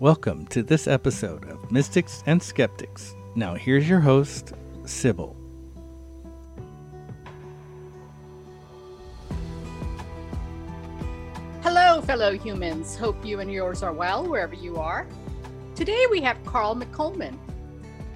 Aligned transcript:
Welcome 0.00 0.46
to 0.50 0.62
this 0.62 0.86
episode 0.86 1.50
of 1.50 1.72
Mystics 1.72 2.22
and 2.26 2.40
Skeptics. 2.40 3.16
Now, 3.34 3.56
here's 3.56 3.88
your 3.88 3.98
host, 3.98 4.52
Sybil. 4.84 5.36
Hello, 11.62 12.00
fellow 12.02 12.38
humans. 12.38 12.94
Hope 12.94 13.26
you 13.26 13.40
and 13.40 13.52
yours 13.52 13.82
are 13.82 13.92
well 13.92 14.24
wherever 14.24 14.54
you 14.54 14.76
are. 14.76 15.04
Today 15.74 16.06
we 16.12 16.20
have 16.20 16.44
Carl 16.44 16.76
McColman. 16.76 17.36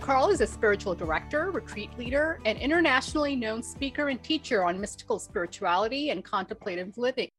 Carl 0.00 0.28
is 0.28 0.40
a 0.40 0.46
spiritual 0.46 0.94
director, 0.94 1.50
retreat 1.50 1.90
leader, 1.98 2.38
and 2.44 2.56
internationally 2.58 3.34
known 3.34 3.60
speaker 3.60 4.08
and 4.08 4.22
teacher 4.22 4.62
on 4.62 4.80
mystical 4.80 5.18
spirituality 5.18 6.10
and 6.10 6.24
contemplative 6.24 6.96
living. 6.96 7.30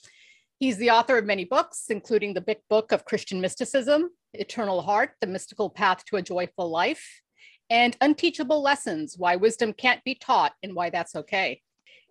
He's 0.60 0.76
the 0.76 0.90
author 0.90 1.18
of 1.18 1.24
many 1.24 1.46
books, 1.46 1.86
including 1.88 2.34
the 2.34 2.42
Big 2.42 2.58
Book 2.70 2.92
of 2.92 3.06
Christian 3.06 3.40
Mysticism, 3.40 4.10
Eternal 4.34 4.82
Heart, 4.82 5.12
The 5.22 5.28
Mystical 5.28 5.70
Path 5.70 6.06
to 6.06 6.18
a 6.18 6.22
Joyful 6.22 6.70
Life, 6.70 7.22
and 7.70 7.96
Unteachable 8.02 8.62
Lessons 8.62 9.16
Why 9.18 9.36
Wisdom 9.36 9.74
Can't 9.74 10.04
Be 10.04 10.16
Taught 10.16 10.54
and 10.62 10.76
Why 10.76 10.90
That's 10.90 11.16
Okay. 11.16 11.62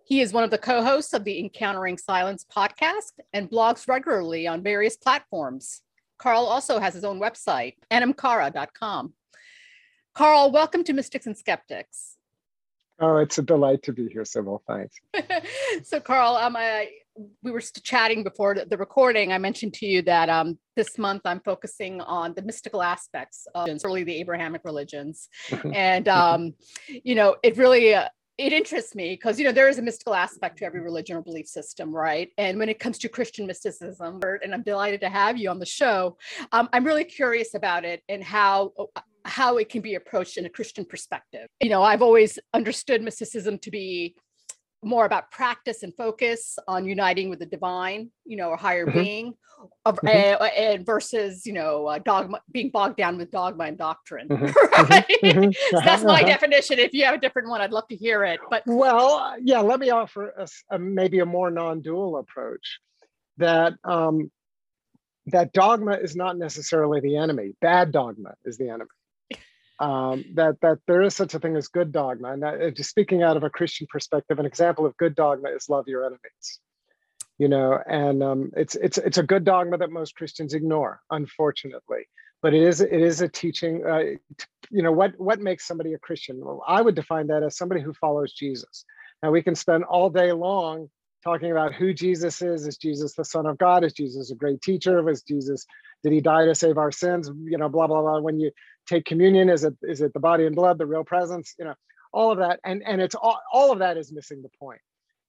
He 0.05 0.19
is 0.19 0.33
one 0.33 0.43
of 0.43 0.51
the 0.51 0.57
co 0.57 0.83
hosts 0.83 1.13
of 1.13 1.23
the 1.23 1.39
Encountering 1.39 1.97
Silence 1.97 2.45
podcast 2.45 3.13
and 3.31 3.49
blogs 3.49 3.87
regularly 3.87 4.47
on 4.47 4.61
various 4.61 4.97
platforms. 4.97 5.81
Carl 6.17 6.45
also 6.45 6.79
has 6.79 6.93
his 6.93 7.03
own 7.03 7.19
website, 7.19 7.75
Anamchara.com. 7.91 9.13
Carl, 10.13 10.51
welcome 10.51 10.83
to 10.83 10.93
Mystics 10.93 11.25
and 11.25 11.37
Skeptics. 11.37 12.17
Oh, 12.99 13.17
it's 13.17 13.37
a 13.37 13.41
delight 13.41 13.83
to 13.83 13.93
be 13.93 14.07
here, 14.07 14.25
Sybil. 14.25 14.61
Thanks. 14.67 14.95
so, 15.83 15.99
Carl, 15.99 16.35
um, 16.35 16.55
I, 16.55 16.89
we 17.41 17.51
were 17.51 17.61
chatting 17.61 18.23
before 18.23 18.55
the 18.55 18.77
recording. 18.77 19.31
I 19.31 19.37
mentioned 19.37 19.73
to 19.75 19.85
you 19.85 20.01
that 20.03 20.29
um, 20.29 20.57
this 20.75 20.97
month 20.97 21.21
I'm 21.25 21.41
focusing 21.41 22.01
on 22.01 22.33
the 22.35 22.41
mystical 22.41 22.81
aspects 22.81 23.47
of 23.53 23.69
early 23.83 24.03
the 24.03 24.15
Abrahamic 24.15 24.61
religions, 24.63 25.29
and 25.73 26.07
um, 26.07 26.53
you 26.87 27.15
know, 27.15 27.35
it 27.43 27.57
really. 27.57 27.93
Uh, 27.93 28.09
it 28.39 28.51
interests 28.51 28.95
me 28.95 29.11
because 29.11 29.37
you 29.37 29.45
know 29.45 29.51
there 29.51 29.69
is 29.69 29.77
a 29.77 29.81
mystical 29.81 30.15
aspect 30.15 30.57
to 30.57 30.65
every 30.65 30.81
religion 30.81 31.15
or 31.15 31.21
belief 31.21 31.47
system 31.47 31.93
right 31.93 32.31
and 32.39 32.57
when 32.57 32.67
it 32.67 32.79
comes 32.79 32.97
to 32.97 33.07
christian 33.07 33.45
mysticism 33.45 34.19
and 34.41 34.55
i'm 34.55 34.63
delighted 34.63 34.99
to 34.99 35.07
have 35.07 35.37
you 35.37 35.51
on 35.51 35.59
the 35.59 35.65
show 35.67 36.17
um, 36.51 36.67
i'm 36.73 36.83
really 36.83 37.03
curious 37.03 37.53
about 37.53 37.85
it 37.85 38.01
and 38.09 38.23
how 38.23 38.71
how 39.23 39.57
it 39.57 39.69
can 39.69 39.83
be 39.83 39.93
approached 39.93 40.37
in 40.37 40.47
a 40.47 40.49
christian 40.49 40.83
perspective 40.83 41.47
you 41.61 41.69
know 41.69 41.83
i've 41.83 42.01
always 42.01 42.39
understood 42.55 43.03
mysticism 43.03 43.59
to 43.59 43.69
be 43.69 44.15
more 44.83 45.05
about 45.05 45.31
practice 45.31 45.83
and 45.83 45.95
focus 45.95 46.57
on 46.67 46.85
uniting 46.85 47.29
with 47.29 47.39
the 47.39 47.45
divine, 47.45 48.11
you 48.25 48.37
know, 48.37 48.49
or 48.49 48.57
higher 48.57 48.85
mm-hmm. 48.85 48.99
being, 48.99 49.33
of, 49.85 49.97
mm-hmm. 49.97 50.43
uh, 50.43 50.45
and 50.45 50.85
versus 50.85 51.45
you 51.45 51.53
know 51.53 51.87
uh, 51.87 51.99
dogma 51.99 52.41
being 52.51 52.69
bogged 52.69 52.97
down 52.97 53.17
with 53.17 53.31
dogma 53.31 53.65
and 53.65 53.77
doctrine. 53.77 54.27
Mm-hmm. 54.27 54.45
mm-hmm. 54.45 54.91
right? 54.91 55.05
Mm-hmm. 55.23 55.51
so 55.77 55.83
that's 55.83 56.03
my 56.03 56.23
definition. 56.33 56.79
If 56.79 56.93
you 56.93 57.05
have 57.05 57.15
a 57.15 57.19
different 57.19 57.49
one, 57.49 57.61
I'd 57.61 57.71
love 57.71 57.87
to 57.89 57.95
hear 57.95 58.23
it. 58.23 58.39
But 58.49 58.63
well, 58.65 59.15
uh, 59.15 59.35
yeah, 59.41 59.61
let 59.61 59.79
me 59.79 59.89
offer 59.89 60.29
a, 60.37 60.47
a, 60.75 60.79
maybe 60.79 61.19
a 61.19 61.25
more 61.25 61.51
non-dual 61.51 62.17
approach 62.17 62.79
that. 63.37 63.73
Um, 63.83 64.31
that 65.27 65.53
dogma 65.53 65.93
is 65.93 66.17
not 66.17 66.37
necessarily 66.37 66.99
the 66.99 67.15
enemy. 67.15 67.53
Bad 67.61 67.93
dogma 67.93 68.33
is 68.43 68.57
the 68.57 68.67
enemy 68.67 68.89
um, 69.79 70.23
that 70.35 70.59
that 70.61 70.79
there 70.87 71.01
is 71.01 71.15
such 71.15 71.33
a 71.33 71.39
thing 71.39 71.55
as 71.55 71.67
good 71.67 71.91
dogma, 71.91 72.33
and 72.33 72.43
that, 72.43 72.75
just 72.75 72.89
speaking 72.89 73.23
out 73.23 73.37
of 73.37 73.43
a 73.43 73.49
Christian 73.49 73.87
perspective, 73.89 74.39
an 74.39 74.45
example 74.45 74.85
of 74.85 74.95
good 74.97 75.15
dogma 75.15 75.49
is 75.49 75.69
love 75.69 75.87
your 75.87 76.05
enemies. 76.05 76.59
You 77.39 77.47
know, 77.47 77.79
and 77.87 78.21
um, 78.21 78.51
it's 78.55 78.75
it's 78.75 78.97
it's 78.97 79.17
a 79.17 79.23
good 79.23 79.43
dogma 79.43 79.77
that 79.79 79.89
most 79.89 80.15
Christians 80.15 80.53
ignore, 80.53 81.01
unfortunately. 81.09 82.07
But 82.41 82.53
it 82.53 82.61
is 82.61 82.81
it 82.81 82.93
is 82.93 83.21
a 83.21 83.27
teaching. 83.27 83.83
Uh, 83.85 84.17
you 84.69 84.83
know, 84.83 84.91
what 84.91 85.19
what 85.19 85.39
makes 85.39 85.65
somebody 85.65 85.93
a 85.93 85.99
Christian? 85.99 86.39
Well, 86.39 86.63
I 86.67 86.81
would 86.81 86.95
define 86.95 87.27
that 87.27 87.43
as 87.43 87.57
somebody 87.57 87.81
who 87.81 87.93
follows 87.93 88.33
Jesus. 88.33 88.85
Now 89.23 89.31
we 89.31 89.41
can 89.41 89.55
spend 89.55 89.85
all 89.85 90.09
day 90.09 90.31
long 90.31 90.89
talking 91.23 91.51
about 91.51 91.73
who 91.73 91.93
Jesus 91.93 92.41
is. 92.41 92.67
Is 92.67 92.77
Jesus 92.77 93.13
the 93.15 93.25
Son 93.25 93.45
of 93.45 93.57
God? 93.57 93.83
Is 93.83 93.93
Jesus 93.93 94.29
a 94.29 94.35
great 94.35 94.61
teacher? 94.61 95.01
Was 95.01 95.23
Jesus 95.23 95.65
did 96.03 96.11
he 96.11 96.21
die 96.21 96.45
to 96.45 96.53
save 96.53 96.77
our 96.77 96.91
sins? 96.91 97.31
You 97.45 97.57
know, 97.57 97.69
blah 97.69 97.87
blah 97.87 98.01
blah. 98.01 98.19
When 98.19 98.39
you 98.39 98.51
take 98.87 99.05
communion 99.05 99.49
is 99.49 99.63
it 99.63 99.75
is 99.81 100.01
it 100.01 100.13
the 100.13 100.19
body 100.19 100.45
and 100.45 100.55
blood 100.55 100.77
the 100.77 100.85
real 100.85 101.03
presence 101.03 101.55
you 101.57 101.65
know 101.65 101.75
all 102.13 102.31
of 102.31 102.37
that. 102.37 102.59
And 102.63 102.83
and 102.85 103.01
it's 103.01 103.15
all, 103.15 103.41
all 103.51 103.71
of 103.71 103.79
that 103.79 103.97
is 103.97 104.11
missing 104.11 104.41
the 104.41 104.49
point. 104.57 104.79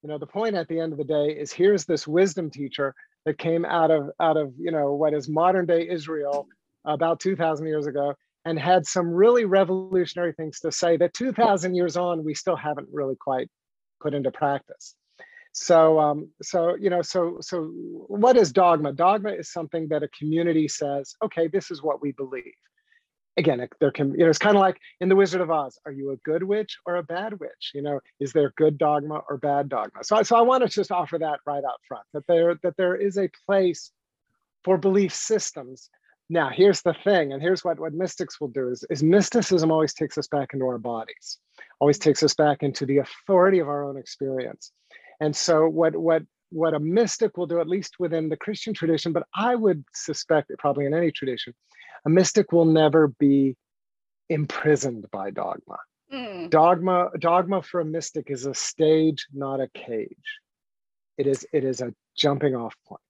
You 0.03 0.11
know 0.11 0.19
the 0.19 0.27
point 0.27 0.55
at 0.55 0.69
the 0.69 0.79
end 0.79 0.93
of 0.93 0.99
the 0.99 1.05
day 1.05 1.31
is 1.31 1.51
here's 1.51 1.87
this 1.87 2.07
wisdom 2.07 2.51
teacher 2.51 2.95
that 3.25 3.39
came 3.39 3.65
out 3.65 3.91
of 3.91 4.11
out 4.21 4.37
of 4.37 4.53
you 4.59 4.71
know 4.71 4.93
what 4.93 5.15
is 5.15 5.29
modern 5.29 5.65
day 5.65 5.89
israel 5.89 6.47
about 6.85 7.21
2000 7.21 7.67
years 7.67 7.87
ago 7.87 8.15
and 8.45 8.59
had 8.59 8.85
some 8.87 9.09
really 9.09 9.47
revolutionary 9.47 10.35
things 10.35 10.61
to 10.61 10.71
say 10.71 10.99
that 10.99 11.15
2000 11.15 11.75
years 11.75 11.97
on 11.97 12.23
we 12.23 12.35
still 12.35 12.57
haven't 12.57 12.89
really 12.93 13.17
quite 13.19 13.49
put 14.03 14.13
into 14.13 14.31
practice. 14.31 14.95
So 15.55 15.99
um, 15.99 16.29
so 16.43 16.75
you 16.75 16.91
know 16.91 17.01
so 17.01 17.39
so 17.41 17.71
what 18.09 18.37
is 18.37 18.53
dogma? 18.53 18.93
Dogma 18.93 19.31
is 19.31 19.51
something 19.51 19.89
that 19.89 20.03
a 20.03 20.09
community 20.09 20.69
says 20.69 21.15
okay 21.25 21.49
this 21.49 21.71
is 21.71 21.83
what 21.83 22.03
we 22.03 22.13
believe 22.13 22.53
again, 23.37 23.67
there 23.81 23.91
can, 23.91 24.13
you 24.13 24.19
know, 24.19 24.29
it's 24.29 24.39
kind 24.39 24.57
of 24.57 24.61
like 24.61 24.79
in 25.01 25.09
The 25.09 25.17
Wizard 25.17 25.41
of 25.41 25.51
Oz. 25.51 25.79
Are 25.87 25.93
you 25.93 26.13
a 26.13 26.17
good 26.19 26.43
witch 26.43 26.79
or 26.87 26.97
a 26.97 27.03
bad 27.03 27.39
witch? 27.41 27.73
You 27.75 27.83
know, 27.83 28.01
is 28.21 28.33
there 28.33 28.53
good 28.57 28.79
dogma 28.79 29.23
or 29.29 29.39
bad 29.39 29.69
dogma? 29.69 30.05
So, 30.05 30.23
so 30.23 30.37
I 30.37 30.43
want 30.43 30.63
to 30.63 30.69
just 30.69 30.93
offer 30.93 31.19
that 31.19 31.41
right 31.47 31.65
out 31.65 31.81
front 31.87 32.05
that 32.13 32.27
there 32.27 32.55
that 32.63 32.77
there 32.77 32.97
is 32.97 33.19
a 33.19 33.31
place 33.47 33.91
for 34.63 34.79
belief 34.79 35.15
systems. 35.15 35.91
Now, 36.31 36.49
here's 36.49 36.81
the 36.81 36.95
thing, 37.05 37.33
and 37.33 37.43
here's 37.43 37.65
what 37.65 37.79
what 37.79 37.93
mystics 37.93 38.41
will 38.41 38.49
do 38.49 38.69
is, 38.71 38.85
is 38.89 39.03
mysticism 39.03 39.71
always 39.71 39.95
takes 39.95 40.17
us 40.17 40.29
back 40.29 40.55
into 40.55 40.65
our 40.65 40.79
bodies, 40.79 41.39
always 41.81 41.99
takes 41.99 42.23
us 42.23 42.35
back 42.35 42.63
into 42.63 42.87
the 42.87 42.99
authority 42.99 43.59
of 43.59 43.69
our 43.69 43.85
own 43.85 43.99
experience. 43.99 44.73
And 45.21 45.35
so, 45.35 45.69
what 45.69 45.95
what 45.97 46.23
what 46.51 46.73
a 46.73 46.79
mystic 46.79 47.37
will 47.37 47.47
do, 47.47 47.61
at 47.61 47.69
least 47.69 47.97
within 47.99 48.29
the 48.29 48.37
Christian 48.37 48.73
tradition, 48.73 49.13
but 49.13 49.25
I 49.35 49.57
would 49.57 49.85
suspect 49.93 50.53
probably 50.59 50.87
in 50.87 50.95
any 50.95 51.11
tradition, 51.11 51.53
a 52.05 52.11
mystic 52.11 52.53
will 52.53 52.65
never 52.65 53.09
be 53.09 53.57
imprisoned 54.29 55.07
by 55.11 55.31
dogma. 55.31 55.79
Mm. 56.13 56.51
Dogma, 56.51 57.11
dogma 57.19 57.63
for 57.63 57.81
a 57.81 57.85
mystic 57.85 58.31
is 58.31 58.47
a 58.47 58.55
stage, 58.55 59.27
not 59.33 59.61
a 59.61 59.69
cage. 59.69 60.39
It 61.19 61.27
is, 61.27 61.47
it 61.53 61.65
is 61.65 61.81
a 61.81 61.95
jumping 62.17 62.55
off 62.55 62.75
point. 62.87 63.01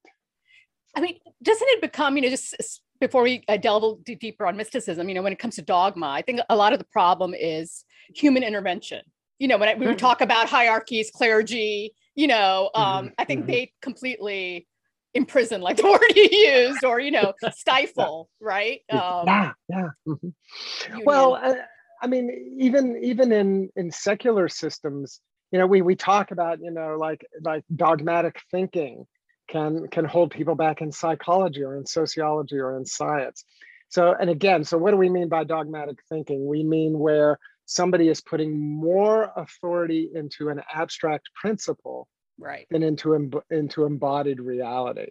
I 0.95 1.01
mean, 1.01 1.19
doesn't 1.43 1.69
it 1.69 1.81
become, 1.81 2.17
you 2.17 2.23
know, 2.23 2.29
just 2.31 2.81
before 3.01 3.23
we 3.23 3.43
uh, 3.49 3.57
delve 3.57 4.05
deeper 4.05 4.47
on 4.47 4.57
mysticism, 4.57 5.09
you 5.09 5.15
know, 5.15 5.23
when 5.23 5.33
it 5.33 5.39
comes 5.39 5.57
to 5.57 5.63
dogma, 5.63 6.07
I 6.09 6.23
think 6.23 6.41
a 6.49 6.57
lot 6.57 6.73
of 6.73 6.79
the 6.79 6.87
problem 6.87 7.35
is 7.35 7.85
human 8.15 8.43
intervention. 8.43 9.03
You 9.39 9.49
know, 9.49 9.59
when 9.59 9.69
I, 9.69 9.75
we 9.75 9.87
mm. 9.87 9.99
talk 9.99 10.21
about 10.21 10.49
hierarchies, 10.49 11.11
clergy, 11.11 11.95
you 12.15 12.29
know, 12.29 12.71
um, 12.75 13.07
mm-hmm. 13.07 13.15
I 13.19 13.25
think 13.25 13.41
mm-hmm. 13.43 13.51
they 13.51 13.73
completely 13.83 14.69
imprison 15.15 15.61
like 15.61 15.77
the 15.79 15.85
word 15.85 16.17
you 16.17 16.29
used 16.31 16.85
or 16.85 17.01
you 17.01 17.11
know 17.11 17.33
stifle 17.53 18.29
right? 18.41 18.81
Um, 18.91 19.25
yeah 19.27 19.53
yeah 19.69 19.89
mm-hmm. 20.07 20.99
well 21.05 21.35
uh, 21.35 21.55
i 22.03 22.07
mean 22.07 22.57
even 22.59 22.99
even 23.03 23.33
in 23.33 23.71
in 23.77 23.91
secular 23.91 24.49
systems 24.49 25.21
you 25.53 25.59
know 25.59 25.67
we 25.67 25.83
we 25.83 25.95
talk 25.95 26.31
about 26.31 26.61
you 26.61 26.71
know 26.71 26.97
like 26.99 27.25
like 27.43 27.65
dogmatic 27.75 28.41
thinking 28.51 29.07
can 29.49 29.87
can 29.89 30.05
hold 30.05 30.31
people 30.31 30.55
back 30.55 30.81
in 30.81 30.91
psychology 30.91 31.63
or 31.63 31.77
in 31.77 31.87
sociology 31.87 32.59
or 32.59 32.77
in 32.77 32.85
science. 32.85 33.45
So 33.89 34.15
and 34.19 34.31
again 34.31 34.65
so 34.65 34.79
what 34.79 34.91
do 34.91 34.97
we 34.97 35.09
mean 35.09 35.29
by 35.29 35.45
dogmatic 35.45 35.99
thinking? 36.09 36.47
We 36.47 36.65
mean 36.65 36.99
where 36.99 37.39
somebody 37.67 38.09
is 38.09 38.21
putting 38.21 38.59
more 38.59 39.33
authority 39.37 40.11
into 40.15 40.49
an 40.49 40.61
abstract 40.73 41.31
principle 41.35 42.09
right 42.39 42.67
and 42.71 42.83
into 42.83 43.43
into 43.51 43.85
embodied 43.85 44.41
reality 44.41 45.07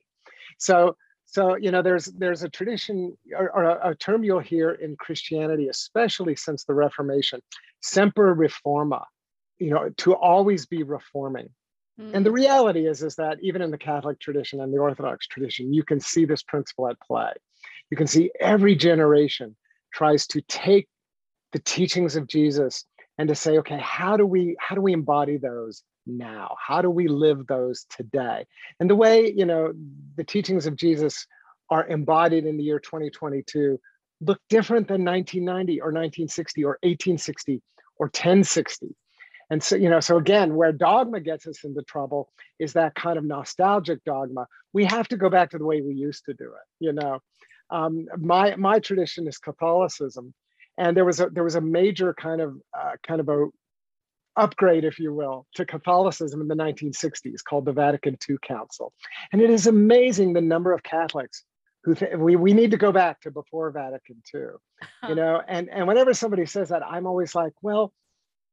so 0.58 0.96
so 1.26 1.56
you 1.56 1.72
know 1.72 1.82
there's 1.82 2.06
there's 2.06 2.44
a 2.44 2.50
tradition 2.50 3.18
or, 3.36 3.50
or 3.52 3.64
a, 3.64 3.92
a, 3.92 3.96
term 3.96 4.24
you'll 4.24 4.40
hear 4.40 4.72
in 4.72 4.96
christianity 4.98 5.68
especially 5.68 6.36
since 6.36 6.64
the 6.66 6.74
reformation 6.74 7.40
semper 7.82 8.36
reforma 8.36 9.04
you 9.58 9.70
know 9.70 9.90
to 9.98 10.14
always 10.14 10.66
be 10.66 10.84
reforming 10.84 11.50
mm. 12.00 12.14
and 12.14 12.26
the 12.26 12.30
hmm. 12.30 12.36
reality 12.36 12.88
is 12.88 13.04
is 13.04 13.16
that 13.16 13.38
even 13.42 13.62
in 13.62 13.72
the 13.72 13.78
catholic 13.78 14.20
tradition 14.20 14.62
and 14.62 14.74
the 14.74 14.78
orthodox 14.78 15.28
tradition 15.28 15.74
you 15.74 15.84
can 15.84 16.00
see 16.00 16.26
this 16.26 16.44
principle 16.44 16.88
at 16.88 17.00
play 17.00 17.32
you 17.90 17.98
can 17.98 18.08
see 18.08 18.32
every 18.40 18.76
generation 18.76 19.56
tries 19.94 20.28
to 20.28 20.42
take 20.42 20.88
the 21.54 21.60
teachings 21.60 22.16
of 22.16 22.28
jesus 22.28 22.86
and 23.18 23.30
to 23.30 23.36
say 23.36 23.58
okay 23.58 23.80
how 23.82 24.18
do 24.18 24.26
we 24.26 24.56
how 24.60 24.76
do 24.76 24.82
we 24.82 24.94
embody 24.94 25.38
those 25.38 25.84
now? 26.06 26.56
How 26.60 26.82
do 26.82 26.90
we 26.90 27.08
live 27.08 27.48
those 27.48 27.86
today? 27.90 28.46
And 28.80 28.90
the 28.90 28.96
way, 28.96 29.32
you 29.36 29.46
know, 29.46 29.74
the 30.16 30.24
teachings 30.24 30.66
of 30.66 30.76
Jesus 30.76 31.26
are 31.70 31.88
embodied 31.88 32.46
in 32.46 32.58
the 32.58 32.64
year 32.64 32.80
2022 32.80 33.80
look 34.22 34.40
different 34.50 34.88
than 34.88 35.04
1990 35.04 35.82
or 35.82 35.88
1960 35.88 36.64
or 36.64 36.78
1860 36.84 37.62
or 37.98 38.08
1060. 38.08 38.96
And 39.50 39.62
so, 39.62 39.76
you 39.76 39.90
know, 39.90 40.00
so 40.00 40.18
again, 40.18 40.56
where 40.56 40.72
dogma 40.72 41.20
gets 41.20 41.46
us 41.48 41.64
into 41.64 41.82
trouble 41.84 42.30
is 42.60 42.74
that 42.74 42.96
kind 42.96 43.18
of 43.18 43.26
nostalgic 43.26 44.04
dogma. 44.04 44.48
We 44.72 44.86
have 44.86 45.08
to 45.10 45.18
go 45.18 45.30
back 45.30 45.52
to 45.52 45.58
the 45.58 45.66
way 45.66 45.82
we 45.82 45.94
used 45.94 46.26
to 46.26 46.34
do 46.34 46.46
it, 46.46 46.86
you 46.86 46.94
know. 46.94 47.20
Um, 47.70 48.08
my 48.18 48.56
my 48.56 48.80
tradition 48.80 49.28
is 49.28 49.38
Catholicism, 49.38 50.34
and 50.78 50.96
there 50.96 51.06
was 51.06 51.20
a 51.20 51.30
there 51.30 51.44
was 51.44 51.56
a 51.56 51.62
major 51.62 52.14
kind 52.14 52.42
of 52.42 52.56
uh, 52.78 52.94
kind 53.06 53.20
of 53.20 53.30
a 53.30 53.48
upgrade, 54.36 54.84
if 54.84 55.00
you 55.00 55.14
will, 55.14 55.46
to 55.56 55.66
Catholicism 55.66 56.42
in 56.42 56.48
the 56.48 56.56
1960s 56.56 57.44
called 57.48 57.66
the 57.66 57.74
Vatican 57.74 58.18
II 58.30 58.38
Council, 58.42 58.94
and 59.32 59.42
it 59.42 59.50
is 59.50 59.68
amazing 59.68 60.34
the 60.34 60.42
number 60.42 60.74
of 60.74 60.84
Catholics 60.84 61.44
who 61.84 61.96
th- 61.96 62.16
we 62.18 62.36
we 62.36 62.54
need 62.54 62.72
to 62.72 62.78
go 62.78 62.92
back 62.92 63.22
to 63.22 63.32
before 63.32 63.72
Vatican 63.72 64.22
II, 64.34 64.42
uh-huh. 64.42 65.08
you 65.10 65.16
know. 65.16 65.42
And 65.48 65.70
and 65.70 65.88
whenever 65.88 66.14
somebody 66.14 66.46
says 66.46 66.70
that, 66.70 66.84
I'm 66.86 67.06
always 67.06 67.36
like, 67.36 67.54
well, 67.62 67.94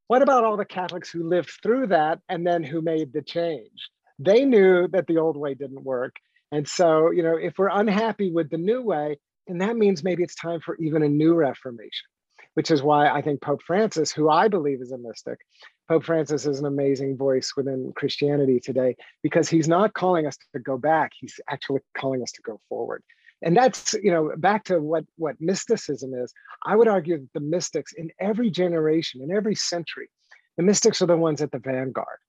what 0.07 0.21
about 0.21 0.43
all 0.43 0.57
the 0.57 0.65
Catholics 0.65 1.09
who 1.09 1.27
lived 1.27 1.51
through 1.63 1.87
that 1.87 2.19
and 2.27 2.45
then 2.45 2.63
who 2.63 2.81
made 2.81 3.13
the 3.13 3.21
change? 3.21 3.89
They 4.19 4.45
knew 4.45 4.87
that 4.89 5.07
the 5.07 5.17
old 5.17 5.37
way 5.37 5.53
didn't 5.53 5.83
work. 5.83 6.17
And 6.51 6.67
so, 6.67 7.11
you 7.11 7.23
know, 7.23 7.37
if 7.37 7.57
we're 7.57 7.69
unhappy 7.69 8.29
with 8.29 8.49
the 8.49 8.57
new 8.57 8.81
way, 8.81 9.17
then 9.47 9.59
that 9.59 9.77
means 9.77 10.03
maybe 10.03 10.21
it's 10.21 10.35
time 10.35 10.59
for 10.59 10.75
even 10.81 11.01
a 11.01 11.07
new 11.07 11.33
reformation, 11.33 12.09
which 12.55 12.71
is 12.71 12.83
why 12.83 13.09
I 13.09 13.21
think 13.21 13.41
Pope 13.41 13.61
Francis, 13.63 14.11
who 14.11 14.29
I 14.29 14.47
believe 14.47 14.81
is 14.81 14.91
a 14.91 14.97
mystic, 14.97 15.39
Pope 15.87 16.05
Francis 16.05 16.45
is 16.45 16.59
an 16.59 16.65
amazing 16.65 17.17
voice 17.17 17.53
within 17.55 17.93
Christianity 17.95 18.59
today 18.59 18.95
because 19.23 19.49
he's 19.49 19.67
not 19.67 19.93
calling 19.93 20.25
us 20.27 20.37
to 20.53 20.59
go 20.59 20.77
back, 20.77 21.11
he's 21.19 21.39
actually 21.49 21.81
calling 21.97 22.21
us 22.21 22.31
to 22.33 22.41
go 22.41 22.59
forward. 22.69 23.03
And 23.43 23.57
that's 23.57 23.93
you 23.93 24.11
know 24.11 24.31
back 24.37 24.65
to 24.65 24.79
what 24.79 25.03
what 25.15 25.35
mysticism 25.39 26.13
is 26.13 26.31
i 26.67 26.75
would 26.75 26.87
argue 26.87 27.17
that 27.17 27.33
the 27.33 27.39
mystics 27.39 27.91
in 27.93 28.11
every 28.19 28.51
generation 28.51 29.19
in 29.19 29.31
every 29.31 29.55
century 29.55 30.11
the 30.57 30.63
mystics 30.63 31.01
are 31.01 31.07
the 31.07 31.17
ones 31.17 31.41
at 31.41 31.51
the 31.51 31.59
vanguard. 31.59 32.19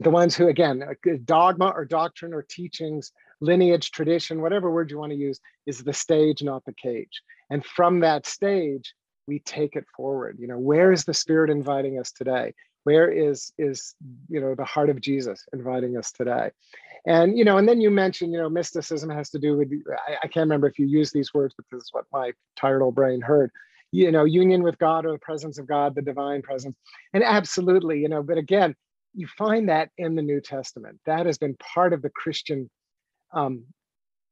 The 0.00 0.10
ones 0.10 0.34
who 0.34 0.48
again 0.48 0.82
uh, 0.82 1.12
dogma 1.24 1.68
or 1.68 1.84
doctrine 1.84 2.34
or 2.34 2.42
teachings 2.42 3.12
lineage 3.40 3.90
tradition 3.92 4.42
whatever 4.42 4.70
word 4.70 4.90
you 4.90 4.98
want 4.98 5.12
to 5.12 5.18
use 5.18 5.40
is 5.66 5.82
the 5.82 5.92
stage 5.92 6.42
not 6.42 6.64
the 6.64 6.74
cage. 6.74 7.22
And 7.50 7.64
from 7.64 8.00
that 8.00 8.26
stage 8.26 8.94
we 9.30 9.38
take 9.38 9.76
it 9.76 9.84
forward 9.96 10.36
you 10.40 10.48
know 10.48 10.58
where 10.58 10.90
is 10.92 11.04
the 11.04 11.14
spirit 11.14 11.50
inviting 11.50 11.98
us 11.98 12.10
today? 12.10 12.54
Where 12.84 13.10
is 13.10 13.52
is 13.58 13.94
you 14.28 14.40
know 14.40 14.54
the 14.54 14.64
heart 14.64 14.90
of 14.90 15.00
jesus 15.00 15.46
inviting 15.52 15.96
us 15.96 16.10
today? 16.12 16.50
And 17.06 17.38
you 17.38 17.44
know 17.44 17.58
and 17.58 17.68
then 17.68 17.80
you 17.80 17.90
mentioned 17.90 18.32
you 18.32 18.38
know 18.38 18.48
mysticism 18.48 19.10
has 19.10 19.30
to 19.30 19.38
do 19.38 19.56
with 19.56 19.70
I, 20.08 20.12
I, 20.24 20.26
can't 20.28 20.48
remember 20.48 20.66
if 20.66 20.78
you 20.78 20.86
use 20.86 21.12
these 21.12 21.32
words 21.34 21.54
but 21.56 21.66
this 21.70 21.84
is 21.84 21.90
what 21.92 22.06
my 22.12 22.32
tired 22.56 22.82
old 22.82 22.94
brain 22.94 23.20
heard. 23.20 23.50
You 23.92 24.10
know 24.10 24.24
union 24.24 24.62
with 24.62 24.78
god 24.78 25.04
or 25.06 25.12
the 25.12 25.18
presence 25.18 25.58
of 25.58 25.66
god 25.66 25.94
the 25.94 26.02
divine 26.02 26.42
presence. 26.42 26.76
And 27.12 27.22
absolutely 27.22 28.00
you 28.00 28.08
know 28.08 28.22
but 28.22 28.38
again 28.38 28.74
you 29.14 29.26
find 29.26 29.68
that 29.68 29.90
in 29.98 30.14
the 30.14 30.22
new 30.22 30.40
testament. 30.40 31.00
That 31.04 31.26
has 31.26 31.36
been 31.36 31.56
part 31.56 31.92
of 31.92 32.00
the 32.02 32.10
christian 32.10 32.70
um, 33.32 33.64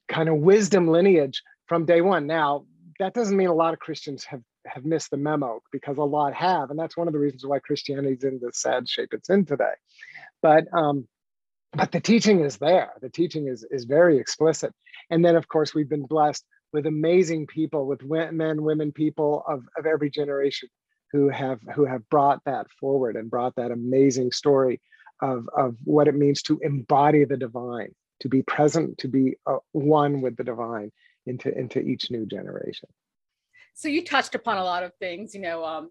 kind 0.08 0.28
of 0.28 0.36
wisdom 0.36 0.88
lineage 0.88 1.42
from 1.66 1.84
day 1.84 2.00
one. 2.00 2.26
Now 2.26 2.64
that 2.98 3.14
doesn't 3.14 3.36
mean 3.36 3.48
a 3.48 3.54
lot 3.54 3.74
of 3.74 3.80
christians 3.80 4.24
have 4.24 4.42
have 4.72 4.84
missed 4.84 5.10
the 5.10 5.16
memo 5.16 5.60
because 5.72 5.98
a 5.98 6.02
lot 6.02 6.34
have 6.34 6.70
and 6.70 6.78
that's 6.78 6.96
one 6.96 7.06
of 7.06 7.12
the 7.12 7.18
reasons 7.18 7.44
why 7.46 7.58
christianity 7.58 8.14
is 8.14 8.24
in 8.24 8.38
the 8.40 8.50
sad 8.52 8.88
shape 8.88 9.12
it's 9.12 9.30
in 9.30 9.44
today. 9.44 9.74
But 10.42 10.66
um, 10.72 11.08
but 11.72 11.92
the 11.92 12.00
teaching 12.00 12.40
is 12.40 12.56
there. 12.56 12.92
The 13.00 13.10
teaching 13.10 13.48
is 13.48 13.66
is 13.70 13.84
very 13.84 14.18
explicit. 14.18 14.72
And 15.10 15.24
then 15.24 15.36
of 15.36 15.48
course 15.48 15.74
we've 15.74 15.88
been 15.88 16.06
blessed 16.06 16.44
with 16.72 16.86
amazing 16.86 17.46
people 17.46 17.86
with 17.86 18.02
men 18.02 18.62
women 18.62 18.92
people 18.92 19.42
of, 19.46 19.64
of 19.76 19.86
every 19.86 20.10
generation 20.10 20.68
who 21.12 21.28
have 21.28 21.60
who 21.74 21.84
have 21.84 22.08
brought 22.08 22.44
that 22.44 22.66
forward 22.80 23.16
and 23.16 23.30
brought 23.30 23.56
that 23.56 23.70
amazing 23.70 24.32
story 24.32 24.80
of 25.20 25.48
of 25.56 25.76
what 25.84 26.08
it 26.08 26.14
means 26.14 26.42
to 26.42 26.58
embody 26.62 27.24
the 27.24 27.36
divine 27.36 27.94
to 28.20 28.28
be 28.28 28.42
present 28.42 28.98
to 28.98 29.08
be 29.08 29.36
uh, 29.46 29.56
one 29.72 30.20
with 30.20 30.36
the 30.36 30.44
divine 30.44 30.92
into 31.26 31.56
into 31.56 31.80
each 31.80 32.10
new 32.10 32.26
generation 32.26 32.88
so 33.78 33.86
you 33.88 34.02
touched 34.04 34.34
upon 34.34 34.58
a 34.58 34.64
lot 34.64 34.82
of 34.82 34.92
things 34.94 35.34
you 35.34 35.40
know 35.40 35.64
um, 35.64 35.88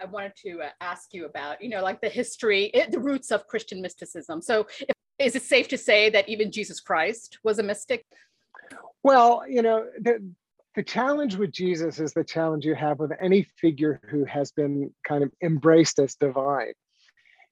i 0.00 0.04
wanted 0.04 0.32
to 0.36 0.60
uh, 0.60 0.68
ask 0.80 1.14
you 1.14 1.24
about 1.24 1.60
you 1.62 1.68
know 1.68 1.82
like 1.82 2.00
the 2.00 2.08
history 2.08 2.70
the 2.90 3.00
roots 3.00 3.30
of 3.30 3.46
christian 3.46 3.80
mysticism 3.80 4.42
so 4.42 4.66
if 4.80 4.94
is 5.20 5.36
it 5.36 5.42
safe 5.42 5.68
to 5.68 5.78
say 5.78 6.10
that 6.10 6.28
even 6.28 6.50
Jesus 6.50 6.80
Christ 6.80 7.38
was 7.44 7.58
a 7.58 7.62
mystic? 7.62 8.04
Well, 9.02 9.42
you 9.48 9.62
know, 9.62 9.86
the, 10.00 10.32
the 10.74 10.82
challenge 10.82 11.36
with 11.36 11.52
Jesus 11.52 12.00
is 12.00 12.14
the 12.14 12.24
challenge 12.24 12.64
you 12.64 12.74
have 12.74 12.98
with 12.98 13.12
any 13.20 13.46
figure 13.60 14.00
who 14.08 14.24
has 14.24 14.50
been 14.50 14.92
kind 15.06 15.22
of 15.22 15.30
embraced 15.42 15.98
as 15.98 16.14
divine 16.14 16.72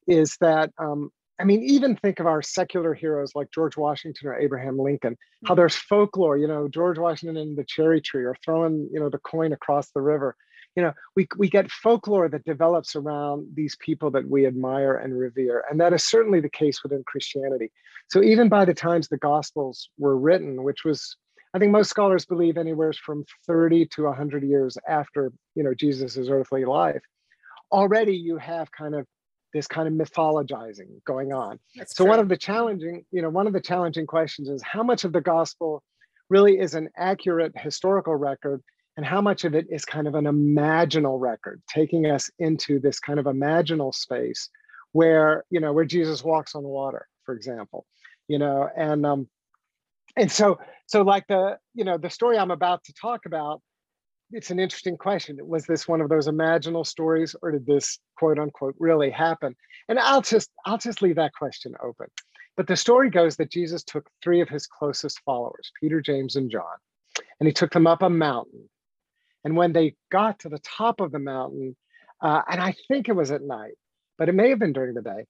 is 0.07 0.37
that, 0.41 0.73
um, 0.79 1.11
I 1.41 1.45
mean, 1.45 1.63
even 1.63 1.97
think 1.97 2.19
of 2.19 2.27
our 2.27 2.43
secular 2.43 2.95
heroes 2.95 3.33
like 3.35 3.53
George 3.53 3.77
Washington 3.77 4.29
or 4.29 4.39
Abraham 4.39 4.79
Lincoln, 4.79 5.17
how 5.45 5.53
mm-hmm. 5.53 5.61
there's 5.61 5.77
folklore, 5.77 6.37
you 6.37 6.49
know, 6.49 6.69
George 6.69 6.99
Washington 6.99 7.37
and 7.37 7.57
the 7.57 7.65
cherry 7.65 8.01
tree 8.01 8.25
or 8.25 8.37
throwing, 8.45 8.89
you 8.93 8.99
know, 8.99 9.09
the 9.09 9.19
coin 9.19 9.53
across 9.53 9.91
the 9.91 10.01
river 10.01 10.37
you 10.79 10.85
know 10.85 10.93
we, 11.17 11.27
we 11.37 11.49
get 11.49 11.71
folklore 11.71 12.29
that 12.29 12.45
develops 12.45 12.95
around 12.95 13.49
these 13.55 13.77
people 13.81 14.13
that 14.13 14.29
we 14.29 14.47
admire 14.47 14.95
and 14.95 15.19
revere 15.19 15.65
and 15.69 15.81
that 15.81 15.93
is 15.93 16.05
certainly 16.05 16.41
the 16.41 16.49
case 16.49 16.85
within 16.85 17.03
christianity 17.05 17.71
so 18.09 18.23
even 18.23 18.49
by 18.49 18.65
the 18.65 18.75
times 18.75 19.09
the 19.09 19.19
gospels 19.19 19.91
were 19.99 20.17
written 20.17 20.63
which 20.63 20.85
was 20.85 21.17
i 21.53 21.59
think 21.59 21.73
most 21.73 21.91
scholars 21.91 22.25
believe 22.25 22.57
anywhere 22.57 22.93
from 22.93 23.25
30 23.49 23.87
to 23.87 24.05
100 24.05 24.45
years 24.45 24.79
after 24.89 25.33
you 25.57 25.65
know 25.65 25.75
jesus's 25.75 26.31
earthly 26.31 26.65
life 26.65 27.03
already 27.73 28.17
you 28.17 28.37
have 28.37 28.71
kind 28.71 28.95
of 28.95 29.05
this 29.53 29.67
kind 29.67 29.89
of 29.89 29.95
mythologizing 29.95 31.03
going 31.05 31.33
on 31.33 31.59
That's 31.77 31.97
so 31.97 32.05
true. 32.05 32.11
one 32.11 32.21
of 32.21 32.29
the 32.29 32.37
challenging 32.37 33.05
you 33.11 33.23
know 33.23 33.31
one 33.31 33.47
of 33.47 33.53
the 33.53 33.61
challenging 33.61 34.07
questions 34.07 34.49
is 34.49 34.63
how 34.63 34.83
much 34.83 35.05
of 35.05 35.13
the 35.13 35.21
gospel 35.21 35.83
really 36.31 36.59
is 36.59 36.75
an 36.75 36.89
accurate 36.97 37.53
historical 37.57 38.15
record 38.15 38.63
and 38.97 39.07
how 39.07 39.21
much 39.21 39.45
of 39.45 39.55
it 39.55 39.67
is 39.71 39.85
kind 39.85 40.07
of 40.09 40.15
an 40.15 40.25
imaginal 40.25 41.21
record 41.21 41.63
taking 41.69 42.07
us 42.07 42.31
into 42.39 42.81
this 42.81 42.99
kind 42.99 43.19
of 43.19 43.27
imaginal 43.27 43.95
space 43.95 44.49
where 44.93 45.45
you 45.51 45.61
know 45.61 45.73
where 45.73 45.85
jesus 45.85 46.23
walks 46.23 46.55
on 46.55 46.63
water 46.63 47.07
for 47.25 47.35
example 47.35 47.87
you 48.27 48.39
know 48.39 48.69
and 48.77 49.05
um 49.07 49.29
and 50.17 50.31
so 50.31 50.59
so 50.87 51.03
like 51.03 51.27
the 51.29 51.59
you 51.75 51.85
know 51.85 51.99
the 51.99 52.11
story 52.11 52.39
i'm 52.39 52.51
about 52.51 52.85
to 52.85 52.93
talk 52.93 53.27
about 53.27 53.61
it's 54.31 54.51
an 54.51 54.59
interesting 54.59 54.97
question. 54.97 55.39
Was 55.47 55.65
this 55.65 55.89
one 55.89 56.01
of 56.01 56.09
those 56.09 56.29
imaginal 56.29 56.87
stories 56.87 57.35
or 57.43 57.53
did 57.53 57.67
this 57.67 57.99
quote 58.17 58.39
unquote 58.39 58.75
really 58.79 59.11
happen? 59.11 59.55
And 59.89 59.99
i'll 59.99 60.23
just 60.23 60.51
i'll 60.67 60.79
just 60.79 61.03
leave 61.03 61.17
that 61.17 61.33
question 61.33 61.75
open. 61.83 62.07
But 62.57 62.67
the 62.67 62.77
story 62.77 63.09
goes 63.11 63.37
that 63.37 63.51
jesus 63.51 63.83
took 63.85 64.09
three 64.23 64.41
of 64.41 64.49
his 64.49 64.67
closest 64.67 65.21
followers 65.25 65.71
peter 65.81 66.01
james 66.01 66.37
and 66.37 66.51
john 66.51 66.77
and 67.41 67.47
he 67.47 67.53
took 67.53 67.73
them 67.73 67.87
up 67.87 68.03
a 68.03 68.11
mountain. 68.11 68.69
And 69.45 69.57
when 69.57 69.73
they 69.73 69.95
got 70.11 70.41
to 70.41 70.49
the 70.49 70.59
top 70.59 71.01
of 71.01 71.13
the 71.13 71.19
mountain, 71.19 71.77
uh, 72.21 72.43
and 72.51 72.61
I 72.61 72.75
think 72.89 73.09
it 73.09 73.17
was 73.17 73.31
at 73.31 73.43
night, 73.43 73.75
but 74.17 74.29
it 74.29 74.35
may 74.35 74.51
have 74.51 74.59
been 74.59 74.73
during 74.73 74.95
the 74.95 75.03
day, 75.03 75.25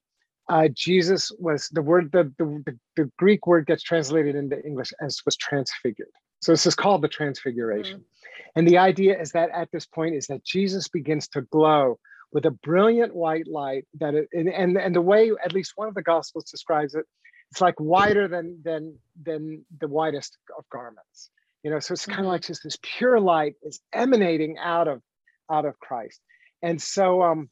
uh, 0.49 0.67
Jesus 0.73 1.31
was 1.37 1.69
the 1.71 1.81
word, 1.81 2.11
the, 2.11 2.33
the, 2.39 2.77
the, 2.95 3.11
Greek 3.19 3.45
word 3.45 3.67
gets 3.67 3.83
translated 3.83 4.35
into 4.35 4.59
English 4.65 4.91
as 4.99 5.21
was 5.23 5.37
transfigured. 5.37 6.09
So 6.39 6.51
this 6.51 6.65
is 6.65 6.75
called 6.75 7.01
the 7.01 7.07
transfiguration. 7.07 7.99
Mm-hmm. 7.99 8.49
And 8.55 8.67
the 8.67 8.77
idea 8.77 9.19
is 9.19 9.31
that 9.31 9.49
at 9.53 9.69
this 9.71 9.85
point 9.85 10.15
is 10.15 10.27
that 10.27 10.43
Jesus 10.43 10.87
begins 10.87 11.27
to 11.29 11.41
glow 11.41 11.99
with 12.31 12.45
a 12.45 12.51
brilliant 12.51 13.15
white 13.15 13.47
light 13.47 13.85
that 13.99 14.13
it, 14.13 14.29
and, 14.33 14.49
and, 14.49 14.77
and 14.77 14.95
the 14.95 15.01
way 15.01 15.31
at 15.43 15.53
least 15.53 15.73
one 15.75 15.87
of 15.87 15.95
the 15.95 16.01
gospels 16.01 16.45
describes 16.45 16.95
it, 16.95 17.05
it's 17.51 17.61
like 17.61 17.79
wider 17.79 18.27
than 18.27 18.59
than 18.63 18.97
than 19.21 19.65
the 19.79 19.87
widest 19.87 20.37
of 20.57 20.63
garments 20.69 21.29
you 21.63 21.71
know 21.71 21.79
so 21.79 21.93
it's 21.93 22.05
kind 22.05 22.19
of 22.19 22.23
mm-hmm. 22.23 22.33
like 22.33 22.41
just 22.41 22.63
this 22.63 22.77
pure 22.81 23.19
light 23.19 23.55
is 23.63 23.79
emanating 23.93 24.57
out 24.57 24.87
of 24.87 25.01
out 25.51 25.65
of 25.65 25.79
christ 25.79 26.21
and 26.61 26.81
so 26.81 27.21
um 27.21 27.49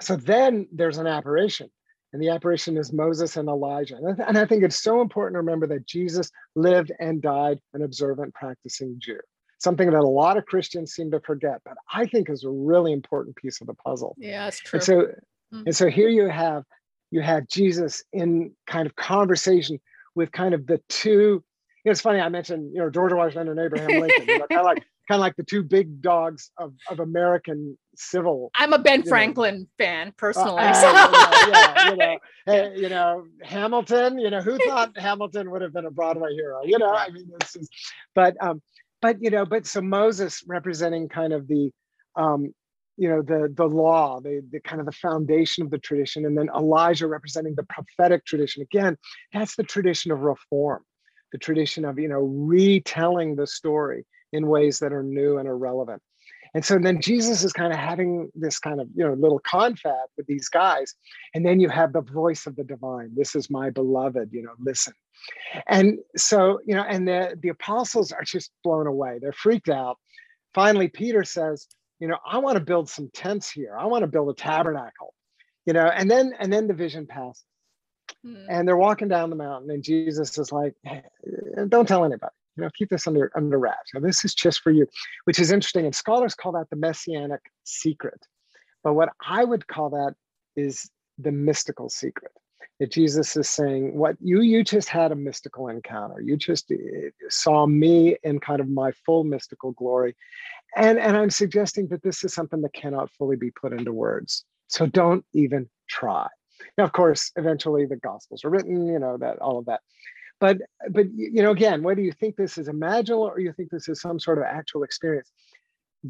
so 0.00 0.16
then 0.16 0.68
there's 0.72 0.98
an 0.98 1.06
apparition 1.06 1.70
and 2.16 2.22
the 2.22 2.30
apparition 2.30 2.78
is 2.78 2.94
moses 2.94 3.36
and 3.36 3.46
elijah. 3.46 3.96
And 3.96 4.08
I, 4.08 4.14
th- 4.14 4.28
and 4.28 4.38
I 4.38 4.46
think 4.46 4.64
it's 4.64 4.82
so 4.82 5.02
important 5.02 5.34
to 5.34 5.40
remember 5.40 5.66
that 5.66 5.86
jesus 5.86 6.30
lived 6.54 6.90
and 6.98 7.20
died 7.20 7.58
an 7.74 7.82
observant 7.82 8.32
practicing 8.32 8.96
jew 8.98 9.20
something 9.58 9.90
that 9.90 10.00
a 10.00 10.08
lot 10.08 10.38
of 10.38 10.46
christians 10.46 10.94
seem 10.94 11.10
to 11.10 11.20
forget 11.20 11.60
but 11.64 11.74
i 11.92 12.06
think 12.06 12.30
is 12.30 12.44
a 12.44 12.50
really 12.50 12.92
important 12.92 13.36
piece 13.36 13.60
of 13.60 13.66
the 13.66 13.74
puzzle. 13.74 14.16
Yeah 14.18 14.44
that's 14.44 14.60
true. 14.60 14.78
And 14.78 14.84
so 14.84 14.94
mm-hmm. 15.02 15.62
and 15.66 15.76
so 15.76 15.90
here 15.90 16.08
you 16.08 16.28
have 16.28 16.64
you 17.10 17.20
have 17.20 17.46
jesus 17.48 18.02
in 18.14 18.52
kind 18.66 18.86
of 18.86 18.96
conversation 18.96 19.78
with 20.14 20.32
kind 20.32 20.54
of 20.54 20.66
the 20.66 20.80
two 20.88 21.44
it's 21.84 22.00
funny 22.00 22.20
I 22.20 22.28
mentioned 22.30 22.72
you 22.74 22.80
know 22.80 22.90
George 22.90 23.12
Washington 23.12 23.48
and 23.50 23.60
Abraham 23.60 24.00
Lincoln, 24.00 24.26
you 24.26 24.38
know, 24.38 24.46
kind 24.48 24.60
of 24.60 24.66
like 24.66 24.82
kind 25.08 25.18
of 25.18 25.20
like 25.20 25.36
the 25.36 25.42
two 25.42 25.62
big 25.62 26.00
dogs 26.00 26.50
of, 26.58 26.74
of 26.90 27.00
American 27.00 27.78
civil. 27.96 28.50
I'm 28.54 28.72
a 28.72 28.78
Ben 28.78 29.02
Franklin 29.02 29.60
know. 29.60 29.66
fan 29.78 30.12
personally. 30.16 30.62
Uh, 30.62 30.72
so. 30.72 30.92
uh, 30.94 31.46
yeah, 31.48 31.90
you 31.90 31.96
know, 31.96 32.18
hey, 32.46 32.72
you 32.76 32.88
know, 32.88 33.26
Hamilton. 33.42 34.18
You 34.18 34.30
know, 34.30 34.40
who 34.40 34.58
thought 34.66 34.96
Hamilton 34.96 35.50
would 35.50 35.62
have 35.62 35.72
been 35.72 35.86
a 35.86 35.90
Broadway 35.90 36.34
hero? 36.34 36.60
You 36.64 36.78
know, 36.78 36.92
I 36.92 37.10
mean, 37.10 37.30
this 37.40 37.56
is, 37.56 37.68
but 38.14 38.36
um, 38.40 38.62
but 39.02 39.22
you 39.22 39.30
know, 39.30 39.44
but 39.46 39.66
so 39.66 39.80
Moses 39.80 40.42
representing 40.46 41.08
kind 41.08 41.32
of 41.32 41.48
the 41.48 41.70
um, 42.16 42.52
you 42.96 43.08
know 43.08 43.22
the 43.22 43.52
the 43.54 43.66
law 43.66 44.20
the, 44.20 44.42
the 44.50 44.60
kind 44.60 44.80
of 44.80 44.86
the 44.86 44.92
foundation 44.92 45.62
of 45.62 45.70
the 45.70 45.78
tradition 45.78 46.24
and 46.24 46.36
then 46.36 46.48
elijah 46.56 47.06
representing 47.06 47.54
the 47.54 47.62
prophetic 47.64 48.24
tradition 48.24 48.62
again 48.62 48.96
that's 49.32 49.54
the 49.56 49.62
tradition 49.62 50.10
of 50.10 50.20
reform 50.20 50.82
the 51.32 51.38
tradition 51.38 51.84
of 51.84 51.98
you 51.98 52.08
know 52.08 52.20
retelling 52.20 53.36
the 53.36 53.46
story 53.46 54.06
in 54.32 54.46
ways 54.46 54.78
that 54.80 54.92
are 54.92 55.02
new 55.02 55.38
and 55.38 55.48
are 55.48 55.56
relevant. 55.56 56.02
And 56.54 56.64
so 56.64 56.78
then 56.78 57.00
Jesus 57.00 57.44
is 57.44 57.52
kind 57.52 57.72
of 57.72 57.78
having 57.78 58.30
this 58.34 58.58
kind 58.58 58.80
of 58.80 58.88
you 58.94 59.06
know 59.06 59.12
little 59.14 59.40
confab 59.40 60.08
with 60.16 60.26
these 60.26 60.48
guys, 60.48 60.94
and 61.34 61.44
then 61.44 61.60
you 61.60 61.68
have 61.68 61.92
the 61.92 62.00
voice 62.00 62.46
of 62.46 62.56
the 62.56 62.64
divine. 62.64 63.10
This 63.14 63.34
is 63.34 63.50
my 63.50 63.70
beloved. 63.70 64.30
You 64.32 64.42
know, 64.42 64.54
listen. 64.58 64.94
And 65.66 65.98
so 66.16 66.60
you 66.64 66.74
know, 66.74 66.84
and 66.88 67.06
the 67.06 67.36
the 67.42 67.50
apostles 67.50 68.12
are 68.12 68.22
just 68.22 68.52
blown 68.64 68.86
away. 68.86 69.18
They're 69.20 69.32
freaked 69.32 69.68
out. 69.68 69.98
Finally, 70.54 70.88
Peter 70.88 71.24
says, 71.24 71.66
you 72.00 72.08
know, 72.08 72.16
I 72.24 72.38
want 72.38 72.56
to 72.56 72.64
build 72.64 72.88
some 72.88 73.10
tents 73.12 73.50
here. 73.50 73.76
I 73.78 73.84
want 73.86 74.04
to 74.04 74.08
build 74.08 74.30
a 74.30 74.34
tabernacle. 74.34 75.12
You 75.66 75.74
know, 75.74 75.86
and 75.86 76.10
then 76.10 76.32
and 76.38 76.50
then 76.52 76.68
the 76.68 76.74
vision 76.74 77.06
passes. 77.06 77.44
Hmm. 78.24 78.46
And 78.48 78.66
they're 78.66 78.76
walking 78.76 79.08
down 79.08 79.30
the 79.30 79.36
mountain, 79.36 79.70
and 79.70 79.82
Jesus 79.82 80.38
is 80.38 80.52
like, 80.52 80.74
"Don't 81.68 81.86
tell 81.86 82.04
anybody 82.04 82.32
you 82.56 82.62
know, 82.64 82.70
keep 82.74 82.88
this 82.88 83.06
under 83.06 83.30
under 83.36 83.58
wraps. 83.58 83.92
Now, 83.94 84.00
this 84.00 84.24
is 84.24 84.34
just 84.34 84.60
for 84.60 84.70
you, 84.70 84.86
which 85.24 85.38
is 85.38 85.50
interesting. 85.50 85.84
And 85.84 85.94
scholars 85.94 86.34
call 86.34 86.52
that 86.52 86.70
the 86.70 86.76
messianic 86.76 87.40
secret. 87.64 88.26
But 88.82 88.94
what 88.94 89.10
I 89.26 89.44
would 89.44 89.66
call 89.66 89.90
that 89.90 90.14
is 90.56 90.90
the 91.18 91.32
mystical 91.32 91.88
secret. 91.88 92.32
That 92.78 92.92
Jesus 92.92 93.36
is 93.36 93.48
saying, 93.48 93.96
what 93.96 94.16
you 94.20 94.42
you 94.42 94.62
just 94.62 94.88
had 94.88 95.10
a 95.10 95.16
mystical 95.16 95.68
encounter. 95.68 96.20
You 96.20 96.36
just 96.36 96.70
eh, 96.70 97.08
saw 97.28 97.66
me 97.66 98.16
in 98.22 98.38
kind 98.38 98.60
of 98.60 98.68
my 98.68 98.92
full 99.04 99.24
mystical 99.24 99.72
glory. 99.72 100.14
And, 100.76 100.98
and 100.98 101.16
I'm 101.16 101.30
suggesting 101.30 101.88
that 101.88 102.02
this 102.02 102.22
is 102.22 102.34
something 102.34 102.60
that 102.60 102.74
cannot 102.74 103.10
fully 103.12 103.36
be 103.36 103.50
put 103.50 103.72
into 103.72 103.92
words. 103.92 104.44
So 104.68 104.84
don't 104.84 105.24
even 105.32 105.70
try. 105.88 106.26
Now, 106.76 106.84
of 106.84 106.92
course, 106.92 107.32
eventually 107.36 107.86
the 107.86 107.96
gospels 107.96 108.44
are 108.44 108.50
written, 108.50 108.86
you 108.86 108.98
know, 108.98 109.16
that 109.18 109.38
all 109.38 109.58
of 109.58 109.66
that 109.66 109.80
but 110.40 110.58
but 110.90 111.06
you 111.14 111.42
know 111.42 111.50
again 111.50 111.82
whether 111.82 112.00
you 112.00 112.12
think 112.12 112.36
this 112.36 112.58
is 112.58 112.68
imaginal 112.68 113.18
or 113.18 113.40
you 113.40 113.52
think 113.52 113.70
this 113.70 113.88
is 113.88 114.00
some 114.00 114.18
sort 114.18 114.38
of 114.38 114.44
actual 114.44 114.82
experience 114.82 115.30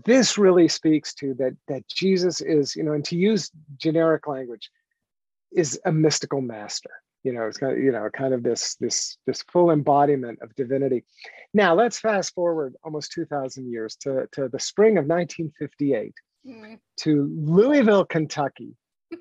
this 0.04 0.36
really 0.36 0.68
speaks 0.68 1.14
to 1.14 1.34
that 1.34 1.56
that 1.68 1.86
jesus 1.88 2.40
is 2.40 2.76
you 2.76 2.82
know 2.82 2.92
and 2.92 3.04
to 3.04 3.16
use 3.16 3.50
generic 3.76 4.26
language 4.26 4.70
is 5.52 5.80
a 5.84 5.92
mystical 5.92 6.40
master 6.40 6.90
you 7.22 7.32
know 7.32 7.46
it's 7.46 7.58
kind 7.58 7.72
of 7.72 7.78
you 7.78 7.92
know 7.92 8.08
kind 8.10 8.34
of 8.34 8.42
this 8.42 8.76
this 8.76 9.18
this 9.26 9.42
full 9.52 9.70
embodiment 9.70 10.38
of 10.42 10.54
divinity 10.54 11.04
now 11.54 11.74
let's 11.74 11.98
fast 11.98 12.34
forward 12.34 12.74
almost 12.84 13.12
2000 13.12 13.70
years 13.70 13.96
to 13.96 14.28
to 14.32 14.48
the 14.48 14.60
spring 14.60 14.98
of 14.98 15.06
1958 15.06 16.14
mm. 16.46 16.78
to 16.98 17.28
louisville 17.36 18.04
kentucky 18.04 18.76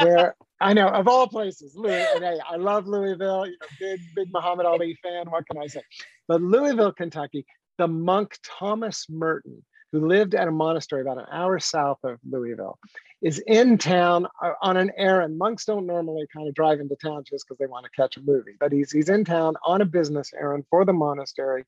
where 0.00 0.34
I 0.60 0.72
know 0.72 0.88
of 0.88 1.06
all 1.06 1.28
places, 1.28 1.76
Louis, 1.76 2.04
and 2.14 2.24
hey, 2.24 2.38
I 2.48 2.56
love 2.56 2.86
Louisville. 2.86 3.46
You 3.46 3.52
know, 3.52 3.66
big, 3.78 4.00
big 4.16 4.28
Muhammad 4.32 4.66
Ali 4.66 4.98
fan. 5.02 5.30
What 5.30 5.46
can 5.46 5.58
I 5.58 5.66
say? 5.68 5.82
But 6.26 6.42
Louisville, 6.42 6.92
Kentucky, 6.92 7.46
the 7.78 7.86
monk 7.86 8.36
Thomas 8.42 9.06
Merton, 9.08 9.64
who 9.92 10.06
lived 10.06 10.34
at 10.34 10.48
a 10.48 10.50
monastery 10.50 11.00
about 11.00 11.18
an 11.18 11.26
hour 11.30 11.60
south 11.60 11.98
of 12.02 12.18
Louisville, 12.28 12.78
is 13.22 13.38
in 13.46 13.78
town 13.78 14.26
uh, 14.42 14.52
on 14.60 14.76
an 14.76 14.90
errand. 14.96 15.38
Monks 15.38 15.64
don't 15.64 15.86
normally 15.86 16.26
kind 16.34 16.48
of 16.48 16.54
drive 16.54 16.80
into 16.80 16.96
town 16.96 17.22
just 17.24 17.46
because 17.46 17.58
they 17.58 17.66
want 17.66 17.84
to 17.84 17.90
catch 18.00 18.16
a 18.16 18.20
movie, 18.20 18.54
but 18.58 18.72
he's 18.72 18.90
he's 18.90 19.08
in 19.08 19.24
town 19.24 19.54
on 19.64 19.80
a 19.80 19.86
business 19.86 20.32
errand 20.38 20.64
for 20.70 20.84
the 20.84 20.92
monastery. 20.92 21.64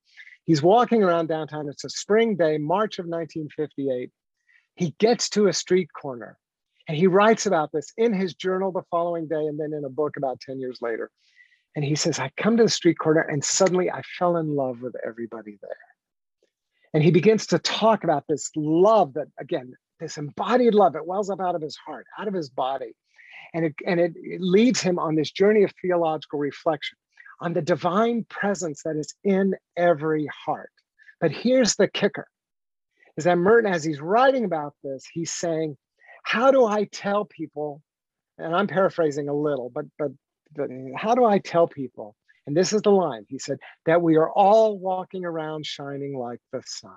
He's 0.47 0.63
walking 0.63 1.05
around 1.05 1.29
downtown. 1.29 1.69
It's 1.69 1.85
a 1.85 1.91
spring 1.91 2.35
day, 2.35 2.59
March 2.59 2.99
of 2.99 3.07
1958. 3.07 4.11
He 4.75 4.95
gets 4.99 5.29
to 5.31 5.47
a 5.47 5.53
street 5.53 5.91
corner 5.93 6.39
and 6.91 6.97
he 6.97 7.07
writes 7.07 7.47
about 7.47 7.71
this 7.71 7.93
in 7.99 8.13
his 8.13 8.35
journal 8.35 8.73
the 8.73 8.83
following 8.91 9.29
day 9.29 9.47
and 9.47 9.61
then 9.61 9.73
in 9.73 9.85
a 9.85 9.89
book 9.89 10.17
about 10.17 10.41
10 10.41 10.59
years 10.59 10.79
later. 10.83 11.09
And 11.77 11.85
he 11.85 11.95
says, 11.95 12.19
I 12.19 12.33
come 12.37 12.57
to 12.57 12.65
the 12.65 12.69
street 12.69 12.99
corner 12.99 13.21
and 13.21 13.45
suddenly 13.45 13.89
I 13.89 14.03
fell 14.19 14.39
in 14.39 14.57
love 14.57 14.81
with 14.83 14.97
everybody 15.07 15.57
there. 15.63 15.71
And 16.93 17.01
he 17.01 17.13
begins 17.13 17.47
to 17.47 17.61
talk 17.61 18.03
about 18.03 18.25
this 18.29 18.51
love 18.57 19.15
that, 19.15 19.29
again, 19.39 19.73
this 20.01 20.19
embodied 20.19 20.75
love 20.75 20.95
that 20.95 21.07
wells 21.07 21.31
up 21.31 21.41
out 21.41 21.55
of 21.55 21.63
his 21.63 21.77
heart, 21.77 22.09
out 22.19 22.27
of 22.27 22.35
his 22.35 22.51
body. 22.51 22.97
And 23.55 23.67
it, 23.67 23.75
and 23.87 24.01
it, 24.01 24.15
it 24.17 24.41
leads 24.41 24.81
him 24.81 24.99
on 24.99 25.15
this 25.15 25.31
journey 25.31 25.63
of 25.63 25.73
theological 25.81 26.41
reflection 26.41 26.99
on 27.39 27.53
the 27.53 27.63
divine 27.63 28.27
presence 28.29 28.83
that 28.83 28.97
is 28.97 29.15
in 29.23 29.55
every 29.77 30.29
heart. 30.45 30.73
But 31.21 31.31
here's 31.31 31.77
the 31.77 31.87
kicker 31.87 32.27
is 33.17 33.23
that 33.25 33.39
Merton, 33.39 33.73
as 33.73 33.85
he's 33.85 34.01
writing 34.01 34.45
about 34.45 34.75
this, 34.83 35.05
he's 35.13 35.33
saying, 35.33 35.77
how 36.23 36.51
do 36.51 36.65
I 36.65 36.85
tell 36.85 37.25
people? 37.25 37.83
And 38.39 38.55
I'm 38.55 38.67
paraphrasing 38.67 39.29
a 39.29 39.35
little, 39.35 39.71
but 39.71 39.87
but 39.99 40.13
but 40.55 40.71
how 40.97 41.15
do 41.15 41.25
I 41.25 41.39
tell 41.39 41.67
people? 41.67 42.17
And 42.47 42.57
this 42.57 42.73
is 42.73 42.83
the 42.83 42.91
line. 42.91 43.27
He 43.29 43.39
said 43.39 43.59
that 43.87 44.03
we 44.03 44.17
are 44.17 44.31
all 44.31 44.79
walking 44.79 45.25
around 45.25 45.67
shining 45.67 46.17
like 46.17 46.41
the 46.53 46.63
sun. 46.67 46.97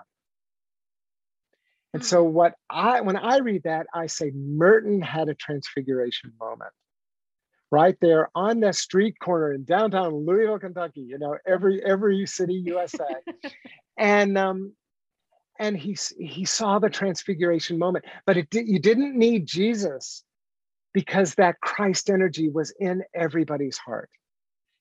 And 1.93 2.03
so 2.03 2.23
mm-hmm. 2.23 2.33
what 2.33 2.53
I 2.69 3.01
when 3.01 3.17
I 3.17 3.37
read 3.37 3.63
that, 3.63 3.87
I 3.93 4.07
say 4.07 4.31
Merton 4.33 5.01
had 5.01 5.29
a 5.29 5.35
transfiguration 5.35 6.33
moment. 6.39 6.71
Right 7.71 7.95
there 8.01 8.29
on 8.35 8.59
that 8.59 8.75
street 8.75 9.15
corner 9.19 9.51
in 9.51 9.63
downtown 9.63 10.13
Louisville, 10.13 10.59
Kentucky, 10.59 11.01
you 11.01 11.17
know, 11.17 11.37
every 11.45 11.83
every 11.83 12.25
city 12.27 12.53
USA. 12.65 13.05
and 13.97 14.37
um, 14.37 14.73
and 15.59 15.77
he, 15.77 15.97
he 16.17 16.45
saw 16.45 16.79
the 16.79 16.89
transfiguration 16.89 17.77
moment. 17.77 18.05
But 18.25 18.37
it 18.37 18.47
you 18.53 18.79
didn't 18.79 19.17
need 19.17 19.45
Jesus 19.45 20.23
because 20.93 21.35
that 21.35 21.59
Christ 21.61 22.09
energy 22.09 22.49
was 22.49 22.73
in 22.79 23.03
everybody's 23.13 23.77
heart. 23.77 24.09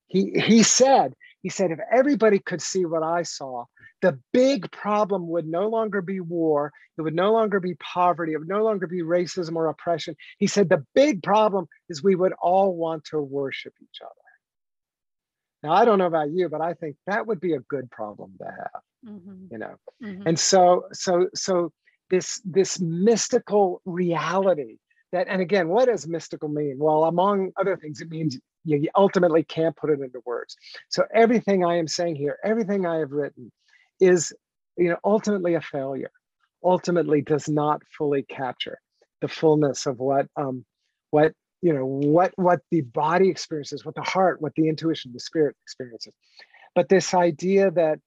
He, 0.07 0.33
he 0.33 0.63
said, 0.63 1.15
he 1.41 1.49
said, 1.49 1.71
if 1.71 1.79
everybody 1.91 2.39
could 2.39 2.61
see 2.61 2.85
what 2.85 3.03
I 3.03 3.23
saw, 3.23 3.65
the 4.03 4.19
big 4.33 4.71
problem 4.71 5.27
would 5.29 5.47
no 5.47 5.69
longer 5.69 6.03
be 6.03 6.21
war. 6.21 6.71
It 6.99 7.03
would 7.03 7.15
no 7.15 7.33
longer 7.33 7.61
be 7.61 7.75
poverty. 7.77 8.35
It 8.35 8.39
would 8.39 8.49
no 8.49 8.63
longer 8.63 8.87
be 8.87 9.03
racism 9.03 9.57
or 9.57 9.69
oppression. 9.69 10.15
He 10.39 10.47
said, 10.47 10.69
the 10.69 10.85
big 10.95 11.23
problem 11.23 11.67
is 11.89 12.03
we 12.03 12.15
would 12.15 12.35
all 12.43 12.77
want 12.77 13.05
to 13.07 13.21
worship 13.21 13.73
each 13.83 14.01
other. 14.03 14.11
Now, 15.63 15.73
I 15.73 15.85
don't 15.85 15.99
know 15.99 16.07
about 16.07 16.31
you, 16.31 16.49
but 16.49 16.61
I 16.61 16.75
think 16.75 16.97
that 17.07 17.27
would 17.27 17.41
be 17.41 17.55
a 17.55 17.61
good 17.61 17.91
problem 17.91 18.33
to 18.39 18.45
have 18.45 18.83
mm-hmm. 19.07 19.47
you 19.51 19.59
know 19.59 19.75
mm-hmm. 20.03 20.27
and 20.27 20.39
so 20.39 20.85
so 20.93 21.29
so 21.35 21.73
this 22.11 22.41
this 22.45 22.81
mystical 22.81 23.81
reality 23.85 24.77
that 25.13 25.27
and 25.29 25.43
again 25.43 25.69
what 25.69 25.87
does 25.87 26.07
mystical 26.07 26.49
mean 26.49 26.77
well 26.79 27.05
among 27.05 27.51
other 27.59 27.77
things 27.77 28.01
it 28.01 28.11
means 28.11 28.39
you, 28.65 28.79
you 28.79 28.89
ultimately 28.97 29.43
can't 29.43 29.77
put 29.77 29.91
it 29.91 30.01
into 30.01 30.21
words 30.25 30.57
so 30.89 31.05
everything 31.15 31.65
i 31.65 31.77
am 31.77 31.89
saying 31.89 32.15
here 32.15 32.39
everything 32.45 32.87
i 32.87 32.97
have 32.97 33.13
written 33.13 33.51
is 34.01 34.33
you 34.77 34.89
know 34.89 34.97
ultimately 35.05 35.55
a 35.55 35.61
failure 35.61 36.11
ultimately 36.65 37.21
does 37.21 37.49
not 37.49 37.83
fully 37.97 38.23
capture 38.23 38.79
the 39.21 39.29
fullness 39.29 39.87
of 39.87 39.99
what 39.99 40.27
um 40.37 40.65
what 41.11 41.33
you 41.63 41.73
know 41.73 41.87
what 41.87 42.33
what 42.37 42.61
the 42.71 42.83
body 42.83 43.29
experiences 43.29 43.85
what 43.85 43.95
the 43.95 44.03
heart 44.03 44.41
what 44.43 44.53
the 44.57 44.69
intuition 44.69 45.13
the 45.13 45.21
spirit 45.21 45.57
experiences 45.63 46.13
but 46.75 46.89
this 46.89 47.15
idea 47.15 47.71
that 47.71 47.99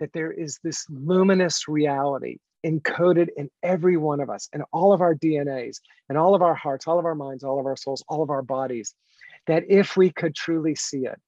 that 0.00 0.12
there 0.12 0.32
is 0.32 0.58
this 0.62 0.84
luminous 0.90 1.68
reality 1.68 2.36
encoded 2.64 3.28
in 3.36 3.50
every 3.62 3.96
one 3.96 4.20
of 4.20 4.30
us 4.30 4.48
and 4.52 4.62
all 4.72 4.92
of 4.92 5.00
our 5.00 5.14
DNAs 5.14 5.80
and 6.08 6.16
all 6.16 6.34
of 6.34 6.42
our 6.42 6.54
hearts, 6.54 6.86
all 6.86 6.98
of 6.98 7.04
our 7.04 7.14
minds, 7.14 7.44
all 7.44 7.60
of 7.60 7.66
our 7.66 7.76
souls, 7.76 8.02
all 8.08 8.22
of 8.22 8.30
our 8.30 8.42
bodies, 8.42 8.94
that 9.46 9.64
if 9.68 9.96
we 9.96 10.10
could 10.10 10.34
truly 10.34 10.74
see 10.74 11.04
it, 11.04 11.20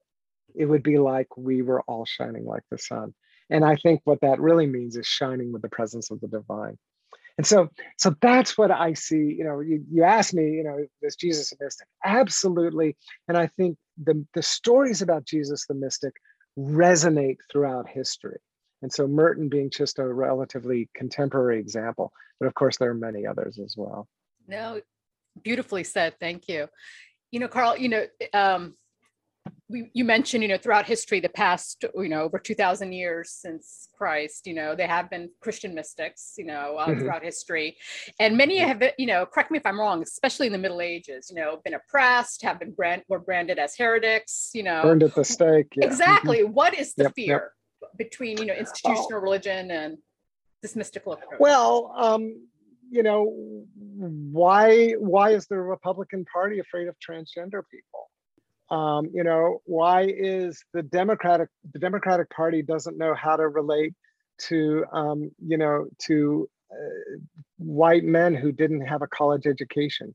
it 0.55 0.65
would 0.65 0.83
be 0.83 0.99
like 0.99 1.29
we 1.37 1.61
were 1.61 1.83
all 1.83 2.07
shining 2.07 2.47
like 2.47 2.63
the 2.71 2.79
sun. 2.79 3.15
And 3.51 3.65
I 3.65 3.77
think 3.77 4.01
what 4.05 4.23
that 4.23 4.41
really 4.41 4.67
means 4.67 4.97
is 4.97 5.07
shining 5.07 5.53
with 5.53 5.63
the 5.63 5.69
presence 5.69 6.11
of 6.11 6.21
the 6.21 6.29
divine. 6.29 6.79
And 7.39 7.47
so, 7.47 7.69
so 7.99 8.15
that's 8.21 8.57
what 8.57 8.71
I 8.71 8.95
see. 8.95 9.35
You 9.39 9.45
know, 9.45 9.61
you, 9.61 9.85
you 9.91 10.05
asked 10.05 10.33
me, 10.33 10.53
you 10.53 10.65
know, 10.65 10.79
is 11.03 11.17
Jesus 11.17 11.53
a 11.53 11.57
mystic? 11.61 11.87
Absolutely. 12.05 12.97
And 13.29 13.37
I 13.37 13.49
think 13.49 13.77
the, 14.03 14.25
the 14.35 14.43
stories 14.43 15.03
about 15.03 15.25
Jesus 15.25 15.67
the 15.67 15.75
mystic 15.75 16.15
resonate 16.59 17.37
throughout 17.53 17.89
history. 17.89 18.39
And 18.83 18.93
so 18.93 19.07
Merton 19.07 19.49
being 19.49 19.71
just 19.71 19.99
a 19.99 20.07
relatively 20.07 20.89
contemporary 20.95 21.59
example, 21.59 22.13
but 22.39 22.47
of 22.47 22.55
course 22.55 22.79
there 22.79 22.91
are 22.91 22.95
many 22.95 23.27
others 23.27 23.59
as 23.59 23.75
well. 23.77 24.09
No, 24.47 24.81
beautifully 25.43 25.85
said. 25.85 26.15
Thank 26.21 26.49
you. 26.49 26.69
You 27.33 27.41
know, 27.41 27.49
Carl, 27.49 27.77
you 27.77 27.89
know, 27.89 28.07
um, 28.33 28.75
we, 29.69 29.91
you 29.95 30.05
mentioned, 30.05 30.43
you 30.43 30.49
know, 30.49 30.59
throughout 30.59 30.87
history, 30.87 31.21
the 31.21 31.29
past, 31.29 31.85
you 31.95 32.09
know, 32.09 32.23
over 32.23 32.39
2000 32.39 32.93
years 32.93 33.31
since 33.31 33.89
Christ, 33.97 34.47
you 34.47 34.55
know, 34.55 34.75
they 34.75 34.87
have 34.87 35.11
been 35.11 35.31
Christian 35.41 35.75
mystics, 35.75 36.35
you 36.39 36.45
know, 36.45 36.77
uh, 36.79 36.87
mm-hmm. 36.87 37.01
throughout 37.01 37.25
history. 37.25 37.77
And 38.21 38.37
many 38.37 38.59
have, 38.59 38.83
you 38.99 39.07
know, 39.07 39.27
correct 39.27 39.51
me 39.51 39.59
if 39.59 39.67
I'm 39.67 39.81
wrong, 39.81 40.03
especially 40.03 40.47
in 40.47 40.53
the 40.53 40.59
Middle 40.59 40.81
Ages, 40.81 41.31
you 41.31 41.37
know, 41.37 41.61
been 41.65 41.75
oppressed, 41.75 42.43
have 42.43 42.61
been 42.61 42.73
brand, 42.73 43.03
were 43.09 43.19
branded 43.19 43.59
as 43.59 43.77
heretics, 43.77 44.51
you 44.55 44.63
know. 44.63 44.83
Burned 44.83 45.03
at 45.03 45.15
the 45.15 45.25
stake. 45.25 45.73
Yeah. 45.77 45.87
Exactly. 45.87 46.41
Mm-hmm. 46.41 46.53
What 46.53 46.75
is 46.75 46.95
the 46.95 47.05
yep, 47.05 47.15
fear? 47.15 47.27
Yep 47.27 47.43
between 47.97 48.39
you 48.39 48.47
know 48.47 48.55
institutional 48.55 49.15
oh. 49.15 49.21
religion 49.21 49.71
and 49.71 49.99
this 50.63 50.77
mystical 50.77 51.13
approach? 51.15 51.39
Well, 51.39 51.93
um, 51.97 52.49
you 52.91 53.03
know, 53.03 53.33
why 53.97 54.93
why 54.93 55.31
is 55.31 55.47
the 55.47 55.57
Republican 55.57 56.25
Party 56.33 56.59
afraid 56.59 56.89
of 56.89 56.97
transgender 56.99 57.63
people? 57.71 58.11
Um, 58.71 59.11
you 59.13 59.25
know, 59.25 59.61
why 59.65 60.07
is 60.09 60.63
the 60.73 60.83
Democratic 60.83 61.49
the 61.73 61.79
Democratic 61.79 62.31
Party 62.31 62.63
doesn't 62.63 62.99
know 62.99 63.15
how 63.15 63.37
to 63.37 63.49
relate 63.49 63.95
to 64.49 64.85
um, 64.93 65.31
you 65.45 65.57
know 65.57 65.87
to 66.07 66.49
uh, 66.71 67.19
white 67.59 68.05
men 68.05 68.35
who 68.35 68.53
didn't 68.53 68.83
have 68.83 69.03
a 69.03 69.07
college 69.07 69.47
education? 69.47 70.15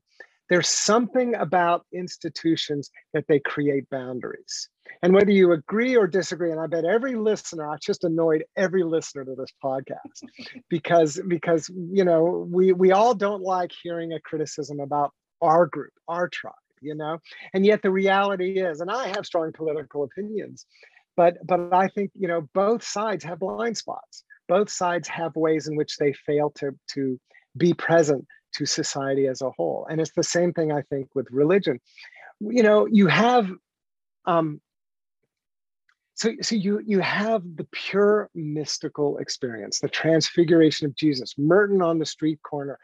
There's 0.50 0.68
something 0.68 1.34
about 1.36 1.86
institutions 1.94 2.90
that 3.14 3.24
they 3.26 3.40
create 3.40 3.88
boundaries. 3.88 4.68
And 5.02 5.14
whether 5.14 5.30
you 5.30 5.52
agree 5.52 5.96
or 5.96 6.06
disagree, 6.06 6.50
and 6.50 6.60
I 6.60 6.66
bet 6.66 6.84
every 6.84 7.14
listener, 7.14 7.66
I 7.66 7.76
just 7.82 8.04
annoyed 8.04 8.44
every 8.56 8.84
listener 8.84 9.24
to 9.24 9.34
this 9.34 9.50
podcast 9.64 10.22
because 10.68 11.18
because 11.26 11.70
you 11.70 12.04
know 12.04 12.46
we 12.50 12.72
we 12.72 12.92
all 12.92 13.14
don't 13.14 13.42
like 13.42 13.72
hearing 13.82 14.12
a 14.12 14.20
criticism 14.20 14.80
about 14.80 15.12
our 15.40 15.66
group, 15.66 15.92
our 16.06 16.28
tribe, 16.28 16.54
you 16.82 16.94
know. 16.94 17.18
And 17.54 17.64
yet 17.64 17.82
the 17.82 17.90
reality 17.90 18.60
is, 18.60 18.80
and 18.80 18.90
I 18.90 19.08
have 19.08 19.26
strong 19.26 19.52
political 19.52 20.04
opinions, 20.04 20.66
but 21.16 21.38
but 21.46 21.72
I 21.72 21.88
think 21.88 22.10
you 22.14 22.28
know 22.28 22.48
both 22.54 22.82
sides 22.82 23.24
have 23.24 23.40
blind 23.40 23.76
spots. 23.76 24.24
Both 24.48 24.70
sides 24.70 25.08
have 25.08 25.36
ways 25.36 25.68
in 25.68 25.76
which 25.76 25.96
they 25.96 26.12
fail 26.12 26.50
to 26.58 26.76
to 26.94 27.20
be 27.56 27.74
present 27.74 28.26
to 28.54 28.66
society 28.66 29.26
as 29.26 29.40
a 29.40 29.50
whole. 29.50 29.86
And 29.90 30.00
it's 30.00 30.12
the 30.12 30.22
same 30.22 30.52
thing 30.52 30.72
I 30.72 30.82
think 30.82 31.08
with 31.14 31.26
religion. 31.30 31.80
You 32.40 32.62
know, 32.62 32.86
you 32.86 33.06
have 33.06 33.50
um, 34.26 34.60
so, 36.14 36.30
so 36.42 36.54
you 36.54 36.80
you 36.86 37.00
have 37.00 37.42
the 37.56 37.66
pure 37.72 38.30
mystical 38.34 39.18
experience, 39.18 39.80
the 39.80 39.88
transfiguration 39.88 40.86
of 40.86 40.94
Jesus, 40.94 41.34
Merton 41.38 41.82
on 41.82 41.98
the 41.98 42.06
street 42.06 42.40
corner, 42.42 42.78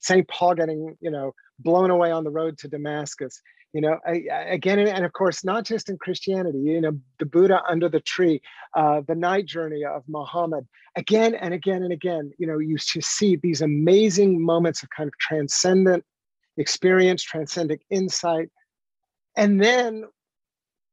St. 0.00 0.26
Paul 0.28 0.54
getting, 0.54 0.96
you 1.00 1.10
know, 1.10 1.32
blown 1.58 1.90
away 1.90 2.10
on 2.10 2.24
the 2.24 2.30
road 2.30 2.58
to 2.58 2.68
Damascus, 2.68 3.40
you 3.72 3.82
know, 3.82 3.98
I, 4.06 4.24
I, 4.32 4.42
again, 4.44 4.78
and 4.78 5.04
of 5.04 5.12
course, 5.12 5.44
not 5.44 5.64
just 5.64 5.90
in 5.90 5.98
Christianity, 5.98 6.60
you 6.60 6.80
know, 6.80 6.98
the 7.18 7.26
Buddha 7.26 7.60
under 7.68 7.90
the 7.90 8.00
tree, 8.00 8.40
uh, 8.74 9.02
the 9.06 9.14
night 9.14 9.44
journey 9.44 9.84
of 9.84 10.02
Muhammad, 10.08 10.66
again 10.96 11.34
and 11.34 11.52
again 11.52 11.82
and 11.82 11.92
again, 11.92 12.30
you 12.38 12.46
know, 12.46 12.58
you 12.58 12.78
see 12.78 13.36
these 13.36 13.60
amazing 13.60 14.42
moments 14.42 14.82
of 14.82 14.88
kind 14.96 15.08
of 15.08 15.18
transcendent 15.18 16.04
experience, 16.56 17.22
transcendent 17.22 17.82
insight. 17.90 18.48
And 19.36 19.60
then 19.60 20.04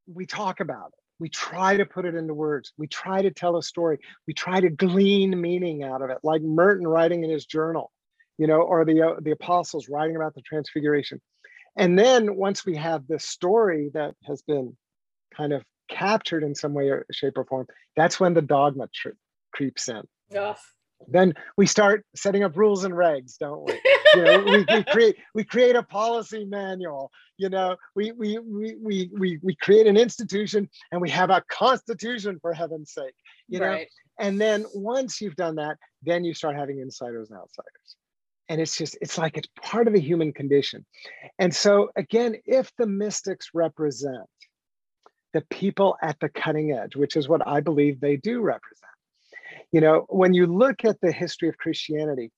we 0.06 0.26
talk 0.26 0.60
about 0.60 0.88
it. 0.88 1.00
We 1.18 1.30
try 1.30 1.78
to 1.78 1.86
put 1.86 2.04
it 2.04 2.14
into 2.14 2.34
words. 2.34 2.74
We 2.76 2.86
try 2.88 3.22
to 3.22 3.30
tell 3.30 3.56
a 3.56 3.62
story. 3.62 3.98
We 4.26 4.34
try 4.34 4.60
to 4.60 4.68
glean 4.68 5.40
meaning 5.40 5.84
out 5.84 6.02
of 6.02 6.10
it, 6.10 6.18
like 6.22 6.42
Merton 6.42 6.86
writing 6.86 7.24
in 7.24 7.30
his 7.30 7.46
journal 7.46 7.92
you 8.38 8.46
know, 8.46 8.60
or 8.60 8.84
the 8.84 9.02
uh, 9.02 9.20
the 9.20 9.30
apostles 9.32 9.88
writing 9.88 10.16
about 10.16 10.34
the 10.34 10.42
transfiguration. 10.42 11.20
And 11.76 11.98
then 11.98 12.36
once 12.36 12.64
we 12.64 12.76
have 12.76 13.06
this 13.06 13.24
story 13.24 13.90
that 13.94 14.14
has 14.24 14.42
been 14.42 14.76
kind 15.36 15.52
of 15.52 15.64
captured 15.90 16.44
in 16.44 16.54
some 16.54 16.72
way 16.72 16.88
or 16.88 17.04
shape 17.12 17.36
or 17.36 17.44
form, 17.44 17.66
that's 17.96 18.20
when 18.20 18.34
the 18.34 18.42
dogma 18.42 18.88
tr- 18.94 19.10
creeps 19.52 19.88
in. 19.88 20.02
Ugh. 20.36 20.56
Then 21.08 21.34
we 21.56 21.66
start 21.66 22.06
setting 22.14 22.44
up 22.44 22.56
rules 22.56 22.84
and 22.84 22.94
regs, 22.94 23.36
don't 23.38 23.64
we? 23.64 23.80
you 24.14 24.22
know, 24.22 24.38
we, 24.44 24.64
we 24.76 24.84
create 24.88 25.16
we 25.34 25.44
create 25.44 25.76
a 25.76 25.82
policy 25.82 26.44
manual. 26.44 27.10
You 27.36 27.48
know, 27.50 27.76
we 27.94 28.12
we 28.12 28.38
we 28.38 28.76
we 28.80 29.10
we 29.12 29.38
we 29.42 29.56
create 29.56 29.86
an 29.86 29.96
institution 29.96 30.68
and 30.92 31.00
we 31.00 31.10
have 31.10 31.30
a 31.30 31.42
constitution 31.48 32.38
for 32.40 32.52
heaven's 32.52 32.92
sake. 32.92 33.14
You 33.48 33.60
know, 33.60 33.66
Right. 33.66 33.88
and 34.18 34.40
then 34.40 34.64
once 34.74 35.20
you've 35.20 35.36
done 35.36 35.56
that, 35.56 35.76
then 36.02 36.24
you 36.24 36.32
start 36.34 36.56
having 36.56 36.78
insiders 36.78 37.30
and 37.30 37.38
outsiders 37.38 37.96
and 38.48 38.60
it's 38.60 38.76
just 38.76 38.96
it's 39.00 39.18
like 39.18 39.36
it's 39.36 39.48
part 39.62 39.86
of 39.86 39.94
the 39.94 40.00
human 40.00 40.32
condition. 40.32 40.84
And 41.38 41.54
so 41.54 41.90
again 41.96 42.36
if 42.44 42.70
the 42.78 42.86
mystics 42.86 43.50
represent 43.54 44.28
the 45.32 45.42
people 45.50 45.96
at 46.00 46.18
the 46.20 46.28
cutting 46.28 46.70
edge 46.70 46.94
which 46.94 47.16
is 47.16 47.28
what 47.28 47.44
i 47.44 47.58
believe 47.58 47.98
they 47.98 48.16
do 48.16 48.40
represent 48.40 48.92
you 49.72 49.80
know 49.80 50.06
when 50.08 50.32
you 50.32 50.46
look 50.46 50.84
at 50.84 51.00
the 51.00 51.10
history 51.10 51.48
of 51.48 51.58
christianity 51.58 52.30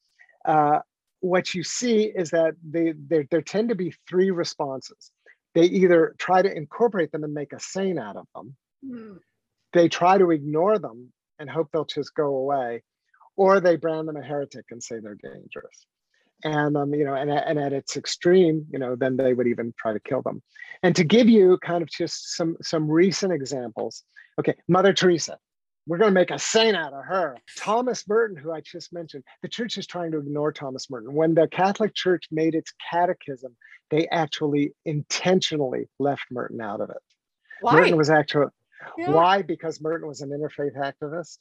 uh, 0.46 0.78
what 1.20 1.54
you 1.54 1.62
see 1.62 2.04
is 2.04 2.30
that 2.30 2.54
they, 2.62 2.94
there, 2.96 3.26
there 3.30 3.42
tend 3.42 3.68
to 3.70 3.74
be 3.74 3.94
three 4.09 4.30
responses. 4.30 5.11
They 5.54 5.64
either 5.64 6.14
try 6.18 6.42
to 6.42 6.54
incorporate 6.54 7.11
them 7.12 7.24
and 7.24 7.35
make 7.35 7.52
a 7.52 7.61
saint 7.61 7.98
out 7.98 8.16
of 8.16 8.26
them. 8.35 8.57
Hmm. 8.87 9.16
they 9.72 9.88
try 9.88 10.18
to 10.18 10.30
ignore 10.30 10.78
them 10.78 11.12
and 11.38 11.48
hope 11.48 11.70
they'll 11.72 11.87
just 11.87 12.14
go 12.14 12.37
away 12.37 12.83
or 13.37 13.59
they 13.59 13.76
brand 13.76 14.07
them 14.07 14.16
a 14.16 14.22
heretic 14.22 14.66
and 14.70 14.83
say 14.83 15.00
they're 15.00 15.16
dangerous 15.16 15.87
and 16.44 16.77
um, 16.77 16.94
you 16.94 17.05
know 17.05 17.14
and, 17.14 17.31
and 17.31 17.59
at 17.59 17.72
its 17.72 17.96
extreme 17.96 18.66
you 18.70 18.79
know 18.79 18.96
then 18.96 19.16
they 19.16 19.35
would 19.35 19.46
even 19.46 19.72
try 19.79 19.92
to 19.92 20.01
kill 20.01 20.22
them. 20.22 20.42
And 20.83 20.94
to 20.96 21.05
give 21.05 21.29
you 21.29 21.59
kind 21.62 21.83
of 21.83 21.88
just 21.90 22.37
some 22.37 22.57
some 22.62 22.88
recent 22.90 23.33
examples 23.33 24.03
okay 24.38 24.55
mother 24.68 24.92
teresa 24.92 25.38
we're 25.88 25.99
going 25.99 26.11
to 26.11 26.14
make 26.20 26.33
a 26.33 26.38
saint 26.38 26.77
out 26.77 26.92
of 26.92 27.05
her. 27.05 27.37
Thomas 27.59 28.07
merton 28.09 28.37
who 28.37 28.53
i 28.53 28.61
just 28.61 28.92
mentioned 28.92 29.25
the 29.42 29.49
church 29.49 29.79
is 29.79 29.87
trying 29.87 30.12
to 30.12 30.18
ignore 30.18 30.53
thomas 30.53 30.90
merton. 30.90 31.14
When 31.14 31.35
the 31.35 31.49
catholic 31.49 31.94
church 31.94 32.25
made 32.31 32.55
its 32.55 32.72
catechism 32.90 33.57
they 33.90 34.09
actually 34.09 34.72
intentionally 34.85 35.88
left 35.99 36.25
merton 36.31 36.61
out 36.61 36.81
of 36.81 36.90
it. 36.90 36.96
Why? 37.61 37.72
merton 37.75 37.96
was 37.96 38.11
actually 38.11 38.46
Yeah. 38.99 39.12
why? 39.12 39.42
Because 39.42 39.81
merton 39.81 40.07
was 40.07 40.20
an 40.20 40.31
interfaith 40.31 40.77
activist? 40.77 41.38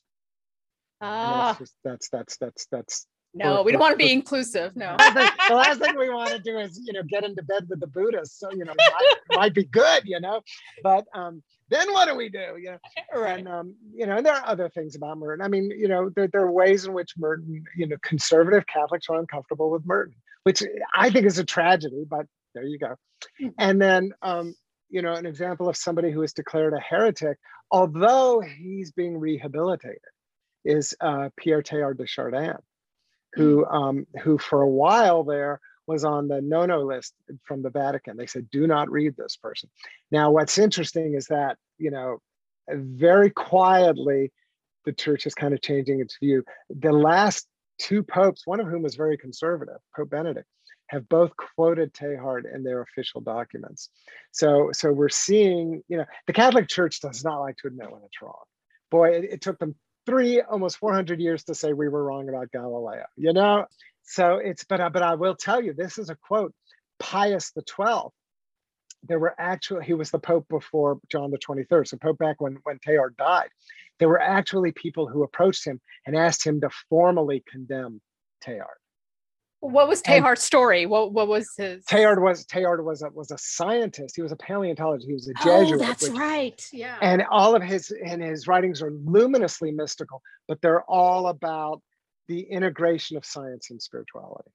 Ah, 1.02 1.44
that's 1.46 1.60
just 1.60 1.76
that's 1.84 2.10
that's 2.10 2.38
that's 2.38 2.68
that's 2.72 3.08
no, 3.36 3.62
we 3.63 3.71
don't 3.71 3.82
want 3.82 3.93
to 3.93 3.98
be 3.98 4.12
inclusive. 4.12 4.76
No. 4.76 4.95
The 4.98 5.54
last 5.54 5.80
thing 5.82 5.98
we 5.98 6.10
want 6.10 6.32
to 6.32 6.39
do 6.39 6.58
is 6.58 6.80
you 6.84 6.93
know 6.93 7.04
get 7.04 7.24
into 7.24 7.43
bed 7.43 7.67
with 7.69 7.80
the 7.80 7.88
buddhists 7.88 8.39
so 8.39 8.50
you 8.52 8.65
know 8.65 8.74
might, 8.78 9.38
might 9.38 9.54
be 9.54 9.65
good 9.65 10.04
you 10.06 10.19
know 10.19 10.41
but 10.84 11.06
um 11.13 11.43
then 11.69 11.91
what 11.93 12.08
do 12.08 12.15
we 12.15 12.30
do 12.30 12.56
you 12.58 12.71
know 12.71 12.78
Right. 13.21 13.39
and 13.39 13.48
um 13.48 13.76
you 13.93 14.06
know 14.08 14.17
and 14.17 14.26
there 14.26 14.34
are 14.34 14.45
other 14.45 14.69
things 14.69 14.95
about 14.95 15.17
merton 15.17 15.43
i 15.45 15.48
mean 15.48 15.69
you 15.76 15.88
know 15.88 16.10
there, 16.15 16.28
there 16.28 16.41
are 16.41 16.52
ways 16.52 16.86
in 16.86 16.93
which 16.93 17.13
merton 17.17 17.63
you 17.76 17.88
know 17.88 17.98
conservative 18.02 18.65
catholics 18.67 19.08
are 19.10 19.19
uncomfortable 19.19 19.69
with 19.69 19.86
merton 19.86 20.15
which 20.43 20.63
i 20.95 21.10
think 21.10 21.26
is 21.26 21.38
a 21.39 21.43
tragedy 21.45 22.06
but 22.10 22.26
there 22.54 22.63
you 22.65 22.80
go 22.80 22.95
Hmm. 23.39 23.48
and 23.58 23.82
then 23.82 24.12
um 24.21 24.54
you 24.89 25.02
know 25.02 25.13
an 25.13 25.26
example 25.26 25.67
of 25.67 25.76
somebody 25.76 26.12
who 26.12 26.21
is 26.21 26.34
declared 26.34 26.74
a 26.74 26.80
heretic 26.80 27.38
although 27.71 28.41
he's 28.41 28.91
being 28.91 29.17
rehabilitated 29.17 29.98
is 30.63 30.93
uh, 31.02 31.30
pierre 31.38 31.63
teilhard 31.63 31.98
de 31.98 32.06
chardin 32.06 32.56
who 33.36 33.65
um, 33.65 34.08
who 34.24 34.38
for 34.38 34.62
a 34.62 34.69
while 34.69 35.24
there 35.24 35.60
was 35.88 36.04
on 36.04 36.28
the 36.28 36.41
no-no 36.41 36.82
list 36.82 37.13
from 37.43 37.62
the 37.62 37.69
Vatican. 37.69 38.17
They 38.17 38.26
said, 38.26 38.50
"Do 38.50 38.65
not 38.67 38.89
read 38.89 39.15
this 39.15 39.38
person." 39.38 39.69
Now, 40.12 40.32
what's 40.32 40.58
interesting 40.58 41.13
is 41.13 41.28
that 41.28 41.58
you 41.78 41.91
know, 41.91 42.19
very 42.69 43.30
quietly, 43.30 44.32
the 44.86 44.93
church 44.93 45.26
is 45.26 45.36
kind 45.36 45.54
of 45.54 45.62
changing 45.62 46.00
its 46.00 46.17
view. 46.17 46.43
The 46.69 46.91
last 46.91 47.48
two 47.80 48.04
popes, 48.04 48.43
one 48.45 48.60
of 48.60 48.67
whom 48.67 48.84
was 48.84 48.95
very 48.95 49.17
conservative, 49.17 49.78
Pope 49.95 50.10
Benedict, 50.10 50.48
have 50.88 51.08
both 51.10 51.32
quoted 51.36 51.93
Teilhard 51.93 52.43
in 52.54 52.63
their 52.63 52.82
official 52.82 53.21
documents. 53.21 53.89
So, 54.32 54.69
so 54.71 54.91
we're 54.91 55.10
seeing, 55.10 55.84
you 55.88 55.98
know, 55.98 56.06
the 56.28 56.34
Catholic 56.34 56.67
Church 56.67 57.02
does 57.02 57.24
not 57.24 57.39
like 57.39 57.58
to 57.58 57.67
admit 57.67 57.91
when 57.91 58.02
it's 58.04 58.21
wrong. 58.21 58.43
Boy, 58.91 59.10
it, 59.10 59.24
it 59.26 59.41
took 59.41 59.58
them 59.58 59.76
three 60.06 60.41
almost 60.41 60.78
400 60.78 61.20
years 61.20 61.44
to 61.46 61.56
say 61.56 61.74
we 61.74 61.89
were 61.89 62.04
wrong 62.04 62.30
about 62.30 62.52
galileo 62.52 63.06
you 63.18 63.34
know? 63.34 63.65
So 64.04 64.38
it's 64.38 64.63
but 64.65 64.80
I- 64.82 64.89
but 64.89 65.04
i 65.04 65.15
will 65.15 65.36
tell 65.36 65.62
you 65.63 65.74
this 65.74 65.98
is 65.98 66.10
a 66.10 66.15
quote 66.15 66.54
pius 67.00 67.52
the 67.52 67.63
12th 67.63 68.12
there 69.08 69.20
were 69.20 69.36
actually 69.39 69.86
he 69.86 69.94
was 69.94 70.12
the 70.12 70.20
pope 70.20 70.48
before 70.50 71.00
john 71.12 71.32
the 71.32 71.38
23rd 71.39 71.88
so 71.88 71.98
pope 71.98 72.18
back 72.18 72.39
when 72.41 72.58
when 72.63 72.80
teilhard 72.80 73.15
died. 73.18 73.50
There 74.00 74.10
were 74.10 74.22
actually 74.22 74.74
people 74.74 75.08
who 75.08 75.24
approached 75.24 75.65
him 75.65 75.80
and 76.06 76.15
asked 76.15 76.46
him 76.46 76.60
to 76.62 76.70
formally 76.89 77.44
condemn 77.50 78.02
teilhard 78.46 78.80
What 79.69 79.88
was 79.88 80.01
Teilhard's 80.01 80.43
story? 80.43 80.86
What 80.86 81.12
what 81.13 81.28
was 81.28 81.49
his? 81.58 81.86
teilhard 81.86 82.21
was 82.21 82.45
teilhard 82.45 82.84
was 82.84 83.01
a 83.01 83.10
was 83.10 83.32
a 83.32 83.38
scientist 83.38 84.15
he 84.15 84.21
was 84.21 84.32
a 84.32 84.36
paleontologist 84.38 85.08
he 85.08 85.13
was 85.13 85.28
a 85.28 85.34
Jesuit. 85.43 85.54
Oh, 85.54 85.62
jesuit 85.63 85.80
that's 85.82 86.10
which- 86.10 86.17
right. 86.17 86.69
Yeah. 86.73 86.97
and 87.01 87.23
all 87.30 87.56
of 87.56 87.62
his 87.63 87.91
and 88.06 88.21
his 88.23 88.47
writings 88.47 88.82
are 88.82 88.91
luminously 88.91 89.71
mystical 89.71 90.21
but 90.47 90.62
they're 90.62 90.84
all 90.84 91.28
about 91.28 91.82
the 92.28 92.41
integration 92.41 93.17
of 93.17 93.25
science 93.25 93.69
and 93.71 93.82
spirituality 93.82 94.51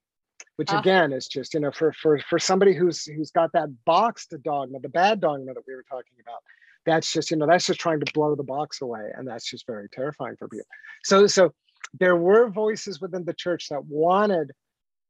which 0.56 0.70
Ah. 0.70 0.80
again 0.80 1.12
is 1.12 1.26
just 1.28 1.54
you 1.54 1.60
know 1.60 1.70
for 1.72 1.92
for 1.92 2.18
for 2.28 2.38
somebody 2.38 2.74
who's 2.74 3.04
who's 3.04 3.30
got 3.30 3.52
that 3.52 3.68
boxed 3.84 4.34
dogma 4.42 4.78
the 4.80 4.88
bad 4.88 5.20
dogma 5.20 5.54
that 5.54 5.62
we 5.66 5.74
were 5.74 5.84
talking 5.88 6.16
about 6.22 6.40
that's 6.86 7.12
just 7.12 7.30
you 7.30 7.36
know 7.36 7.46
that's 7.46 7.66
just 7.66 7.78
trying 7.80 8.00
to 8.00 8.12
blow 8.12 8.34
the 8.34 8.42
box 8.42 8.80
away 8.82 9.10
and 9.16 9.26
that's 9.28 9.44
just 9.48 9.66
very 9.66 9.88
terrifying 9.90 10.34
for 10.38 10.48
people 10.48 10.66
so 11.04 11.26
so 11.26 11.52
there 11.98 12.16
were 12.16 12.48
voices 12.48 13.00
within 13.00 13.24
the 13.24 13.34
church 13.34 13.68
that 13.70 13.84
wanted 13.86 14.52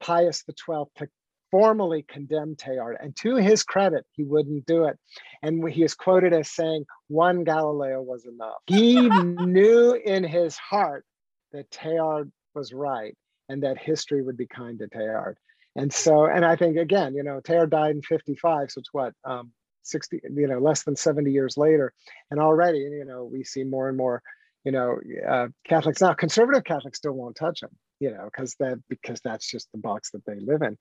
pius 0.01 0.45
XII 0.49 0.85
to 0.97 1.09
formally 1.51 2.05
condemn 2.09 2.55
Teilhard. 2.55 2.97
And 3.01 3.15
to 3.17 3.37
his 3.37 3.63
credit, 3.63 4.05
he 4.13 4.25
wouldn't 4.25 4.67
do 4.67 4.85
it. 4.85 4.99
And 5.43 5.69
he 5.69 5.83
is 5.83 5.95
quoted 5.95 6.33
as 6.33 6.51
saying, 6.51 6.85
one 7.09 7.45
Galileo 7.45 8.01
was 8.01 8.25
enough. 8.25 8.59
He 8.67 9.01
knew 9.09 9.95
in 9.95 10.25
his 10.25 10.57
heart 10.57 11.05
that 11.53 11.71
Teilhard 11.71 12.31
was 12.55 12.73
right 12.73 13.17
and 13.49 13.63
that 13.63 13.79
history 13.79 14.23
would 14.23 14.37
be 14.37 14.47
kind 14.47 14.79
to 14.79 14.89
Teilhard. 14.89 15.35
And 15.77 15.93
so, 15.93 16.27
and 16.27 16.45
I 16.45 16.57
think 16.57 16.77
again, 16.77 17.15
you 17.15 17.23
know, 17.23 17.41
Teilhard 17.41 17.71
died 17.71 17.97
in 17.97 18.03
55. 18.03 18.71
So 18.71 18.81
it's 18.81 18.93
what, 18.93 19.15
um, 19.25 19.53
60, 19.83 20.21
you 20.35 20.47
know, 20.47 20.59
less 20.59 20.83
than 20.83 20.97
70 20.97 21.31
years 21.31 21.57
later. 21.57 21.93
And 22.31 22.39
already, 22.39 22.79
you 22.79 23.05
know, 23.05 23.25
we 23.25 23.45
see 23.45 23.65
more 23.65 23.89
and 23.89 23.97
more, 23.97 24.23
you 24.65 24.73
know, 24.73 24.99
uh, 25.27 25.49
Catholics 25.67 26.01
now, 26.01 26.13
conservative 26.13 26.65
Catholics 26.65 26.99
still 26.99 27.13
won't 27.13 27.37
touch 27.37 27.61
them, 27.61 27.71
you 28.01 28.11
know, 28.11 28.25
because 28.25 28.57
that 28.59 28.79
because 28.89 29.21
that's 29.23 29.49
just 29.49 29.71
the 29.73 29.79
box 29.79 30.11
that 30.11 30.25
they 30.25 30.41
live 30.41 30.63
in. 30.63 30.77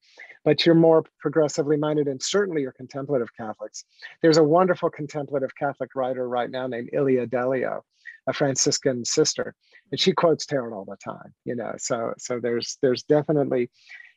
But 0.46 0.66
you're 0.66 0.74
more 0.74 1.04
progressively 1.20 1.78
minded, 1.78 2.08
and 2.08 2.22
certainly 2.22 2.62
you're 2.62 2.72
contemplative 2.72 3.30
Catholics. 3.36 3.84
There's 4.22 4.38
a 4.38 4.44
wonderful 4.44 4.90
contemplative 4.90 5.54
Catholic 5.56 5.94
writer 5.96 6.28
right 6.28 6.50
now 6.50 6.66
named 6.66 6.90
Ilia 6.94 7.28
Delio, 7.28 7.82
a 8.28 8.34
Franciscan 8.34 9.06
sister, 9.06 9.54
and 9.92 10.00
she 10.00 10.14
quotes 10.14 10.46
Teilhard 10.46 10.74
all 10.74 10.86
the 10.86 10.98
time, 10.98 11.34
you 11.46 11.56
know. 11.56 11.74
So 11.78 12.14
so 12.18 12.40
there's 12.40 12.78
there's 12.82 13.04
definitely, 13.04 13.70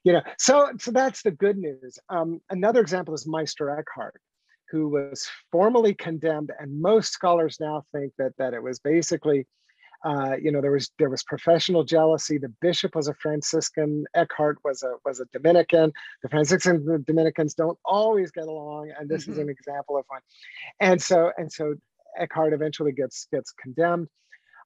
you 0.04 0.12
know, 0.12 0.22
so 0.38 0.70
so 0.78 0.92
that's 0.92 1.22
the 1.22 1.32
good 1.32 1.58
news. 1.58 1.98
Um, 2.08 2.40
another 2.50 2.80
example 2.80 3.14
is 3.14 3.26
Meister 3.26 3.68
Eckhart 3.68 4.20
who 4.72 4.88
was 4.88 5.28
formally 5.52 5.92
condemned, 5.94 6.50
and 6.58 6.80
most 6.80 7.12
scholars 7.12 7.58
now 7.60 7.84
think 7.92 8.10
that 8.16 8.32
that 8.38 8.54
it 8.54 8.62
was 8.62 8.78
basically, 8.78 9.46
uh, 10.04 10.36
you 10.40 10.50
know, 10.50 10.60
there 10.60 10.72
was 10.72 10.90
there 10.98 11.10
was 11.10 11.22
professional 11.22 11.84
jealousy. 11.84 12.38
The 12.38 12.52
bishop 12.60 12.94
was 12.94 13.08
a 13.08 13.14
Franciscan. 13.14 14.04
Eckhart 14.14 14.58
was 14.64 14.82
a 14.82 14.94
was 15.04 15.20
a 15.20 15.26
Dominican. 15.32 15.92
The 16.22 16.28
Franciscans 16.28 16.86
and 16.86 17.04
the 17.04 17.12
Dominicans 17.12 17.54
don't 17.54 17.78
always 17.84 18.30
get 18.30 18.44
along, 18.44 18.92
and 18.98 19.08
this 19.08 19.22
mm-hmm. 19.22 19.32
is 19.32 19.38
an 19.38 19.48
example 19.48 19.96
of 19.96 20.04
one. 20.08 20.20
And 20.80 21.00
so 21.00 21.30
and 21.38 21.52
so 21.52 21.74
Eckhart 22.18 22.52
eventually 22.52 22.92
gets 22.92 23.26
gets 23.32 23.52
condemned. 23.52 24.08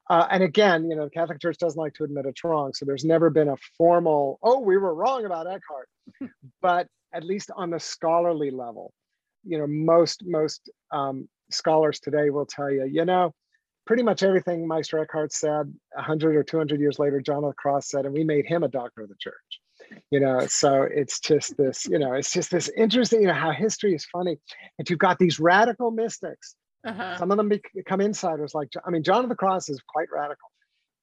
Uh, 0.09 0.25
and 0.31 0.41
again, 0.41 0.89
you 0.89 0.95
know, 0.95 1.03
the 1.03 1.11
Catholic 1.11 1.41
Church 1.41 1.57
doesn't 1.57 1.79
like 1.79 1.93
to 1.95 2.05
admit 2.05 2.25
it's 2.25 2.43
wrong. 2.43 2.73
So 2.73 2.85
there's 2.85 3.03
never 3.03 3.29
been 3.29 3.49
a 3.49 3.57
formal, 3.77 4.39
oh, 4.41 4.57
we 4.61 4.77
were 4.77 4.95
wrong 4.95 5.25
about 5.25 5.47
Eckhart. 5.47 5.89
but 6.61 6.87
at 7.13 7.25
least 7.25 7.51
on 7.53 7.71
the 7.71 7.79
scholarly 7.79 8.49
level, 8.49 8.93
you 9.47 9.57
know 9.57 9.67
most 9.67 10.23
most 10.25 10.69
um, 10.91 11.27
scholars 11.49 11.99
today 11.99 12.29
will 12.29 12.45
tell 12.45 12.69
you 12.69 12.85
you 12.85 13.05
know 13.05 13.33
pretty 13.87 14.03
much 14.03 14.23
everything 14.23 14.67
meister 14.67 14.99
eckhart 14.99 15.31
said 15.31 15.73
100 15.93 16.35
or 16.35 16.43
200 16.43 16.79
years 16.79 16.99
later 16.99 17.21
john 17.21 17.43
of 17.43 17.49
the 17.49 17.53
cross 17.53 17.89
said 17.89 18.05
and 18.05 18.13
we 18.13 18.23
made 18.23 18.45
him 18.45 18.63
a 18.63 18.67
doctor 18.67 19.01
of 19.01 19.09
the 19.09 19.15
church 19.19 19.33
you 20.11 20.19
know 20.19 20.45
so 20.47 20.83
it's 20.83 21.19
just 21.19 21.55
this 21.57 21.87
you 21.87 21.97
know 21.97 22.13
it's 22.13 22.31
just 22.31 22.51
this 22.51 22.69
interesting 22.77 23.21
you 23.21 23.27
know 23.27 23.33
how 23.33 23.51
history 23.51 23.95
is 23.95 24.05
funny 24.05 24.37
and 24.77 24.89
you've 24.89 24.99
got 24.99 25.17
these 25.17 25.39
radical 25.39 25.91
mystics 25.91 26.55
uh-huh. 26.85 27.17
some 27.17 27.31
of 27.31 27.37
them 27.37 27.51
become 27.73 28.01
insiders 28.01 28.53
like 28.53 28.69
i 28.85 28.89
mean 28.89 29.03
john 29.03 29.23
of 29.23 29.29
the 29.29 29.35
cross 29.35 29.69
is 29.69 29.81
quite 29.87 30.07
radical 30.13 30.49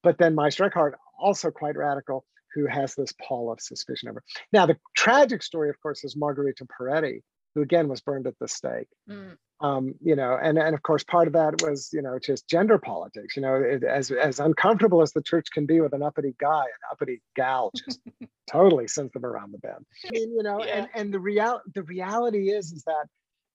but 0.02 0.18
then 0.18 0.34
meister 0.34 0.64
eckhart 0.64 0.96
also 1.18 1.50
quite 1.50 1.76
radical 1.76 2.24
who 2.54 2.66
has 2.66 2.94
this 2.94 3.12
pall 3.26 3.50
of 3.50 3.60
suspicion 3.60 4.08
over 4.08 4.22
now 4.52 4.66
the 4.66 4.76
tragic 4.96 5.42
story 5.42 5.70
of 5.70 5.80
course 5.80 6.04
is 6.04 6.14
Marguerite 6.16 6.58
Porete 6.78 7.20
who 7.54 7.62
again 7.62 7.88
was 7.88 8.00
burned 8.00 8.26
at 8.26 8.38
the 8.40 8.48
stake. 8.48 8.88
Mm. 9.08 9.36
Um, 9.64 9.94
you 10.03 10.14
know, 10.14 10.38
and 10.40 10.59
and 10.59 10.74
of 10.74 10.83
course 10.83 11.05
part 11.05 11.27
of 11.27 11.33
that 11.33 11.62
was 11.62 11.88
you 11.90 12.03
know 12.03 12.18
just 12.18 12.48
gender 12.48 12.77
politics. 12.77 13.35
You 13.35 13.40
know, 13.42 13.55
it, 13.55 13.83
as 13.83 14.11
as 14.11 14.38
uncomfortable 14.38 15.00
as 15.00 15.12
the 15.12 15.22
church 15.22 15.46
can 15.55 15.64
be 15.64 15.81
with 15.81 15.94
an 15.94 16.03
uppity 16.03 16.35
guy, 16.38 16.64
an 16.64 16.83
uppity 16.92 17.22
gal 17.35 17.72
just 17.74 18.00
totally 18.50 18.88
sends 18.88 19.12
them 19.12 19.24
around 19.24 19.53
the 19.53 19.59
bend. 19.59 19.87
I 20.07 20.11
mean, 20.11 20.35
you 20.37 20.42
know, 20.42 20.62
yeah. 20.62 20.77
and 20.77 20.88
and 20.94 21.14
the 21.14 21.18
real 21.18 21.61
the 21.74 21.83
reality 21.85 22.50
is 22.50 22.72
is 22.72 22.83
that 22.85 23.07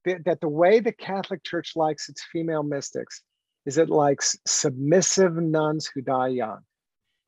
the, 0.06 0.18
that 0.26 0.42
the 0.42 0.50
way 0.50 0.80
the 0.80 0.92
Catholic 0.94 1.44
Church 1.44 1.74
likes 1.76 2.10
its 2.10 2.24
female 2.32 2.64
mystics 2.64 3.22
is 3.68 3.78
it 3.78 3.90
likes 3.90 4.36
submissive 4.48 5.36
nuns 5.36 5.92
who 5.94 6.02
die 6.02 6.30
young. 6.30 6.62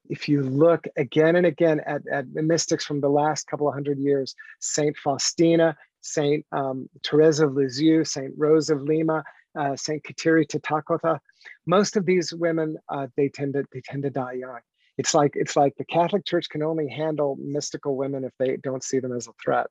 If 0.10 0.28
you 0.28 0.42
look 0.42 0.88
again 0.98 1.36
and 1.36 1.46
again 1.46 1.82
at, 1.86 2.02
at 2.12 2.26
mystics 2.34 2.84
from 2.84 3.02
the 3.02 3.10
last 3.10 3.46
couple 3.46 3.68
of 3.68 3.76
hundred 3.76 4.00
years, 4.00 4.34
Saint 4.60 4.98
Faustina, 4.98 5.78
Saint 6.02 6.46
um, 6.52 6.90
Teresa 7.04 7.48
of 7.48 7.54
Lisieux, 7.54 8.04
Saint 8.04 8.34
Rose 8.38 8.70
of 8.70 8.82
Lima, 8.82 9.24
uh, 9.58 9.76
Saint 9.76 10.04
Kateri 10.04 10.46
Tekakwitha. 10.46 11.20
Most 11.66 11.98
of 11.98 12.06
these 12.06 12.34
women, 12.34 12.78
uh, 12.90 13.08
they 13.16 13.30
tend 13.30 13.54
to 13.54 13.64
they 13.74 13.82
tend 13.82 14.04
to 14.04 14.10
die 14.10 14.34
young. 14.34 14.60
It's 14.98 15.14
like 15.14 15.32
it's 15.36 15.56
like 15.56 15.76
the 15.78 15.86
Catholic 15.86 16.26
Church 16.26 16.50
can 16.50 16.62
only 16.62 16.88
handle 16.88 17.38
mystical 17.40 17.96
women 17.96 18.24
if 18.24 18.34
they 18.38 18.58
don't 18.58 18.84
see 18.84 19.00
them 19.00 19.16
as 19.16 19.28
a 19.28 19.32
threat. 19.44 19.68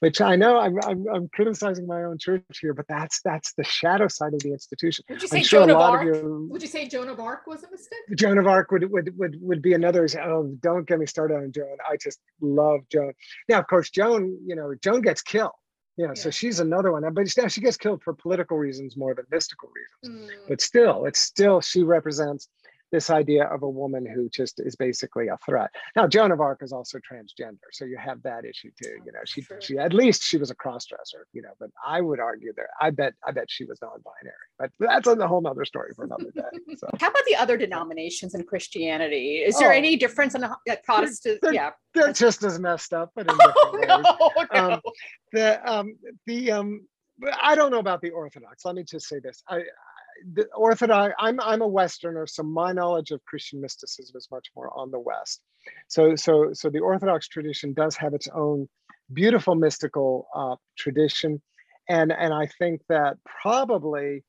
Which 0.00 0.20
I 0.20 0.36
know 0.36 0.58
I'm, 0.58 0.78
I'm, 0.84 1.06
I'm 1.12 1.28
criticizing 1.28 1.86
my 1.86 2.04
own 2.04 2.18
church 2.18 2.42
here, 2.60 2.74
but 2.74 2.86
that's 2.88 3.20
that's 3.22 3.54
the 3.54 3.64
shadow 3.64 4.08
side 4.08 4.34
of 4.34 4.40
the 4.40 4.52
institution. 4.52 5.04
Would 5.08 5.22
you 5.22 5.28
say 5.28 5.42
sure 5.42 5.60
Joan 5.60 5.70
of 5.70 5.76
Arc? 5.76 6.14
Of 6.14 6.22
would 6.50 6.62
you 6.62 6.68
say 6.68 6.88
Joan 6.88 7.08
of 7.08 7.20
Arc 7.20 7.46
was 7.46 7.62
a 7.62 7.70
mistake? 7.70 7.98
Joan 8.16 8.38
of 8.38 8.46
Arc 8.46 8.70
would 8.72 8.90
would 8.90 9.16
would, 9.16 9.38
would 9.40 9.62
be 9.62 9.74
another. 9.74 10.06
Oh, 10.22 10.54
don't 10.60 10.86
get 10.86 10.98
me 10.98 11.06
started 11.06 11.36
on 11.36 11.52
Joan. 11.52 11.76
I 11.88 11.96
just 11.96 12.20
love 12.40 12.80
Joan. 12.90 13.12
Now, 13.48 13.60
of 13.60 13.66
course, 13.66 13.90
Joan, 13.90 14.38
you 14.44 14.56
know, 14.56 14.74
Joan 14.82 15.02
gets 15.02 15.22
killed 15.22 15.52
yeah, 15.96 16.08
yeah, 16.08 16.14
so 16.14 16.30
she's 16.30 16.60
another 16.60 16.92
one, 16.92 17.04
but 17.12 17.26
now 17.36 17.46
she 17.46 17.60
gets 17.60 17.76
killed 17.76 18.02
for 18.02 18.14
political 18.14 18.56
reasons 18.58 18.96
more 18.96 19.14
than 19.14 19.26
mystical 19.30 19.70
reasons. 19.74 20.30
Mm. 20.30 20.48
But 20.48 20.60
still, 20.60 21.04
it's 21.04 21.20
still 21.20 21.60
she 21.60 21.82
represents 21.82 22.48
this 22.94 23.10
idea 23.10 23.44
of 23.46 23.64
a 23.64 23.68
woman 23.68 24.06
who 24.06 24.28
just 24.28 24.60
is 24.60 24.76
basically 24.76 25.26
a 25.26 25.36
threat. 25.44 25.68
Now, 25.96 26.06
Joan 26.06 26.30
of 26.30 26.40
Arc 26.40 26.62
is 26.62 26.72
also 26.72 26.98
transgender, 26.98 27.66
so 27.72 27.84
you 27.84 27.98
have 27.98 28.22
that 28.22 28.44
issue 28.44 28.70
too. 28.80 28.94
You 29.04 29.10
know, 29.10 29.24
she 29.24 29.44
she 29.60 29.78
at 29.78 29.92
least 29.92 30.22
she 30.22 30.36
was 30.36 30.52
a 30.52 30.54
cross-dresser. 30.54 31.26
You 31.32 31.42
know, 31.42 31.54
but 31.58 31.70
I 31.84 32.00
would 32.00 32.20
argue 32.20 32.52
that 32.56 32.66
I 32.80 32.90
bet 32.90 33.14
I 33.26 33.32
bet 33.32 33.46
she 33.48 33.64
was 33.64 33.80
non-binary. 33.82 34.46
But 34.60 34.70
that's 34.78 35.08
on 35.08 35.20
a 35.20 35.26
whole 35.26 35.44
other 35.44 35.64
story 35.64 35.90
for 35.96 36.04
another 36.04 36.30
day. 36.34 36.42
So. 36.76 36.88
How 37.00 37.08
about 37.08 37.24
the 37.26 37.36
other 37.36 37.56
denominations 37.56 38.34
in 38.34 38.42
Christianity? 38.42 39.36
Is 39.36 39.56
there 39.58 39.72
oh, 39.72 39.76
any 39.76 39.96
difference 39.96 40.34
in 40.34 40.44
like 40.66 40.82
Protestant? 40.82 41.38
They're, 41.40 41.54
yeah, 41.54 41.70
they're 41.94 42.12
just 42.12 42.42
as 42.42 42.58
messed 42.58 42.92
up, 42.92 43.10
but 43.14 43.30
in 43.30 43.36
different 43.38 43.56
oh, 43.56 43.84
no, 43.86 44.32
ways. 44.36 44.48
No. 44.52 44.70
Um, 44.72 44.80
the 45.32 45.72
um, 45.72 45.96
the 46.26 46.52
um, 46.52 46.86
I 47.40 47.54
don't 47.54 47.70
know 47.70 47.78
about 47.78 48.00
the 48.00 48.10
Orthodox. 48.10 48.64
Let 48.64 48.74
me 48.74 48.82
just 48.82 49.08
say 49.08 49.20
this. 49.20 49.42
I 49.48 49.62
the 50.32 50.46
Orthodox, 50.54 51.14
I'm 51.18 51.40
I'm 51.40 51.62
a 51.62 51.68
Westerner, 51.68 52.26
so 52.26 52.42
my 52.42 52.72
knowledge 52.72 53.10
of 53.10 53.24
Christian 53.24 53.60
mysticism 53.60 54.16
is 54.16 54.28
much 54.30 54.48
more 54.56 54.70
on 54.76 54.90
the 54.90 55.00
West. 55.00 55.42
So 55.88 56.16
so 56.16 56.52
so 56.52 56.70
the 56.70 56.80
Orthodox 56.80 57.28
tradition 57.28 57.72
does 57.72 57.96
have 57.96 58.14
its 58.14 58.28
own 58.28 58.68
beautiful 59.12 59.54
mystical 59.54 60.28
uh, 60.34 60.56
tradition, 60.78 61.42
and 61.88 62.12
and 62.12 62.32
I 62.32 62.46
think 62.46 62.82
that 62.88 63.16
probably 63.42 64.24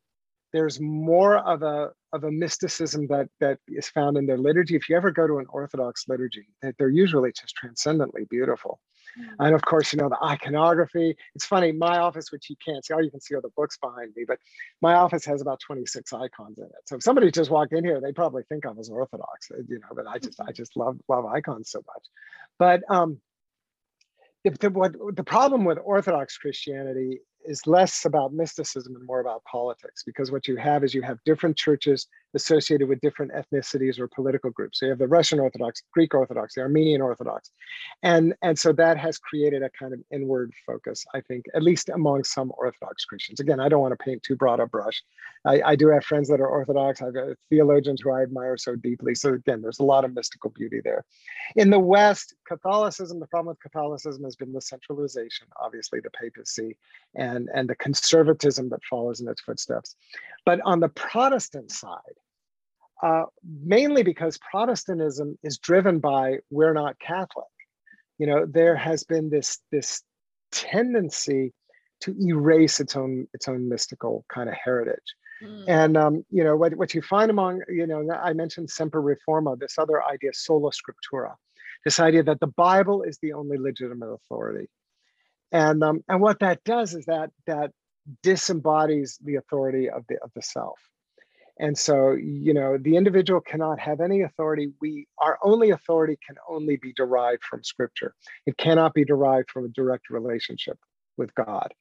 there's 0.53 0.79
more 0.79 1.37
of 1.37 1.63
a 1.63 1.91
of 2.13 2.23
a 2.23 2.31
mysticism 2.31 3.07
that 3.07 3.27
that 3.39 3.59
is 3.67 3.89
found 3.89 4.17
in 4.17 4.25
their 4.25 4.37
liturgy. 4.37 4.75
If 4.75 4.89
you 4.89 4.95
ever 4.95 5.11
go 5.11 5.27
to 5.27 5.37
an 5.39 5.45
Orthodox 5.49 6.05
liturgy, 6.07 6.47
they're 6.77 6.89
usually 6.89 7.31
just 7.31 7.55
transcendently 7.55 8.25
beautiful. 8.29 8.79
Mm-hmm. 9.19 9.45
And 9.45 9.55
of 9.55 9.61
course, 9.63 9.93
you 9.93 9.99
know, 9.99 10.09
the 10.09 10.23
iconography. 10.23 11.15
It's 11.35 11.45
funny, 11.45 11.71
my 11.71 11.99
office, 11.99 12.31
which 12.31 12.49
you 12.49 12.55
can't 12.65 12.85
see, 12.85 12.93
all 12.93 13.03
you 13.03 13.11
can 13.11 13.21
see 13.21 13.35
are 13.35 13.41
the 13.41 13.49
books 13.55 13.77
behind 13.77 14.13
me, 14.15 14.23
but 14.27 14.39
my 14.81 14.95
office 14.95 15.25
has 15.25 15.41
about 15.41 15.59
26 15.59 16.11
icons 16.13 16.57
in 16.57 16.65
it. 16.65 16.71
So 16.85 16.95
if 16.95 17.03
somebody 17.03 17.31
just 17.31 17.49
walked 17.49 17.73
in 17.73 17.83
here, 17.83 18.01
they 18.01 18.11
probably 18.11 18.43
think 18.49 18.65
I'm 18.65 18.79
as 18.79 18.89
Orthodox, 18.89 19.51
uh, 19.51 19.57
you 19.67 19.79
know, 19.79 19.87
but 19.95 20.07
I 20.07 20.17
just, 20.19 20.39
I 20.39 20.51
just 20.51 20.75
love, 20.75 20.97
love 21.07 21.25
icons 21.25 21.71
so 21.71 21.79
much. 21.79 22.05
But 22.59 22.83
um, 22.89 23.19
the, 24.43 24.51
the, 24.51 24.69
what, 24.69 24.93
the 25.15 25.23
problem 25.23 25.65
with 25.65 25.77
Orthodox 25.83 26.37
Christianity 26.37 27.19
is 27.45 27.65
less 27.67 28.05
about 28.05 28.33
mysticism 28.33 28.95
and 28.95 29.05
more 29.05 29.19
about 29.19 29.43
politics 29.43 30.03
because 30.03 30.31
what 30.31 30.47
you 30.47 30.55
have 30.55 30.83
is 30.83 30.93
you 30.93 31.01
have 31.01 31.19
different 31.25 31.55
churches 31.55 32.07
associated 32.35 32.87
with 32.87 32.99
different 33.01 33.31
ethnicities 33.31 33.99
or 33.99 34.07
political 34.07 34.51
groups. 34.51 34.79
So 34.79 34.85
you 34.85 34.89
have 34.91 34.99
the 34.99 35.07
Russian 35.07 35.39
Orthodox, 35.39 35.83
Greek 35.91 36.13
Orthodox, 36.13 36.55
the 36.55 36.61
Armenian 36.61 37.01
Orthodox. 37.01 37.51
And, 38.03 38.35
and 38.41 38.57
so 38.57 38.73
that 38.73 38.97
has 38.97 39.17
created 39.17 39.63
a 39.63 39.69
kind 39.69 39.93
of 39.93 39.99
inward 40.11 40.53
focus, 40.65 41.05
I 41.13 41.21
think, 41.21 41.45
at 41.55 41.63
least 41.63 41.89
among 41.89 42.23
some 42.23 42.51
Orthodox 42.57 43.05
Christians. 43.05 43.39
Again, 43.39 43.59
I 43.59 43.69
don't 43.69 43.81
want 43.81 43.97
to 43.97 44.03
paint 44.03 44.21
too 44.23 44.35
broad 44.35 44.59
a 44.59 44.67
brush. 44.67 45.01
I, 45.45 45.61
I 45.65 45.75
do 45.75 45.87
have 45.89 46.03
friends 46.03 46.27
that 46.29 46.41
are 46.41 46.47
Orthodox. 46.47 47.01
I've 47.01 47.13
got 47.13 47.27
theologians 47.49 48.01
who 48.01 48.11
I 48.11 48.23
admire 48.23 48.57
so 48.57 48.75
deeply. 48.75 49.15
So 49.15 49.33
again, 49.33 49.61
there's 49.61 49.79
a 49.79 49.83
lot 49.83 50.05
of 50.05 50.13
mystical 50.13 50.49
beauty 50.49 50.81
there. 50.83 51.05
In 51.55 51.69
the 51.69 51.79
West, 51.79 52.35
Catholicism, 52.47 53.19
the 53.19 53.27
problem 53.27 53.53
with 53.53 53.61
Catholicism 53.61 54.23
has 54.23 54.35
been 54.35 54.53
the 54.53 54.61
centralization, 54.61 55.47
obviously 55.61 55.99
the 55.99 56.09
papacy 56.09 56.77
and, 57.15 57.49
and 57.53 57.69
the 57.69 57.75
conservatism 57.75 58.69
that 58.69 58.83
follows 58.89 59.21
in 59.21 59.27
its 59.27 59.41
footsteps. 59.41 59.95
But 60.45 60.59
on 60.65 60.79
the 60.79 60.89
Protestant 60.89 61.71
side, 61.71 62.01
uh, 63.05 63.25
mainly 63.63 64.01
because 64.01 64.39
Protestantism 64.39 65.37
is 65.43 65.59
driven 65.59 65.99
by 65.99 66.37
we're 66.49 66.73
not 66.73 66.99
Catholic. 66.99 67.45
You 68.17 68.25
know, 68.25 68.45
there 68.47 68.75
has 68.75 69.03
been 69.03 69.29
this 69.29 69.59
this 69.71 70.01
tendency 70.51 71.53
to 72.01 72.15
erase 72.19 72.79
its 72.79 72.95
own 72.95 73.27
its 73.35 73.47
own 73.47 73.69
mystical 73.69 74.25
kind 74.33 74.49
of 74.49 74.55
heritage. 74.55 75.15
Mm. 75.43 75.65
And 75.67 75.97
um, 75.97 76.25
you 76.31 76.43
know 76.43 76.55
what, 76.55 76.73
what 76.75 76.95
you 76.95 77.01
find 77.03 77.29
among 77.29 77.61
you 77.69 77.85
know 77.85 78.09
I 78.11 78.33
mentioned 78.33 78.71
semper 78.71 79.03
reforma, 79.03 79.59
this 79.59 79.77
other 79.77 80.03
idea 80.03 80.31
sola 80.33 80.71
scriptura, 80.71 81.35
this 81.83 81.99
idea 81.99 82.23
that 82.23 82.39
the 82.39 82.47
Bible 82.47 83.03
is 83.03 83.19
the 83.21 83.33
only 83.33 83.59
legitimate 83.59 84.11
authority, 84.11 84.67
and 85.51 85.83
um, 85.83 86.03
and 86.09 86.21
what 86.21 86.39
that 86.39 86.63
does 86.63 86.95
is 86.95 87.05
that 87.05 87.29
that 87.45 87.69
disembodies 88.23 89.19
the 89.23 89.35
authority 89.35 89.91
of 89.91 90.05
the 90.09 90.15
of 90.23 90.31
the 90.33 90.41
self. 90.41 90.79
And 91.57 91.77
so, 91.77 92.11
you 92.11 92.53
know, 92.53 92.77
the 92.77 92.97
individual 92.97 93.39
cannot 93.39 93.79
have 93.79 94.01
any 94.01 94.21
authority. 94.21 94.73
We, 94.81 95.07
our 95.17 95.39
only 95.41 95.69
authority 95.69 96.17
can 96.25 96.35
only 96.49 96.75
be 96.75 96.91
derived 96.93 97.43
from 97.43 97.63
scripture. 97.63 98.13
It 98.45 98.57
cannot 98.57 98.93
be 98.93 99.05
derived 99.05 99.49
from 99.51 99.65
a 99.65 99.69
direct 99.69 100.09
relationship 100.09 100.77
with 101.17 101.33
God. 101.35 101.73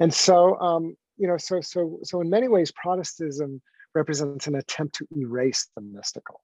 And 0.00 0.12
so, 0.12 0.58
um, 0.58 0.96
you 1.16 1.28
know, 1.28 1.36
so 1.36 1.60
so 1.60 2.00
so 2.02 2.20
in 2.20 2.30
many 2.30 2.48
ways, 2.48 2.72
Protestantism 2.72 3.62
represents 3.94 4.46
an 4.46 4.56
attempt 4.56 4.96
to 4.96 5.06
erase 5.16 5.68
the 5.76 5.82
mystical. 5.82 6.40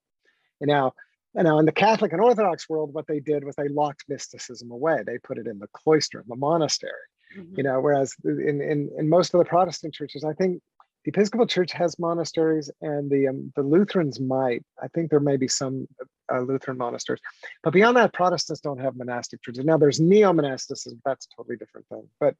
And 0.60 0.68
now, 0.68 0.92
and 1.34 1.46
now 1.46 1.58
in 1.58 1.66
the 1.66 1.72
Catholic 1.72 2.12
and 2.12 2.20
Orthodox 2.20 2.68
world, 2.68 2.92
what 2.92 3.06
they 3.08 3.18
did 3.18 3.42
was 3.42 3.56
they 3.56 3.68
locked 3.68 4.04
mysticism 4.08 4.70
away. 4.70 5.02
They 5.04 5.18
put 5.18 5.38
it 5.38 5.46
in 5.46 5.58
the 5.58 5.68
cloister, 5.72 6.20
in 6.20 6.26
the 6.28 6.36
monastery. 6.36 6.92
Mm-hmm. 7.36 7.54
You 7.56 7.62
know, 7.64 7.80
whereas 7.80 8.14
in, 8.24 8.60
in 8.62 8.90
in 8.96 9.08
most 9.08 9.34
of 9.34 9.38
the 9.38 9.44
Protestant 9.44 9.94
churches, 9.94 10.22
I 10.22 10.34
think 10.34 10.62
the 11.08 11.18
Episcopal 11.18 11.46
Church 11.46 11.72
has 11.72 11.98
monasteries, 11.98 12.70
and 12.82 13.10
the 13.10 13.28
um, 13.28 13.50
the 13.56 13.62
Lutherans 13.62 14.20
might. 14.20 14.62
I 14.82 14.88
think 14.88 15.08
there 15.08 15.20
may 15.20 15.38
be 15.38 15.48
some 15.48 15.88
uh, 16.30 16.40
Lutheran 16.40 16.76
monasteries, 16.76 17.22
but 17.62 17.72
beyond 17.72 17.96
that, 17.96 18.12
Protestants 18.12 18.60
don't 18.60 18.80
have 18.80 18.94
monastic 18.94 19.40
churches. 19.40 19.64
Now, 19.64 19.78
there's 19.78 20.00
neo 20.00 20.34
monasticism. 20.34 21.00
That's 21.06 21.24
a 21.24 21.34
totally 21.34 21.56
different 21.56 21.88
thing. 21.88 22.06
But 22.20 22.34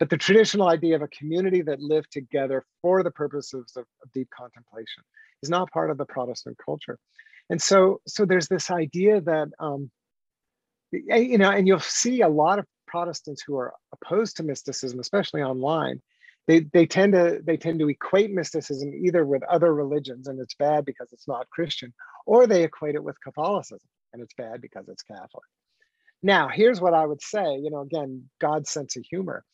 but 0.00 0.10
the 0.10 0.16
traditional 0.16 0.68
idea 0.68 0.96
of 0.96 1.02
a 1.02 1.08
community 1.08 1.62
that 1.62 1.78
lived 1.78 2.10
together 2.10 2.64
for 2.82 3.04
the 3.04 3.12
purposes 3.12 3.72
of, 3.76 3.84
of 4.02 4.12
deep 4.12 4.28
contemplation 4.36 5.04
is 5.44 5.48
not 5.48 5.70
part 5.70 5.92
of 5.92 5.96
the 5.96 6.06
Protestant 6.06 6.56
culture. 6.58 6.98
And 7.50 7.62
so 7.62 8.00
so 8.08 8.24
there's 8.24 8.48
this 8.48 8.68
idea 8.68 9.20
that 9.20 9.46
um, 9.60 9.92
you 10.90 11.38
know, 11.38 11.52
and 11.52 11.68
you'll 11.68 11.78
see 11.78 12.22
a 12.22 12.28
lot 12.28 12.58
of 12.58 12.66
Protestants 12.88 13.44
who 13.46 13.56
are 13.56 13.74
opposed 13.92 14.38
to 14.38 14.42
mysticism, 14.42 14.98
especially 14.98 15.42
online, 15.42 16.02
they, 16.48 16.60
they 16.60 16.86
tend 16.86 17.12
to 17.12 17.40
they 17.44 17.58
tend 17.58 17.78
to 17.78 17.90
equate 17.90 18.32
mysticism 18.32 18.92
either 18.94 19.24
with 19.24 19.42
other 19.44 19.72
religions 19.72 20.26
and 20.28 20.40
it's 20.40 20.54
bad 20.54 20.84
because 20.86 21.12
it's 21.12 21.28
not 21.28 21.48
Christian, 21.50 21.92
or 22.26 22.46
they 22.46 22.64
equate 22.64 22.94
it 22.94 23.04
with 23.04 23.20
Catholicism 23.22 23.86
and 24.12 24.22
it's 24.22 24.34
bad 24.34 24.62
because 24.62 24.88
it's 24.88 25.02
Catholic. 25.02 25.44
Now, 26.22 26.48
here's 26.48 26.80
what 26.80 26.94
I 26.94 27.06
would 27.06 27.22
say, 27.22 27.58
you 27.58 27.70
know, 27.70 27.82
again, 27.82 28.28
God's 28.40 28.70
sense 28.70 28.96
of 28.96 29.04
humor. 29.04 29.44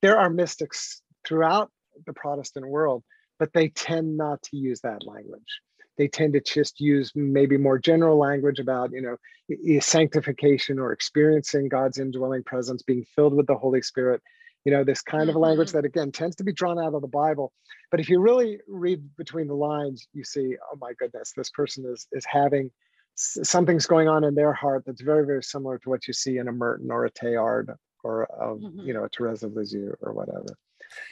There 0.00 0.18
are 0.18 0.30
mystics 0.30 1.02
throughout 1.26 1.70
the 2.06 2.14
Protestant 2.14 2.66
world, 2.66 3.04
but 3.38 3.52
they 3.52 3.68
tend 3.68 4.16
not 4.16 4.42
to 4.44 4.56
use 4.56 4.80
that 4.80 5.06
language. 5.06 5.60
They 5.98 6.08
tend 6.08 6.32
to 6.32 6.40
just 6.40 6.80
use 6.80 7.12
maybe 7.14 7.58
more 7.58 7.78
general 7.78 8.18
language 8.18 8.58
about, 8.58 8.92
you 8.92 9.02
know, 9.02 9.80
sanctification 9.80 10.78
or 10.78 10.92
experiencing 10.92 11.68
God's 11.68 11.98
indwelling 11.98 12.44
presence, 12.44 12.82
being 12.82 13.04
filled 13.14 13.34
with 13.34 13.46
the 13.48 13.56
Holy 13.56 13.82
Spirit, 13.82 14.22
you 14.64 14.72
know 14.72 14.84
this 14.84 15.02
kind 15.02 15.28
of 15.28 15.36
language 15.36 15.68
mm-hmm. 15.68 15.78
that 15.78 15.84
again 15.84 16.12
tends 16.12 16.36
to 16.36 16.44
be 16.44 16.52
drawn 16.52 16.78
out 16.78 16.94
of 16.94 17.02
the 17.02 17.08
bible 17.08 17.52
but 17.90 18.00
if 18.00 18.08
you 18.08 18.20
really 18.20 18.58
read 18.68 19.02
between 19.16 19.46
the 19.46 19.54
lines 19.54 20.08
you 20.12 20.24
see 20.24 20.56
oh 20.72 20.76
my 20.80 20.92
goodness 20.98 21.32
this 21.36 21.50
person 21.50 21.84
is 21.86 22.06
is 22.12 22.24
having 22.26 22.70
something's 23.14 23.86
going 23.86 24.08
on 24.08 24.24
in 24.24 24.34
their 24.34 24.52
heart 24.52 24.84
that's 24.86 25.02
very 25.02 25.26
very 25.26 25.42
similar 25.42 25.78
to 25.78 25.88
what 25.88 26.06
you 26.06 26.14
see 26.14 26.38
in 26.38 26.48
a 26.48 26.52
merton 26.52 26.90
or 26.90 27.04
a 27.04 27.10
teilhard 27.10 27.74
or 28.04 28.22
a, 28.24 28.46
mm-hmm. 28.46 28.80
you 28.86 28.94
know 28.94 29.04
a 29.04 29.08
Therese 29.08 29.42
of 29.42 29.54
Lisieux 29.54 29.92
or 30.00 30.12
whatever 30.12 30.46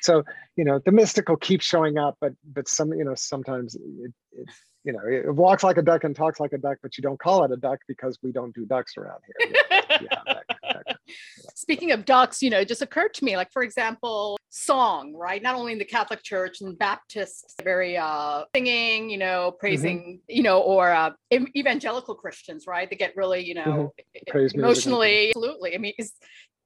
so 0.02 0.22
you 0.56 0.64
know 0.64 0.80
the 0.84 0.92
mystical 0.92 1.36
keeps 1.36 1.64
showing 1.64 1.98
up 1.98 2.16
but 2.20 2.32
but 2.44 2.68
some 2.68 2.92
you 2.92 3.04
know 3.04 3.14
sometimes 3.14 3.74
it, 3.74 4.12
it 4.32 4.48
you 4.84 4.92
know 4.92 5.00
it 5.04 5.34
walks 5.34 5.64
like 5.64 5.76
a 5.76 5.82
duck 5.82 6.04
and 6.04 6.14
talks 6.14 6.38
like 6.38 6.52
a 6.52 6.58
duck 6.58 6.78
but 6.82 6.96
you 6.96 7.02
don't 7.02 7.18
call 7.18 7.44
it 7.44 7.50
a 7.50 7.56
duck 7.56 7.80
because 7.88 8.18
we 8.22 8.32
don't 8.32 8.54
do 8.54 8.64
ducks 8.64 8.96
around 8.96 9.20
here 9.26 9.82
yeah, 10.00 10.82
Speaking 11.54 11.92
of 11.92 12.04
ducks, 12.04 12.42
you 12.42 12.50
know, 12.50 12.60
it 12.60 12.68
just 12.68 12.82
occurred 12.82 13.14
to 13.14 13.24
me, 13.24 13.36
like 13.36 13.52
for 13.52 13.62
example, 13.62 14.38
song, 14.50 15.14
right? 15.14 15.42
Not 15.42 15.54
only 15.54 15.72
in 15.72 15.78
the 15.78 15.84
Catholic 15.84 16.22
Church 16.22 16.60
and 16.60 16.78
Baptists, 16.78 17.54
very 17.62 17.96
uh, 17.96 18.44
singing, 18.54 19.10
you 19.10 19.18
know, 19.18 19.50
mm-hmm. 19.50 19.58
praising, 19.58 19.98
mm-hmm. 19.98 20.36
you 20.36 20.42
know, 20.42 20.60
or 20.60 20.92
uh, 20.92 21.10
evangelical 21.32 22.14
Christians, 22.14 22.66
right? 22.66 22.88
They 22.88 22.96
get 22.96 23.16
really, 23.16 23.44
you 23.44 23.54
know, 23.54 23.92
mm-hmm. 24.32 24.58
emotionally. 24.58 25.28
Absolutely. 25.28 25.74
I 25.74 25.78
mean, 25.78 25.94
is, 25.98 26.12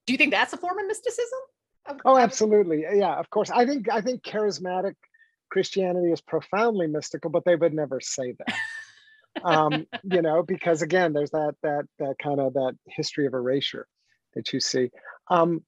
do 0.07 0.13
you 0.13 0.19
think 0.19 0.33
that's 0.33 0.53
a 0.53 0.57
form 0.57 0.79
of 0.79 0.87
mysticism? 0.87 1.39
Oh, 2.05 2.17
absolutely. 2.17 2.83
Yeah, 2.83 3.15
of 3.15 3.31
course. 3.31 3.51
I 3.51 3.67
think 3.67 3.91
I 3.91 4.01
think 4.01 4.23
charismatic 4.23 4.95
Christianity 5.51 6.13
is 6.13 6.21
profoundly 6.21 6.87
mystical, 6.87 7.31
but 7.31 7.45
they 7.45 7.57
would 7.57 7.75
never 7.75 8.01
say 8.01 8.33
that. 8.33 8.55
Um, 9.43 9.87
you 10.05 10.23
know, 10.23 10.43
because 10.43 10.83
again, 10.83 11.13
there's 11.13 11.31
that 11.31 11.55
that 11.63 11.85
that 11.99 12.17
kind 12.23 12.41
of 12.41 12.55
that 12.55 12.77
history 12.87 13.27
of 13.27 13.35
erasure 13.35 13.87
that 14.35 14.53
you 14.53 14.61
see. 14.61 14.91
Um, 15.29 15.65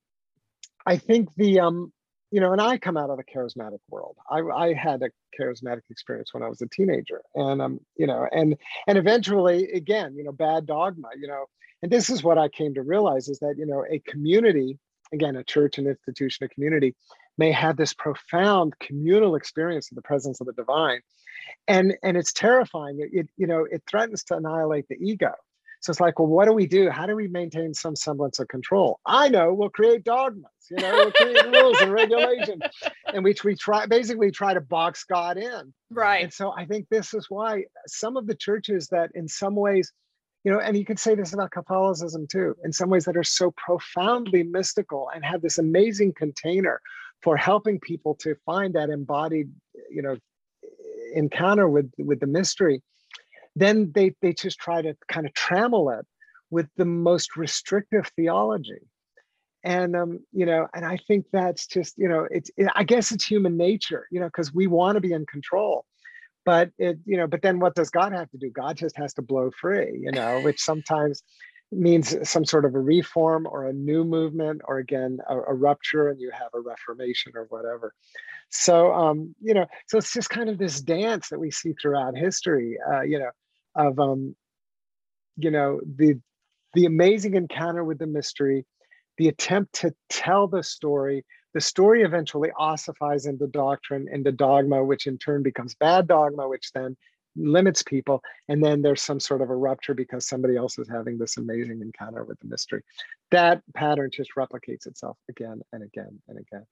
I 0.85 0.97
think 0.97 1.35
the 1.37 1.61
um, 1.61 1.93
you 2.31 2.41
know, 2.41 2.53
and 2.53 2.61
I 2.61 2.79
come 2.79 2.97
out 2.97 3.11
of 3.11 3.19
the 3.19 3.25
charismatic 3.25 3.79
world. 3.91 4.17
I, 4.31 4.41
I 4.41 4.73
had 4.73 5.03
a 5.03 5.11
charismatic 5.39 5.83
experience 5.91 6.33
when 6.33 6.43
I 6.43 6.49
was 6.49 6.63
a 6.63 6.69
teenager, 6.69 7.21
and 7.35 7.61
um, 7.61 7.81
you 7.97 8.07
know, 8.07 8.27
and 8.33 8.57
and 8.87 8.99
eventually, 8.99 9.71
again, 9.73 10.15
you 10.17 10.25
know, 10.25 10.33
bad 10.33 10.67
dogma, 10.67 11.09
you 11.21 11.29
know, 11.29 11.45
and 11.83 11.93
this 11.93 12.11
is 12.11 12.25
what 12.25 12.39
I 12.39 12.49
came 12.49 12.75
to 12.75 12.83
realize 12.83 13.29
is 13.29 13.39
that 13.41 13.57
you 13.59 13.67
know, 13.67 13.85
a 13.89 13.99
community, 14.01 14.79
again, 15.13 15.37
a 15.37 15.45
church, 15.45 15.79
an 15.79 15.87
institution, 15.87 16.45
a 16.45 16.49
community, 16.49 16.95
may 17.39 17.53
have 17.53 17.77
this 17.77 17.95
profound 17.95 18.75
communal 18.79 19.37
experience 19.37 19.91
of 19.91 19.97
the 19.97 20.03
presence 20.03 20.41
of 20.41 20.47
the 20.47 20.53
divine, 20.53 21.01
and 21.69 21.95
and 22.03 22.17
it's 22.17 22.33
terrifying. 22.33 23.01
It, 23.01 23.11
it 23.13 23.29
you 23.37 23.47
know, 23.47 23.67
it 23.71 23.83
threatens 23.89 24.25
to 24.25 24.37
annihilate 24.37 24.87
the 24.89 24.97
ego 24.97 25.33
so 25.83 25.91
it's 25.91 26.01
like, 26.01 26.21
well, 26.21 26.29
what 26.29 26.45
do 26.45 26.53
we 26.53 26.67
do? 26.67 26.91
How 26.91 27.07
do 27.07 27.17
we 27.17 27.27
maintain 27.27 27.75
some 27.75 27.97
semblance 27.97 28.39
of 28.39 28.47
control? 28.47 29.01
I 29.05 29.29
know 29.29 29.53
we'll 29.53 29.69
create 29.69 30.05
dogmas, 30.05 30.45
you 30.71 30.77
know, 30.77 30.93
we'll 30.93 31.11
create 31.11 31.45
rules 31.45 31.81
and 31.81 31.93
regulations, 31.93 32.63
in 33.15 33.25
which 33.25 33.43
we 33.43 33.57
try 33.57 33.87
basically 33.87 34.31
try 34.31 34.55
to 34.55 34.61
box 34.61 35.03
God 35.03 35.39
in. 35.39 35.75
Right. 35.91 36.23
And 36.23 36.33
so 36.33 36.53
I 36.57 36.67
think 36.67 36.87
this 36.89 37.15
is 37.15 37.27
why 37.29 37.65
some 37.89 38.17
of 38.17 38.29
the 38.29 38.37
churches 38.37 38.87
that 38.89 39.11
in 39.17 39.27
some 39.27 39.57
ways, 39.57 39.93
you 40.45 40.53
know, 40.53 40.61
and 40.61 40.77
you 40.77 40.85
could 40.85 41.01
say 41.01 41.17
this 41.17 41.35
about 41.35 41.51
Catholicism 41.51 42.29
too, 42.31 42.55
in 42.65 42.73
some 42.73 42.89
ways 42.89 43.05
that 43.07 43.17
are 43.17 43.25
so 43.25 43.53
profoundly 43.57 44.45
mystical 44.45 45.11
and 45.13 45.25
have 45.25 45.43
this 45.43 45.59
amazing 45.59 46.13
container 46.17 46.81
for 47.23 47.37
helping 47.37 47.79
people 47.79 48.15
to 48.17 48.35
find 48.45 48.75
that 48.75 48.91
embodied, 48.91 49.51
you 49.91 50.03
know, 50.03 50.17
encounter 51.15 51.69
with 51.69 51.91
with 51.99 52.21
the 52.21 52.27
mystery 52.27 52.83
then 53.57 53.93
they, 53.95 54.15
they 54.23 54.33
just 54.33 54.59
try 54.59 54.83
to 54.83 54.97
kind 55.09 55.27
of 55.27 55.33
trammel 55.35 55.99
it 55.99 56.07
with 56.51 56.69
the 56.77 56.85
most 56.85 57.37
restrictive 57.37 58.11
theology. 58.17 58.81
And 59.65 59.95
um, 59.95 60.19
you 60.33 60.45
know 60.45 60.67
and 60.75 60.85
i 60.85 60.99
think 61.07 61.27
that's 61.33 61.69
just 61.69 61.97
you 61.97 62.09
know 62.09 62.27
it's 62.33 62.51
it, 62.57 62.67
i 62.75 62.83
guess 62.83 63.13
it's 63.13 63.25
human 63.25 63.57
nature 63.57 64.09
you 64.11 64.19
know 64.19 64.27
because 64.27 64.53
we 64.53 64.67
want 64.67 64.97
to 64.97 65.01
be 65.01 65.13
in 65.13 65.25
control. 65.27 65.85
But 66.45 66.71
it 66.79 66.99
you 67.05 67.17
know 67.17 67.29
but 67.29 67.43
then 67.43 67.61
what 67.61 67.77
does 67.77 67.89
god 67.89 68.13
have 68.13 68.29
to 68.33 68.39
do? 68.39 68.51
God 68.51 68.77
just 68.77 68.97
has 68.97 69.15
to 69.15 69.23
blow 69.23 69.53
free 69.61 70.01
you 70.03 70.11
know 70.11 70.41
which 70.41 70.61
sometimes 70.61 71.23
means 71.73 72.29
some 72.29 72.45
sort 72.45 72.65
of 72.65 72.75
a 72.75 72.81
reform 72.81 73.47
or 73.47 73.67
a 73.67 73.73
new 73.73 74.05
movement 74.05 74.61
or 74.67 74.79
again 74.79 75.19
a, 75.29 75.37
a 75.37 75.55
rupture 75.55 76.09
and 76.11 76.21
you 76.21 76.31
have 76.31 76.51
a 76.55 76.61
reformation 76.61 77.33
or 77.35 77.47
whatever 77.49 77.95
so 78.51 78.93
um 78.93 79.35
you 79.41 79.55
know 79.55 79.65
so 79.89 79.97
it's 79.97 80.13
just 80.13 80.29
kind 80.29 80.51
of 80.51 80.59
this 80.59 80.81
dance 80.81 81.31
that 81.31 81.39
we 81.39 81.51
see 81.51 81.73
throughout 81.81 82.17
history 82.17 82.77
uh, 82.93 83.01
you 83.01 83.19
know 83.19 83.31
of 83.75 83.99
um, 83.99 84.35
you 85.37 85.51
know 85.51 85.81
the 85.97 86.21
the 86.75 86.87
amazing 86.87 87.35
encounter 87.35 87.85
with 87.85 87.99
the 87.99 88.07
mystery, 88.07 88.65
the 89.19 89.29
attempt 89.29 89.75
to 89.75 89.95
tell 90.09 90.49
the 90.49 90.63
story. 90.63 91.25
The 91.55 91.61
story 91.61 92.03
eventually 92.03 92.51
ossifies 92.57 93.27
into 93.27 93.47
doctrine, 93.47 94.09
into 94.11 94.33
dogma, 94.33 94.83
which 94.83 95.07
in 95.07 95.19
turn 95.19 95.43
becomes 95.43 95.75
bad 95.75 96.09
dogma, 96.09 96.49
which 96.49 96.73
then 96.73 96.97
limits 97.37 97.83
people. 97.83 98.23
And 98.49 98.63
then 98.63 98.83
there's 98.83 99.03
some 99.03 99.21
sort 99.21 99.41
of 99.41 99.51
a 99.51 99.57
rupture 99.57 99.95
because 99.95 100.27
somebody 100.27 100.57
else 100.57 100.79
is 100.79 100.89
having 100.89 101.19
this 101.19 101.37
amazing 101.37 101.81
encounter 101.81 102.25
with 102.25 102.39
the 102.41 102.47
mystery. 102.47 102.83
That 103.31 103.63
pattern 103.75 104.11
just 104.13 104.31
replicates 104.37 104.87
itself 104.87 105.17
again 105.29 105.61
and 105.73 105.83
again 105.83 106.21
and 106.29 106.39
again. 106.39 106.67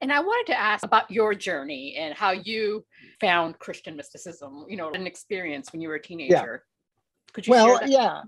And 0.00 0.12
I 0.12 0.20
wanted 0.20 0.52
to 0.52 0.60
ask 0.60 0.84
about 0.84 1.10
your 1.10 1.34
journey 1.34 1.96
and 1.96 2.14
how 2.14 2.32
you 2.32 2.84
found 3.20 3.58
Christian 3.58 3.96
mysticism, 3.96 4.66
you 4.68 4.76
know, 4.76 4.90
an 4.92 5.06
experience 5.06 5.72
when 5.72 5.80
you 5.80 5.88
were 5.88 5.94
a 5.94 6.02
teenager. 6.02 6.62
Yeah. 6.62 7.32
Could 7.32 7.46
you 7.46 7.50
well, 7.52 7.80
yeah. 7.88 8.22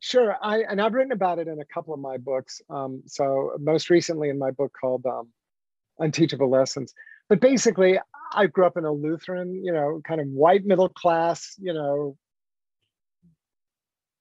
Sure. 0.00 0.36
I 0.42 0.58
and 0.60 0.80
I've 0.80 0.92
written 0.92 1.12
about 1.12 1.38
it 1.38 1.48
in 1.48 1.60
a 1.60 1.64
couple 1.64 1.92
of 1.92 2.00
my 2.00 2.18
books. 2.18 2.60
Um, 2.70 3.02
so 3.06 3.52
most 3.58 3.90
recently 3.90 4.28
in 4.28 4.38
my 4.38 4.50
book 4.50 4.72
called 4.78 5.04
um, 5.06 5.28
Unteachable 5.98 6.48
Lessons. 6.48 6.94
But 7.28 7.40
basically, 7.40 7.98
I 8.32 8.46
grew 8.46 8.66
up 8.66 8.76
in 8.76 8.84
a 8.84 8.92
Lutheran, 8.92 9.64
you 9.64 9.72
know, 9.72 10.00
kind 10.06 10.20
of 10.20 10.28
white 10.28 10.64
middle 10.64 10.88
class, 10.88 11.54
you 11.58 11.72
know, 11.72 12.16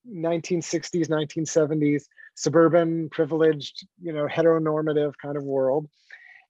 1960s, 0.10 1.10
1970s, 1.10 2.04
suburban, 2.36 3.10
privileged, 3.10 3.88
you 4.02 4.14
know, 4.14 4.28
heteronormative 4.28 5.14
kind 5.22 5.38
of 5.38 5.44
world 5.44 5.88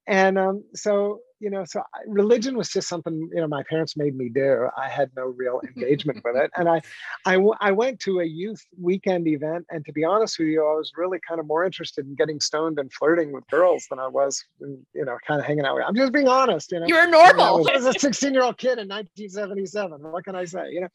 and 0.08 0.38
um, 0.38 0.63
so 0.74 1.20
you 1.39 1.50
know 1.50 1.63
so 1.65 1.82
religion 2.08 2.58
was 2.58 2.70
just 2.70 2.88
something 2.88 3.30
you 3.34 3.41
know 3.41 3.48
my 3.48 3.63
parents 3.70 3.96
made 3.96 4.15
me 4.15 4.30
do. 4.30 4.67
I 4.78 4.89
had 4.89 5.12
no 5.15 5.26
real 5.26 5.62
engagement 5.76 6.24
with 6.24 6.36
it. 6.36 6.52
And 6.56 6.67
I, 6.67 6.82
I 7.26 7.38
i 7.60 7.72
went 7.72 8.00
to 8.02 8.22
a 8.22 8.26
youth 8.26 8.63
weekend 8.80 9.28
event 9.28 9.65
and 9.70 9.86
to 9.86 9.91
be 9.91 10.04
honest 10.04 10.39
with 10.39 10.48
you 10.48 10.65
i 10.65 10.74
was 10.74 10.91
really 10.96 11.20
kind 11.28 11.39
of 11.39 11.46
more 11.46 11.65
interested 11.65 12.06
in 12.06 12.15
getting 12.15 12.39
stoned 12.39 12.80
and 12.80 12.91
flirting 12.91 13.32
with 13.32 13.46
girls 13.48 13.86
than 13.89 14.00
i 14.00 14.08
was 14.08 14.43
in, 14.62 14.86
you 14.93 15.06
know 15.06 15.17
kind 15.28 15.39
of 15.39 15.46
hanging 15.46 15.65
out 15.65 15.76
with 15.76 15.84
i'm 15.88 15.96
just 15.96 16.13
being 16.13 16.28
honest 16.28 16.72
you 16.72 16.80
know. 16.80 16.88
You're 16.88 17.10
normal 17.10 17.67
i 17.70 17.76
was 17.76 17.86
a 17.86 17.93
16 17.93 18.34
year 18.34 18.43
old 18.43 18.58
kid 18.58 18.80
in 18.80 18.88
1977 18.88 20.02
what 20.12 20.24
can 20.24 20.36
i 20.36 20.46
say 20.46 20.70
you 20.72 20.82
know? 20.82 20.89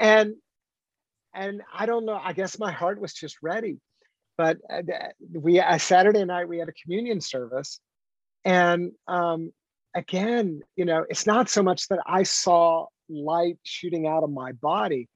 And 0.00 0.34
and 1.34 1.62
i 1.72 1.86
don't 1.86 2.04
know 2.04 2.20
i 2.22 2.32
guess 2.32 2.58
my 2.58 2.72
heart 2.72 3.00
was 3.00 3.12
just 3.14 3.36
ready. 3.42 3.78
But 4.36 4.58
uh, 4.70 4.82
we 5.32 5.58
a 5.58 5.78
saturday 5.78 6.24
night 6.24 6.48
we 6.48 6.58
had 6.58 6.68
a 6.68 6.72
communion 6.84 7.20
service 7.20 7.80
And 8.48 8.92
um, 9.06 9.52
again, 9.94 10.62
you 10.74 10.86
know, 10.86 11.04
it's 11.10 11.26
not 11.26 11.50
so 11.50 11.62
much 11.62 11.86
that 11.88 11.98
I 12.06 12.22
saw 12.22 12.86
light 13.10 13.58
shooting 13.62 14.06
out 14.06 14.24
of 14.24 14.30
my 14.30 14.52
body, 14.52 15.06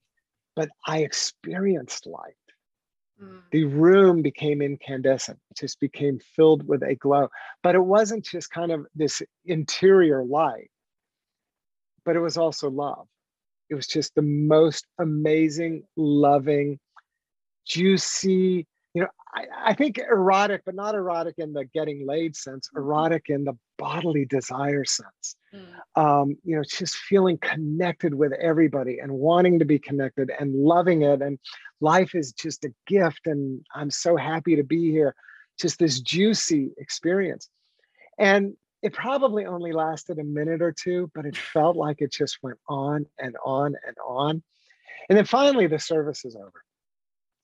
but 0.54 0.68
I 0.86 0.98
experienced 0.98 2.06
light. 2.06 2.34
Mm. 3.22 3.40
The 3.50 3.64
room 3.64 4.20
became 4.20 4.60
incandescent, 4.60 5.38
it 5.50 5.56
just 5.56 5.80
became 5.80 6.20
filled 6.36 6.68
with 6.68 6.82
a 6.82 6.94
glow. 6.94 7.28
But 7.62 7.74
it 7.74 7.82
wasn't 7.82 8.26
just 8.26 8.50
kind 8.50 8.70
of 8.70 8.86
this 8.94 9.22
interior 9.46 10.22
light, 10.22 10.70
but 12.04 12.16
it 12.16 12.20
was 12.20 12.36
also 12.36 12.68
love. 12.68 13.06
It 13.70 13.76
was 13.76 13.86
just 13.86 14.14
the 14.14 14.20
most 14.20 14.86
amazing, 14.98 15.84
loving, 15.96 16.78
juicy, 17.64 18.66
you 18.94 19.02
know, 19.02 19.08
I, 19.34 19.44
I, 19.66 19.74
think 19.74 19.98
erotic, 19.98 20.62
but 20.66 20.74
not 20.74 20.94
erotic 20.94 21.36
in 21.38 21.52
the 21.52 21.64
getting 21.64 22.06
laid 22.06 22.36
sense, 22.36 22.68
mm-hmm. 22.68 22.78
erotic 22.78 23.26
in 23.28 23.44
the 23.44 23.56
bodily 23.78 24.26
desire 24.26 24.84
sense. 24.84 25.36
Mm. 25.54 26.00
Um, 26.00 26.36
you 26.44 26.56
know, 26.56 26.62
just 26.62 26.96
feeling 26.96 27.38
connected 27.38 28.14
with 28.14 28.32
everybody 28.34 28.98
and 28.98 29.10
wanting 29.12 29.58
to 29.58 29.64
be 29.64 29.78
connected 29.78 30.30
and 30.38 30.54
loving 30.54 31.02
it. 31.02 31.22
And 31.22 31.38
life 31.80 32.14
is 32.14 32.32
just 32.32 32.64
a 32.64 32.74
gift. 32.86 33.26
And 33.26 33.64
I'm 33.74 33.90
so 33.90 34.16
happy 34.16 34.56
to 34.56 34.64
be 34.64 34.90
here. 34.90 35.14
Just 35.58 35.78
this 35.78 36.00
juicy 36.00 36.72
experience. 36.78 37.48
And 38.18 38.54
it 38.82 38.92
probably 38.92 39.46
only 39.46 39.72
lasted 39.72 40.18
a 40.18 40.24
minute 40.24 40.60
or 40.60 40.72
two, 40.72 41.10
but 41.14 41.24
it 41.24 41.36
felt 41.36 41.76
like 41.76 42.00
it 42.00 42.12
just 42.12 42.38
went 42.42 42.58
on 42.68 43.06
and 43.18 43.36
on 43.44 43.74
and 43.86 43.96
on. 44.04 44.42
And 45.08 45.16
then 45.16 45.24
finally, 45.24 45.66
the 45.66 45.78
service 45.78 46.24
is 46.24 46.36
over. 46.36 46.62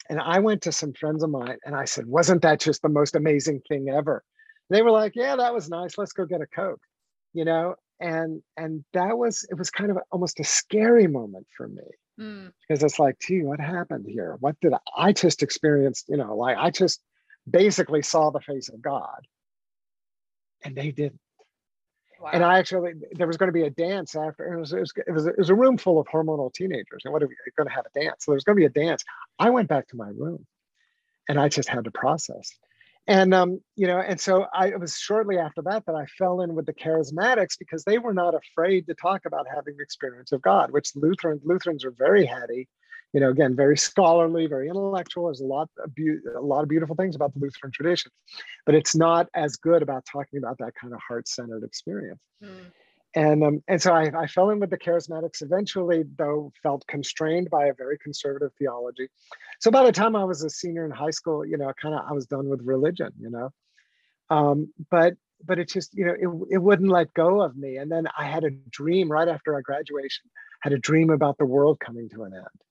And 0.08 0.20
I 0.20 0.38
went 0.38 0.62
to 0.62 0.72
some 0.72 0.92
friends 0.94 1.22
of 1.22 1.30
mine 1.30 1.58
and 1.64 1.74
I 1.74 1.84
said, 1.84 2.06
Wasn't 2.06 2.42
that 2.42 2.60
just 2.60 2.82
the 2.82 2.88
most 2.88 3.14
amazing 3.14 3.62
thing 3.68 3.88
ever? 3.88 4.24
They 4.70 4.82
were 4.82 4.90
like, 4.90 5.12
Yeah, 5.14 5.36
that 5.36 5.54
was 5.54 5.68
nice. 5.68 5.98
Let's 5.98 6.12
go 6.12 6.24
get 6.24 6.40
a 6.40 6.46
Coke, 6.46 6.80
you 7.34 7.44
know? 7.44 7.74
And 8.00 8.42
and 8.56 8.84
that 8.94 9.18
was 9.18 9.46
it 9.50 9.58
was 9.58 9.70
kind 9.70 9.90
of 9.90 9.98
almost 10.10 10.40
a 10.40 10.44
scary 10.44 11.06
moment 11.06 11.46
for 11.56 11.68
me. 11.68 11.82
Mm. 12.20 12.52
Because 12.66 12.82
it's 12.82 12.98
like, 12.98 13.18
gee, 13.20 13.42
what 13.42 13.60
happened 13.60 14.06
here? 14.08 14.36
What 14.40 14.58
did 14.60 14.72
I, 14.72 14.78
I 14.96 15.12
just 15.12 15.42
experienced? 15.42 16.08
You 16.08 16.16
know, 16.16 16.36
like 16.36 16.56
I 16.56 16.70
just 16.70 17.00
basically 17.48 18.02
saw 18.02 18.30
the 18.30 18.40
face 18.40 18.68
of 18.68 18.80
God. 18.80 19.26
And 20.64 20.74
they 20.76 20.90
didn't. 20.90 21.20
Wow. 22.20 22.30
And 22.32 22.44
I 22.44 22.58
actually, 22.58 22.94
there 23.12 23.26
was 23.26 23.36
going 23.36 23.48
to 23.48 23.52
be 23.52 23.62
a 23.62 23.70
dance 23.70 24.16
after. 24.16 24.52
It 24.52 24.58
was, 24.58 24.72
it 24.72 24.80
was, 24.80 24.92
it 25.06 25.12
was, 25.12 25.26
it 25.26 25.38
was 25.38 25.50
a 25.50 25.54
room 25.54 25.78
full 25.78 26.00
of 26.00 26.06
hormonal 26.08 26.52
teenagers. 26.52 27.02
And 27.04 27.12
what 27.12 27.22
are 27.22 27.28
we 27.28 27.36
going 27.56 27.68
to 27.68 27.74
have 27.74 27.86
a 27.86 28.00
dance? 28.00 28.24
So 28.24 28.32
there's 28.32 28.44
going 28.44 28.56
to 28.56 28.60
be 28.60 28.66
a 28.66 28.86
dance. 28.86 29.04
I 29.38 29.50
went 29.50 29.68
back 29.68 29.88
to 29.88 29.96
my 29.96 30.08
room 30.08 30.44
and 31.28 31.38
I 31.38 31.48
just 31.48 31.68
had 31.68 31.84
to 31.84 31.90
process. 31.90 32.50
And, 33.06 33.32
um, 33.32 33.60
you 33.76 33.86
know, 33.86 33.98
and 33.98 34.20
so 34.20 34.46
I, 34.52 34.68
it 34.68 34.80
was 34.80 34.98
shortly 34.98 35.38
after 35.38 35.62
that 35.62 35.86
that 35.86 35.94
I 35.94 36.04
fell 36.18 36.42
in 36.42 36.54
with 36.54 36.66
the 36.66 36.74
charismatics 36.74 37.58
because 37.58 37.84
they 37.84 37.98
were 37.98 38.12
not 38.12 38.34
afraid 38.34 38.86
to 38.86 38.94
talk 38.94 39.24
about 39.24 39.46
having 39.48 39.76
the 39.76 39.82
experience 39.82 40.32
of 40.32 40.42
God, 40.42 40.72
which 40.72 40.90
Lutherans, 40.94 41.40
Lutherans 41.44 41.84
are 41.84 41.94
very 41.96 42.26
heady 42.26 42.68
you 43.12 43.20
know, 43.20 43.30
again, 43.30 43.56
very 43.56 43.76
scholarly, 43.76 44.46
very 44.46 44.68
intellectual. 44.68 45.26
There's 45.26 45.40
a 45.40 45.46
lot 45.46 45.68
of 45.82 45.94
be- 45.94 46.18
a 46.36 46.40
lot 46.40 46.62
of 46.62 46.68
beautiful 46.68 46.94
things 46.94 47.16
about 47.16 47.32
the 47.32 47.40
Lutheran 47.40 47.72
tradition, 47.72 48.10
but 48.66 48.74
it's 48.74 48.94
not 48.94 49.28
as 49.34 49.56
good 49.56 49.82
about 49.82 50.04
talking 50.10 50.38
about 50.38 50.58
that 50.58 50.74
kind 50.74 50.92
of 50.92 51.00
heart-centered 51.06 51.64
experience. 51.64 52.20
Mm. 52.42 52.72
And 53.14 53.42
um, 53.42 53.62
and 53.66 53.80
so 53.80 53.94
I, 53.94 54.12
I 54.14 54.26
fell 54.26 54.50
in 54.50 54.60
with 54.60 54.68
the 54.68 54.76
charismatics. 54.76 55.42
Eventually, 55.42 56.04
though, 56.16 56.52
felt 56.62 56.86
constrained 56.86 57.48
by 57.48 57.66
a 57.66 57.74
very 57.74 57.96
conservative 57.98 58.52
theology. 58.58 59.08
So 59.60 59.70
by 59.70 59.84
the 59.84 59.92
time 59.92 60.14
I 60.14 60.24
was 60.24 60.44
a 60.44 60.50
senior 60.50 60.84
in 60.84 60.90
high 60.90 61.10
school, 61.10 61.46
you 61.46 61.56
know, 61.56 61.72
kind 61.80 61.94
of 61.94 62.02
I 62.06 62.12
was 62.12 62.26
done 62.26 62.48
with 62.48 62.60
religion, 62.62 63.12
you 63.18 63.30
know. 63.30 63.50
Um, 64.28 64.74
but 64.90 65.14
but 65.42 65.58
it 65.58 65.70
just 65.70 65.94
you 65.94 66.04
know 66.04 66.12
it, 66.12 66.54
it 66.56 66.58
wouldn't 66.58 66.90
let 66.90 67.14
go 67.14 67.40
of 67.40 67.56
me. 67.56 67.78
And 67.78 67.90
then 67.90 68.06
I 68.16 68.24
had 68.24 68.44
a 68.44 68.50
dream 68.50 69.10
right 69.10 69.28
after 69.28 69.54
our 69.54 69.62
graduation. 69.62 70.26
Had 70.60 70.74
a 70.74 70.78
dream 70.78 71.08
about 71.08 71.38
the 71.38 71.46
world 71.46 71.80
coming 71.80 72.10
to 72.10 72.24
an 72.24 72.34
end 72.34 72.67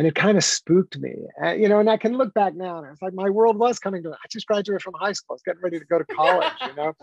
and 0.00 0.06
it 0.06 0.14
kind 0.14 0.38
of 0.38 0.42
spooked 0.42 0.98
me 0.98 1.14
uh, 1.44 1.52
you 1.52 1.68
know 1.68 1.78
and 1.78 1.90
i 1.90 1.96
can 1.96 2.16
look 2.16 2.32
back 2.32 2.54
now 2.54 2.78
and 2.78 2.86
it's 2.90 3.02
like 3.02 3.12
my 3.12 3.28
world 3.28 3.58
was 3.58 3.78
coming 3.78 4.02
to 4.02 4.08
an 4.08 4.14
end. 4.14 4.20
i 4.24 4.28
just 4.30 4.46
graduated 4.46 4.80
from 4.80 4.94
high 4.98 5.12
school 5.12 5.34
i 5.34 5.36
was 5.36 5.42
getting 5.42 5.60
ready 5.60 5.78
to 5.78 5.84
go 5.84 5.98
to 5.98 6.04
college 6.16 6.52
you 6.66 6.74
know 6.74 6.94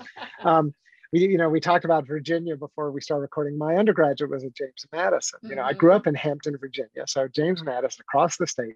um, 0.43 0.73
we 1.13 1.19
you 1.19 1.37
know 1.37 1.47
we 1.47 1.59
talked 1.59 1.85
about 1.85 2.07
virginia 2.07 2.55
before 2.55 2.91
we 2.91 2.99
started 2.99 3.21
recording 3.21 3.55
my 3.55 3.75
undergraduate 3.75 4.31
was 4.31 4.43
at 4.43 4.53
james 4.55 4.83
madison 4.91 5.39
you 5.43 5.49
know 5.49 5.61
mm-hmm. 5.61 5.69
i 5.69 5.73
grew 5.73 5.91
mm-hmm. 5.91 5.97
up 5.97 6.07
in 6.07 6.15
hampton 6.15 6.57
virginia 6.57 7.05
so 7.05 7.27
james 7.27 7.63
madison 7.63 8.01
across 8.01 8.35
the 8.37 8.47
state 8.47 8.73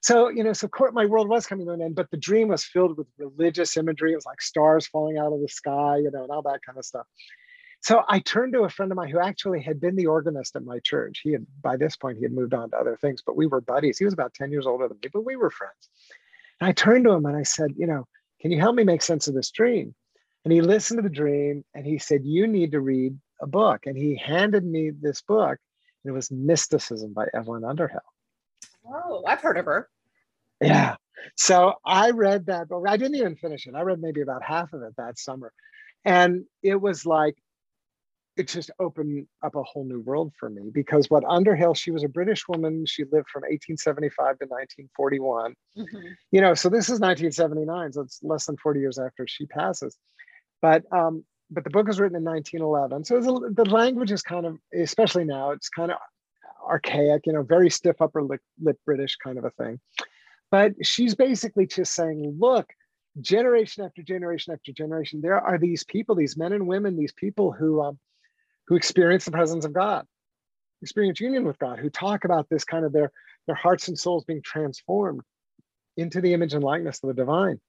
so 0.00 0.30
you 0.30 0.42
know 0.42 0.54
so 0.54 0.66
court 0.66 0.94
my 0.94 1.04
world 1.04 1.28
was 1.28 1.46
coming 1.46 1.66
to 1.66 1.72
an 1.72 1.82
end 1.82 1.94
but 1.94 2.10
the 2.10 2.16
dream 2.16 2.48
was 2.48 2.64
filled 2.64 2.96
with 2.96 3.06
religious 3.18 3.76
imagery 3.76 4.12
it 4.12 4.16
was 4.16 4.24
like 4.24 4.40
stars 4.40 4.86
falling 4.86 5.18
out 5.18 5.30
of 5.30 5.42
the 5.42 5.48
sky 5.48 5.98
you 5.98 6.10
know 6.10 6.22
and 6.22 6.30
all 6.30 6.40
that 6.40 6.60
kind 6.64 6.78
of 6.78 6.86
stuff 6.86 7.06
so 7.82 8.04
I 8.08 8.20
turned 8.20 8.52
to 8.52 8.62
a 8.62 8.68
friend 8.68 8.92
of 8.92 8.96
mine 8.96 9.08
who 9.08 9.18
actually 9.18 9.60
had 9.60 9.80
been 9.80 9.96
the 9.96 10.06
organist 10.06 10.54
at 10.54 10.64
my 10.64 10.78
church. 10.84 11.20
He 11.24 11.32
had, 11.32 11.44
by 11.62 11.76
this 11.76 11.96
point, 11.96 12.16
he 12.16 12.22
had 12.22 12.32
moved 12.32 12.54
on 12.54 12.70
to 12.70 12.76
other 12.76 12.96
things, 12.96 13.22
but 13.26 13.36
we 13.36 13.46
were 13.46 13.60
buddies. 13.60 13.98
He 13.98 14.04
was 14.04 14.14
about 14.14 14.34
10 14.34 14.52
years 14.52 14.66
older 14.66 14.86
than 14.86 14.98
me, 15.02 15.10
but 15.12 15.24
we 15.24 15.34
were 15.34 15.50
friends. 15.50 15.90
And 16.60 16.68
I 16.68 16.72
turned 16.72 17.04
to 17.04 17.10
him 17.10 17.26
and 17.26 17.36
I 17.36 17.42
said, 17.42 17.72
You 17.76 17.88
know, 17.88 18.06
can 18.40 18.52
you 18.52 18.60
help 18.60 18.76
me 18.76 18.84
make 18.84 19.02
sense 19.02 19.26
of 19.26 19.34
this 19.34 19.50
dream? 19.50 19.96
And 20.44 20.52
he 20.52 20.60
listened 20.60 20.98
to 20.98 21.02
the 21.02 21.14
dream 21.14 21.64
and 21.74 21.84
he 21.84 21.98
said, 21.98 22.24
You 22.24 22.46
need 22.46 22.70
to 22.72 22.80
read 22.80 23.18
a 23.40 23.48
book. 23.48 23.86
And 23.86 23.96
he 23.96 24.16
handed 24.16 24.64
me 24.64 24.90
this 24.90 25.20
book. 25.22 25.58
And 26.04 26.10
it 26.10 26.14
was 26.14 26.30
Mysticism 26.30 27.12
by 27.12 27.26
Evelyn 27.34 27.64
Underhill. 27.64 28.00
Oh, 28.86 29.24
I've 29.26 29.40
heard 29.40 29.58
of 29.58 29.64
her. 29.64 29.88
Yeah. 30.60 30.94
So 31.36 31.74
I 31.84 32.10
read 32.10 32.46
that 32.46 32.68
book. 32.68 32.84
I 32.86 32.96
didn't 32.96 33.16
even 33.16 33.34
finish 33.34 33.66
it. 33.66 33.74
I 33.74 33.82
read 33.82 34.00
maybe 34.00 34.20
about 34.20 34.44
half 34.44 34.72
of 34.72 34.82
it 34.82 34.94
that 34.98 35.18
summer. 35.18 35.52
And 36.04 36.44
it 36.62 36.80
was 36.80 37.06
like 37.06 37.36
it 38.36 38.48
just 38.48 38.70
opened 38.80 39.26
up 39.44 39.54
a 39.54 39.62
whole 39.62 39.84
new 39.84 40.00
world 40.00 40.32
for 40.38 40.48
me 40.48 40.70
because 40.72 41.10
what 41.10 41.24
Underhill, 41.28 41.74
she 41.74 41.90
was 41.90 42.02
a 42.02 42.08
British 42.08 42.48
woman. 42.48 42.86
She 42.86 43.04
lived 43.04 43.28
from 43.28 43.42
1875 43.42 44.16
to 44.38 44.46
1941. 44.46 45.54
Mm-hmm. 45.76 45.98
You 46.30 46.40
know, 46.40 46.54
so 46.54 46.68
this 46.68 46.86
is 46.86 46.98
1979, 47.00 47.92
so 47.92 48.00
it's 48.00 48.20
less 48.22 48.46
than 48.46 48.56
40 48.56 48.80
years 48.80 48.98
after 48.98 49.26
she 49.26 49.46
passes. 49.46 49.98
But 50.62 50.84
um, 50.92 51.24
but 51.50 51.64
the 51.64 51.70
book 51.70 51.86
was 51.86 52.00
written 52.00 52.16
in 52.16 52.24
1911, 52.24 53.04
so 53.04 53.16
a, 53.16 53.52
the 53.52 53.70
language 53.70 54.10
is 54.10 54.22
kind 54.22 54.46
of, 54.46 54.56
especially 54.74 55.24
now, 55.24 55.50
it's 55.50 55.68
kind 55.68 55.90
of 55.90 55.98
archaic. 56.66 57.26
You 57.26 57.34
know, 57.34 57.42
very 57.42 57.68
stiff 57.68 58.00
upper 58.00 58.22
lip, 58.22 58.40
lip 58.62 58.78
British 58.86 59.16
kind 59.16 59.36
of 59.36 59.44
a 59.44 59.50
thing. 59.50 59.78
But 60.50 60.72
she's 60.82 61.14
basically 61.14 61.66
just 61.66 61.94
saying, 61.94 62.36
look, 62.38 62.70
generation 63.20 63.84
after 63.84 64.02
generation 64.02 64.54
after 64.54 64.72
generation, 64.72 65.20
there 65.20 65.38
are 65.38 65.58
these 65.58 65.84
people, 65.84 66.14
these 66.14 66.36
men 66.36 66.52
and 66.52 66.66
women, 66.66 66.96
these 66.96 67.12
people 67.12 67.52
who 67.52 67.82
um, 67.82 67.98
who 68.68 68.76
experience 68.76 69.24
the 69.24 69.30
presence 69.30 69.64
of 69.64 69.72
God, 69.72 70.06
experience 70.82 71.20
union 71.20 71.44
with 71.44 71.58
God, 71.58 71.78
who 71.78 71.90
talk 71.90 72.24
about 72.24 72.48
this 72.48 72.64
kind 72.64 72.84
of 72.84 72.92
their, 72.92 73.10
their 73.46 73.56
hearts 73.56 73.88
and 73.88 73.98
souls 73.98 74.24
being 74.24 74.42
transformed 74.42 75.22
into 75.96 76.20
the 76.20 76.32
image 76.32 76.54
and 76.54 76.64
likeness 76.64 77.00
of 77.02 77.08
the 77.08 77.14
divine. 77.14 77.60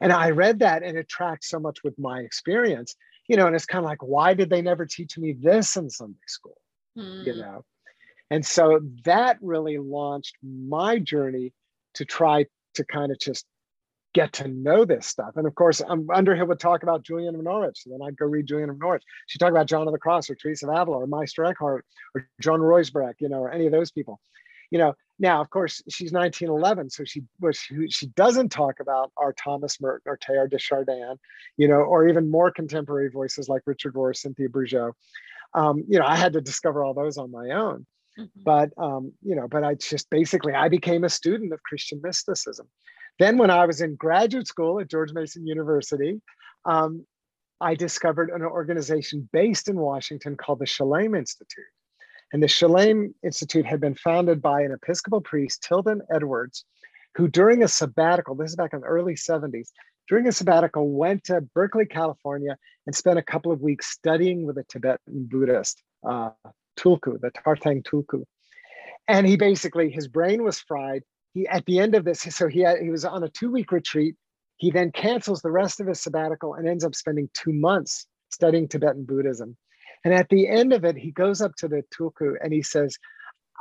And 0.00 0.12
I 0.12 0.30
read 0.30 0.60
that 0.60 0.82
and 0.82 0.96
it 0.96 1.08
tracks 1.08 1.50
so 1.50 1.58
much 1.58 1.78
with 1.82 1.98
my 1.98 2.20
experience, 2.20 2.94
you 3.28 3.36
know, 3.36 3.46
and 3.46 3.56
it's 3.56 3.66
kind 3.66 3.84
of 3.84 3.88
like, 3.88 4.02
why 4.02 4.34
did 4.34 4.50
they 4.50 4.62
never 4.62 4.86
teach 4.86 5.18
me 5.18 5.32
this 5.32 5.76
in 5.76 5.90
Sunday 5.90 6.18
school? 6.26 6.56
Mm. 6.96 7.26
You 7.26 7.32
hmm. 7.32 7.40
know? 7.40 7.64
And 8.30 8.44
so 8.44 8.80
that 9.04 9.38
really 9.40 9.78
launched 9.78 10.36
my 10.42 10.98
journey 10.98 11.52
to 11.94 12.04
try 12.04 12.46
to 12.74 12.84
kind 12.84 13.12
of 13.12 13.18
just 13.18 13.46
get 14.16 14.32
to 14.32 14.48
know 14.48 14.86
this 14.86 15.06
stuff. 15.06 15.32
And 15.36 15.46
of 15.46 15.54
course, 15.54 15.82
um, 15.86 16.08
Underhill 16.12 16.46
would 16.46 16.58
talk 16.58 16.82
about 16.82 17.02
Julian 17.02 17.34
of 17.34 17.44
Norwich. 17.44 17.82
So 17.82 17.90
then 17.90 18.00
I'd 18.02 18.16
go 18.16 18.24
read 18.24 18.46
Julian 18.46 18.70
of 18.70 18.78
Norwich. 18.78 19.02
She'd 19.26 19.38
talk 19.38 19.50
about 19.50 19.66
John 19.66 19.86
of 19.86 19.92
the 19.92 19.98
Cross 19.98 20.30
or 20.30 20.34
Teresa 20.34 20.66
of 20.66 20.74
Avila 20.74 21.02
or 21.02 21.06
Meister 21.06 21.44
Eckhart 21.44 21.84
or 22.14 22.26
John 22.40 22.60
Ruysbroeck, 22.60 23.16
you 23.20 23.28
know, 23.28 23.40
or 23.40 23.50
any 23.50 23.66
of 23.66 23.72
those 23.72 23.90
people. 23.90 24.18
You 24.70 24.78
know, 24.78 24.94
now 25.18 25.42
of 25.42 25.50
course 25.50 25.82
she's 25.90 26.12
1911, 26.12 26.90
so 26.90 27.04
she 27.04 27.24
was 27.40 27.58
she, 27.58 27.88
she 27.90 28.06
doesn't 28.06 28.48
talk 28.48 28.80
about 28.80 29.12
our 29.18 29.34
Thomas 29.34 29.80
Merton 29.82 30.10
or 30.10 30.16
Teilhard 30.16 30.50
de 30.50 30.58
Chardin, 30.58 31.16
you 31.58 31.68
know, 31.68 31.82
or 31.82 32.08
even 32.08 32.30
more 32.30 32.50
contemporary 32.50 33.10
voices 33.10 33.50
like 33.50 33.62
Richard 33.66 33.94
Rohr, 33.94 34.16
Cynthia 34.16 34.48
Bourgeault. 34.48 34.92
Um, 35.54 35.84
you 35.86 35.98
know, 35.98 36.06
I 36.06 36.16
had 36.16 36.32
to 36.32 36.40
discover 36.40 36.82
all 36.82 36.94
those 36.94 37.18
on 37.18 37.30
my 37.30 37.50
own. 37.50 37.86
Mm-hmm. 38.18 38.42
But 38.44 38.70
um, 38.78 39.12
you 39.22 39.36
know, 39.36 39.46
but 39.46 39.62
I 39.62 39.74
just 39.74 40.08
basically 40.08 40.54
I 40.54 40.68
became 40.70 41.04
a 41.04 41.10
student 41.10 41.52
of 41.52 41.62
Christian 41.62 42.00
mysticism. 42.02 42.66
Then, 43.18 43.38
when 43.38 43.50
I 43.50 43.64
was 43.64 43.80
in 43.80 43.96
graduate 43.96 44.46
school 44.46 44.80
at 44.80 44.90
George 44.90 45.12
Mason 45.12 45.46
University, 45.46 46.20
um, 46.64 47.06
I 47.60 47.74
discovered 47.74 48.30
an 48.30 48.42
organization 48.42 49.28
based 49.32 49.68
in 49.68 49.76
Washington 49.76 50.36
called 50.36 50.58
the 50.58 50.66
Shalem 50.66 51.14
Institute. 51.14 51.64
And 52.32 52.42
the 52.42 52.48
Shalem 52.48 53.14
Institute 53.24 53.64
had 53.64 53.80
been 53.80 53.94
founded 53.94 54.42
by 54.42 54.60
an 54.62 54.72
Episcopal 54.72 55.22
priest, 55.22 55.62
Tilden 55.62 56.02
Edwards, 56.12 56.64
who 57.14 57.28
during 57.28 57.62
a 57.62 57.68
sabbatical, 57.68 58.34
this 58.34 58.50
is 58.50 58.56
back 58.56 58.74
in 58.74 58.80
the 58.80 58.86
early 58.86 59.14
70s, 59.14 59.68
during 60.08 60.26
a 60.28 60.32
sabbatical 60.32 60.90
went 60.90 61.24
to 61.24 61.40
Berkeley, 61.40 61.86
California, 61.86 62.58
and 62.86 62.94
spent 62.94 63.18
a 63.18 63.22
couple 63.22 63.52
of 63.52 63.62
weeks 63.62 63.90
studying 63.90 64.44
with 64.44 64.58
a 64.58 64.64
Tibetan 64.64 65.26
Buddhist, 65.26 65.82
uh, 66.06 66.30
Tulku, 66.78 67.18
the 67.20 67.30
Tarthang 67.30 67.82
Tulku. 67.82 68.24
And 69.08 69.26
he 69.26 69.36
basically, 69.36 69.90
his 69.90 70.08
brain 70.08 70.42
was 70.44 70.60
fried 70.60 71.02
he 71.36 71.46
at 71.48 71.66
the 71.66 71.78
end 71.78 71.94
of 71.94 72.04
this, 72.04 72.20
so 72.20 72.48
he 72.48 72.60
had, 72.60 72.80
he 72.80 72.88
was 72.88 73.04
on 73.04 73.22
a 73.22 73.28
two 73.28 73.50
week 73.50 73.70
retreat. 73.70 74.16
He 74.56 74.70
then 74.70 74.90
cancels 74.90 75.42
the 75.42 75.50
rest 75.50 75.80
of 75.80 75.86
his 75.86 76.00
sabbatical 76.00 76.54
and 76.54 76.66
ends 76.66 76.82
up 76.82 76.94
spending 76.94 77.28
two 77.34 77.52
months 77.52 78.06
studying 78.30 78.66
Tibetan 78.66 79.04
Buddhism. 79.04 79.54
And 80.02 80.14
at 80.14 80.30
the 80.30 80.48
end 80.48 80.72
of 80.72 80.86
it, 80.86 80.96
he 80.96 81.10
goes 81.10 81.42
up 81.42 81.54
to 81.56 81.68
the 81.68 81.82
tulku 81.94 82.36
and 82.42 82.54
he 82.54 82.62
says, 82.62 82.96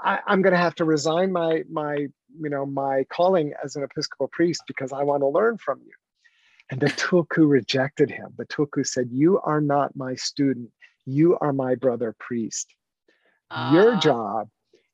I, 0.01 0.19
am 0.25 0.41
going 0.41 0.53
to 0.53 0.59
have 0.59 0.75
to 0.75 0.85
resign 0.85 1.33
my 1.33 1.63
my 1.69 1.95
you 1.95 2.49
know 2.49 2.65
my 2.65 3.03
calling 3.11 3.51
as 3.61 3.75
an 3.75 3.83
Episcopal 3.83 4.29
priest 4.31 4.61
because 4.67 4.93
I 4.93 5.03
want 5.03 5.21
to 5.21 5.27
learn 5.27 5.57
from 5.57 5.81
you. 5.85 5.91
And 6.71 6.79
the 6.79 6.87
tulku 6.87 7.49
rejected 7.49 8.09
him. 8.09 8.29
The 8.37 8.45
tulku 8.45 8.87
said, 8.87 9.09
"You 9.11 9.41
are 9.41 9.61
not 9.61 9.97
my 9.97 10.15
student. 10.15 10.71
You 11.05 11.37
are 11.39 11.51
my 11.51 11.75
brother 11.75 12.15
priest. 12.19 12.73
Uh. 13.51 13.71
Your 13.73 13.95
ah. 13.95 13.99
job, 13.99 14.49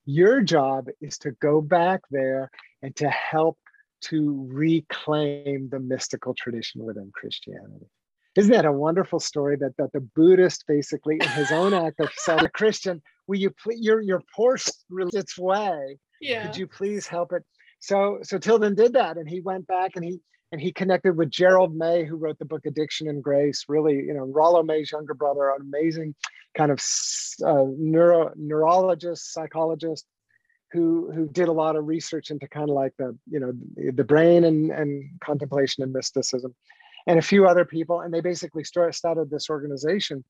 your 0.05 0.41
job 0.41 0.88
is 0.99 1.19
to 1.19 1.32
go 1.32 1.61
back 1.61 2.01
there 2.09 2.49
and 2.82 2.95
to 2.97 3.09
help 3.09 3.57
to 4.01 4.47
reclaim 4.51 5.69
the 5.69 5.79
mystical 5.79 6.34
tradition 6.34 6.84
within 6.84 7.11
Christianity." 7.13 7.88
Isn't 8.36 8.53
that 8.53 8.65
a 8.65 8.71
wonderful 8.71 9.19
story 9.19 9.57
that, 9.57 9.75
that 9.77 9.91
the 9.91 9.99
Buddhist 9.99 10.65
basically 10.65 11.15
in 11.15 11.27
his 11.29 11.51
own 11.51 11.73
act 11.73 11.99
of 11.99 12.09
self 12.15 12.41
Christian, 12.53 13.01
will 13.27 13.38
you 13.38 13.49
please 13.49 13.79
your 13.82 14.01
your 14.01 14.23
poor 14.36 14.57
its 15.13 15.38
way? 15.38 15.97
Yeah. 16.21 16.45
Could 16.45 16.57
you 16.57 16.67
please 16.67 17.07
help 17.07 17.34
it? 17.34 17.43
So 17.79 18.19
so 18.23 18.38
Tilden 18.38 18.75
did 18.75 18.93
that 18.93 19.17
and 19.17 19.27
he 19.27 19.41
went 19.41 19.67
back 19.67 19.95
and 19.95 20.05
he 20.05 20.19
and 20.51 20.59
he 20.59 20.71
connected 20.71 21.15
with 21.15 21.29
Gerald 21.29 21.75
May, 21.75 22.03
who 22.03 22.17
wrote 22.17 22.38
the 22.38 22.45
book 22.45 22.65
Addiction 22.65 23.07
and 23.07 23.23
Grace. 23.23 23.65
Really, 23.69 23.95
you 23.95 24.13
know, 24.13 24.25
Rollo 24.25 24.63
May's 24.63 24.91
younger 24.91 25.13
brother, 25.13 25.49
an 25.49 25.61
amazing 25.61 26.13
kind 26.57 26.71
of 26.71 26.79
uh, 27.45 27.65
neuro 27.77 28.32
neurologist, 28.36 29.34
psychologist, 29.34 30.05
who 30.72 31.11
who 31.11 31.28
did 31.28 31.47
a 31.47 31.51
lot 31.53 31.76
of 31.76 31.88
research 31.88 32.32
into 32.32 32.47
kind 32.47 32.69
of 32.69 32.76
like 32.76 32.93
the 32.97 33.17
you 33.30 33.39
know 33.39 33.51
the 33.91 34.03
brain 34.03 34.43
and 34.43 34.72
and 34.72 35.09
contemplation 35.22 35.84
and 35.84 35.91
mysticism 35.91 36.55
and 37.07 37.19
a 37.19 37.22
few 37.22 37.47
other 37.47 37.65
people. 37.65 38.01
And 38.01 38.13
they 38.13 38.22
basically 38.22 38.63
started 38.63 39.30
this 39.30 39.49
organization 39.49 40.24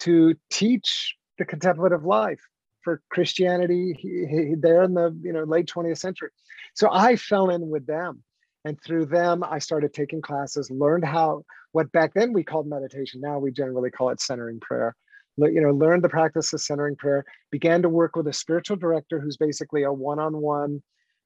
to 0.00 0.34
teach 0.50 1.14
the 1.38 1.44
contemplative 1.44 2.04
life 2.04 2.40
for 2.82 3.02
Christianity 3.10 4.56
there 4.60 4.82
in 4.82 4.94
the 4.94 5.16
you 5.22 5.32
know 5.32 5.44
late 5.44 5.66
20th 5.66 5.98
century. 5.98 6.30
So 6.74 6.88
I 6.92 7.16
fell 7.16 7.50
in 7.50 7.68
with 7.68 7.86
them. 7.86 8.22
And 8.64 8.76
through 8.82 9.06
them, 9.06 9.44
I 9.44 9.60
started 9.60 9.94
taking 9.94 10.20
classes, 10.20 10.72
learned 10.72 11.04
how 11.04 11.44
what 11.70 11.92
back 11.92 12.14
then 12.14 12.32
we 12.32 12.42
called 12.42 12.66
meditation. 12.66 13.20
Now 13.20 13.38
we 13.38 13.52
generally 13.52 13.90
call 13.90 14.10
it 14.10 14.20
centering 14.20 14.58
prayer. 14.58 14.96
You 15.38 15.60
know, 15.60 15.70
learned 15.70 16.02
the 16.02 16.08
practice 16.08 16.52
of 16.52 16.60
centering 16.60 16.96
prayer, 16.96 17.24
began 17.50 17.82
to 17.82 17.88
work 17.88 18.16
with 18.16 18.26
a 18.26 18.32
spiritual 18.32 18.76
director 18.76 19.20
who's 19.20 19.36
basically 19.36 19.82
a 19.82 19.92
one-on-one 19.92 20.82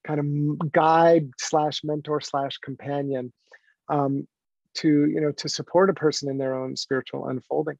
kind 0.06 0.20
of 0.20 0.72
guide 0.72 1.30
slash 1.38 1.82
mentor 1.84 2.20
slash 2.20 2.58
companion 2.58 3.32
um, 3.88 4.26
to 4.74 4.88
you 4.88 5.20
know 5.20 5.32
to 5.32 5.48
support 5.48 5.90
a 5.90 5.94
person 5.94 6.30
in 6.30 6.38
their 6.38 6.54
own 6.54 6.76
spiritual 6.76 7.26
unfolding 7.26 7.76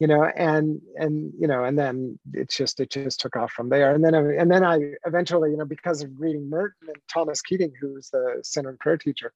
you 0.00 0.06
know 0.06 0.24
and 0.24 0.80
and 0.96 1.32
you 1.38 1.46
know 1.46 1.64
and 1.64 1.78
then 1.78 2.18
it's 2.32 2.56
just 2.56 2.80
it 2.80 2.90
just 2.90 3.20
took 3.20 3.36
off 3.36 3.52
from 3.52 3.68
there. 3.68 3.94
And 3.94 4.02
then 4.02 4.14
and 4.14 4.50
then 4.50 4.64
i 4.64 4.78
eventually 5.06 5.50
you 5.50 5.58
know 5.58 5.66
because 5.66 6.02
of 6.02 6.10
reading 6.18 6.48
merton 6.48 6.88
and 6.88 6.96
thomas 7.06 7.42
keating 7.42 7.72
who's 7.80 8.08
the 8.10 8.40
centering 8.42 8.78
prayer 8.78 8.96
teacher 8.96 9.32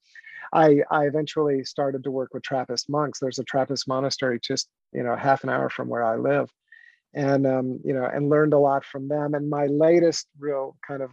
i 0.52 0.80
i 0.90 1.04
eventually 1.04 1.62
started 1.64 2.02
to 2.04 2.10
work 2.10 2.34
with 2.34 2.42
trappist 2.42 2.88
monks. 2.88 3.20
There's 3.20 3.38
a 3.38 3.44
trappist 3.44 3.86
monastery 3.86 4.40
just 4.42 4.68
you 4.92 5.04
know 5.04 5.14
half 5.14 5.44
an 5.44 5.50
hour 5.50 5.68
from 5.68 5.88
where 5.88 6.02
i 6.02 6.16
live. 6.16 6.50
And 7.16 7.46
um, 7.46 7.78
you 7.84 7.94
know 7.94 8.06
and 8.06 8.28
learned 8.30 8.54
a 8.54 8.58
lot 8.58 8.84
from 8.84 9.06
them. 9.06 9.34
And 9.34 9.48
my 9.48 9.66
latest 9.66 10.26
real 10.40 10.76
kind 10.86 11.02
of 11.02 11.10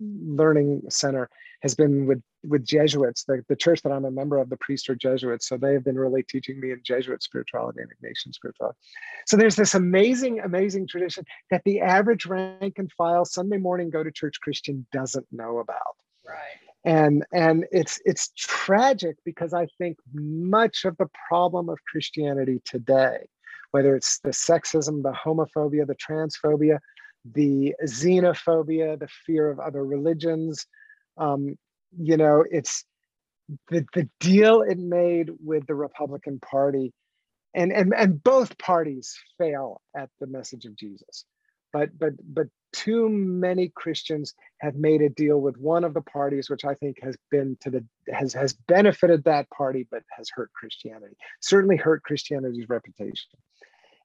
learning 0.00 0.82
center 0.88 1.28
has 1.62 1.74
been 1.74 2.06
with 2.06 2.22
with 2.44 2.66
Jesuits. 2.66 3.24
The, 3.24 3.44
the 3.48 3.56
church 3.56 3.82
that 3.82 3.92
I'm 3.92 4.04
a 4.04 4.10
member 4.10 4.38
of, 4.38 4.50
the 4.50 4.56
priests 4.56 4.88
are 4.88 4.94
Jesuits, 4.94 5.48
so 5.48 5.56
they 5.56 5.72
have 5.72 5.84
been 5.84 5.98
really 5.98 6.22
teaching 6.22 6.60
me 6.60 6.72
in 6.72 6.80
Jesuit 6.82 7.22
spirituality 7.22 7.80
and 7.80 7.90
Ignatian 7.90 8.34
spirituality. 8.34 8.78
So 9.26 9.36
there's 9.36 9.56
this 9.56 9.74
amazing, 9.74 10.40
amazing 10.40 10.88
tradition 10.88 11.24
that 11.50 11.62
the 11.64 11.80
average 11.80 12.26
rank 12.26 12.74
and 12.78 12.90
file 12.92 13.24
Sunday 13.24 13.58
morning 13.58 13.90
go 13.90 14.02
to 14.02 14.10
church 14.10 14.40
Christian 14.40 14.86
doesn't 14.92 15.26
know 15.30 15.58
about. 15.58 15.96
Right. 16.26 16.36
And 16.84 17.24
and 17.32 17.64
it's 17.70 18.00
it's 18.04 18.32
tragic 18.36 19.16
because 19.24 19.54
I 19.54 19.68
think 19.78 19.98
much 20.12 20.84
of 20.84 20.96
the 20.96 21.08
problem 21.28 21.68
of 21.68 21.78
Christianity 21.88 22.60
today, 22.64 23.18
whether 23.70 23.94
it's 23.94 24.18
the 24.18 24.30
sexism, 24.30 25.02
the 25.02 25.12
homophobia, 25.12 25.86
the 25.86 25.94
transphobia, 25.94 26.78
the 27.24 27.74
xenophobia, 27.84 28.98
the 28.98 29.08
fear 29.24 29.48
of 29.48 29.60
other 29.60 29.84
religions, 29.84 30.66
um, 31.18 31.56
you 31.98 32.16
know, 32.16 32.44
it's 32.50 32.84
the, 33.68 33.84
the 33.94 34.08
deal 34.20 34.62
it 34.62 34.78
made 34.78 35.30
with 35.44 35.66
the 35.66 35.74
Republican 35.74 36.40
Party, 36.40 36.92
and, 37.54 37.72
and, 37.72 37.92
and 37.94 38.22
both 38.22 38.56
parties 38.58 39.18
fail 39.38 39.80
at 39.96 40.08
the 40.20 40.26
message 40.26 40.64
of 40.64 40.76
Jesus. 40.76 41.24
But, 41.72 41.98
but, 41.98 42.12
but 42.22 42.48
too 42.72 43.08
many 43.08 43.70
Christians 43.74 44.34
have 44.60 44.74
made 44.74 45.02
a 45.02 45.08
deal 45.08 45.40
with 45.40 45.56
one 45.56 45.84
of 45.84 45.94
the 45.94 46.00
parties, 46.00 46.48
which 46.50 46.64
I 46.64 46.74
think 46.74 46.98
has 47.02 47.16
been 47.30 47.56
to 47.60 47.70
the 47.70 47.84
has 48.12 48.32
has 48.32 48.52
benefited 48.52 49.24
that 49.24 49.48
party, 49.50 49.86
but 49.90 50.02
has 50.16 50.28
hurt 50.34 50.52
Christianity. 50.52 51.16
Certainly 51.40 51.76
hurt 51.76 52.02
Christianity's 52.02 52.68
reputation. 52.68 53.30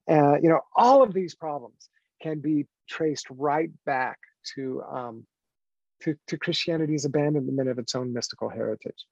Uh, 0.10 0.36
you 0.42 0.50
know, 0.50 0.62
all 0.76 1.04
of 1.04 1.14
these 1.14 1.36
problems 1.36 1.90
can 2.22 2.40
be 2.40 2.66
traced 2.90 3.28
right 3.30 3.70
back 3.86 4.18
to 4.56 4.82
um, 4.84 5.26
to, 6.04 6.16
to 6.28 6.38
Christianity's 6.38 7.06
abandonment 7.06 7.70
of 7.70 7.80
its 7.80 7.96
own 7.96 8.14
mystical 8.14 8.50
heritage. 8.50 9.06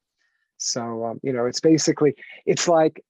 So 0.58 1.06
um, 1.06 1.20
you 1.24 1.34
know, 1.34 1.46
it's 1.46 1.60
basically 1.60 2.16
it's 2.46 2.68
like 2.68 3.04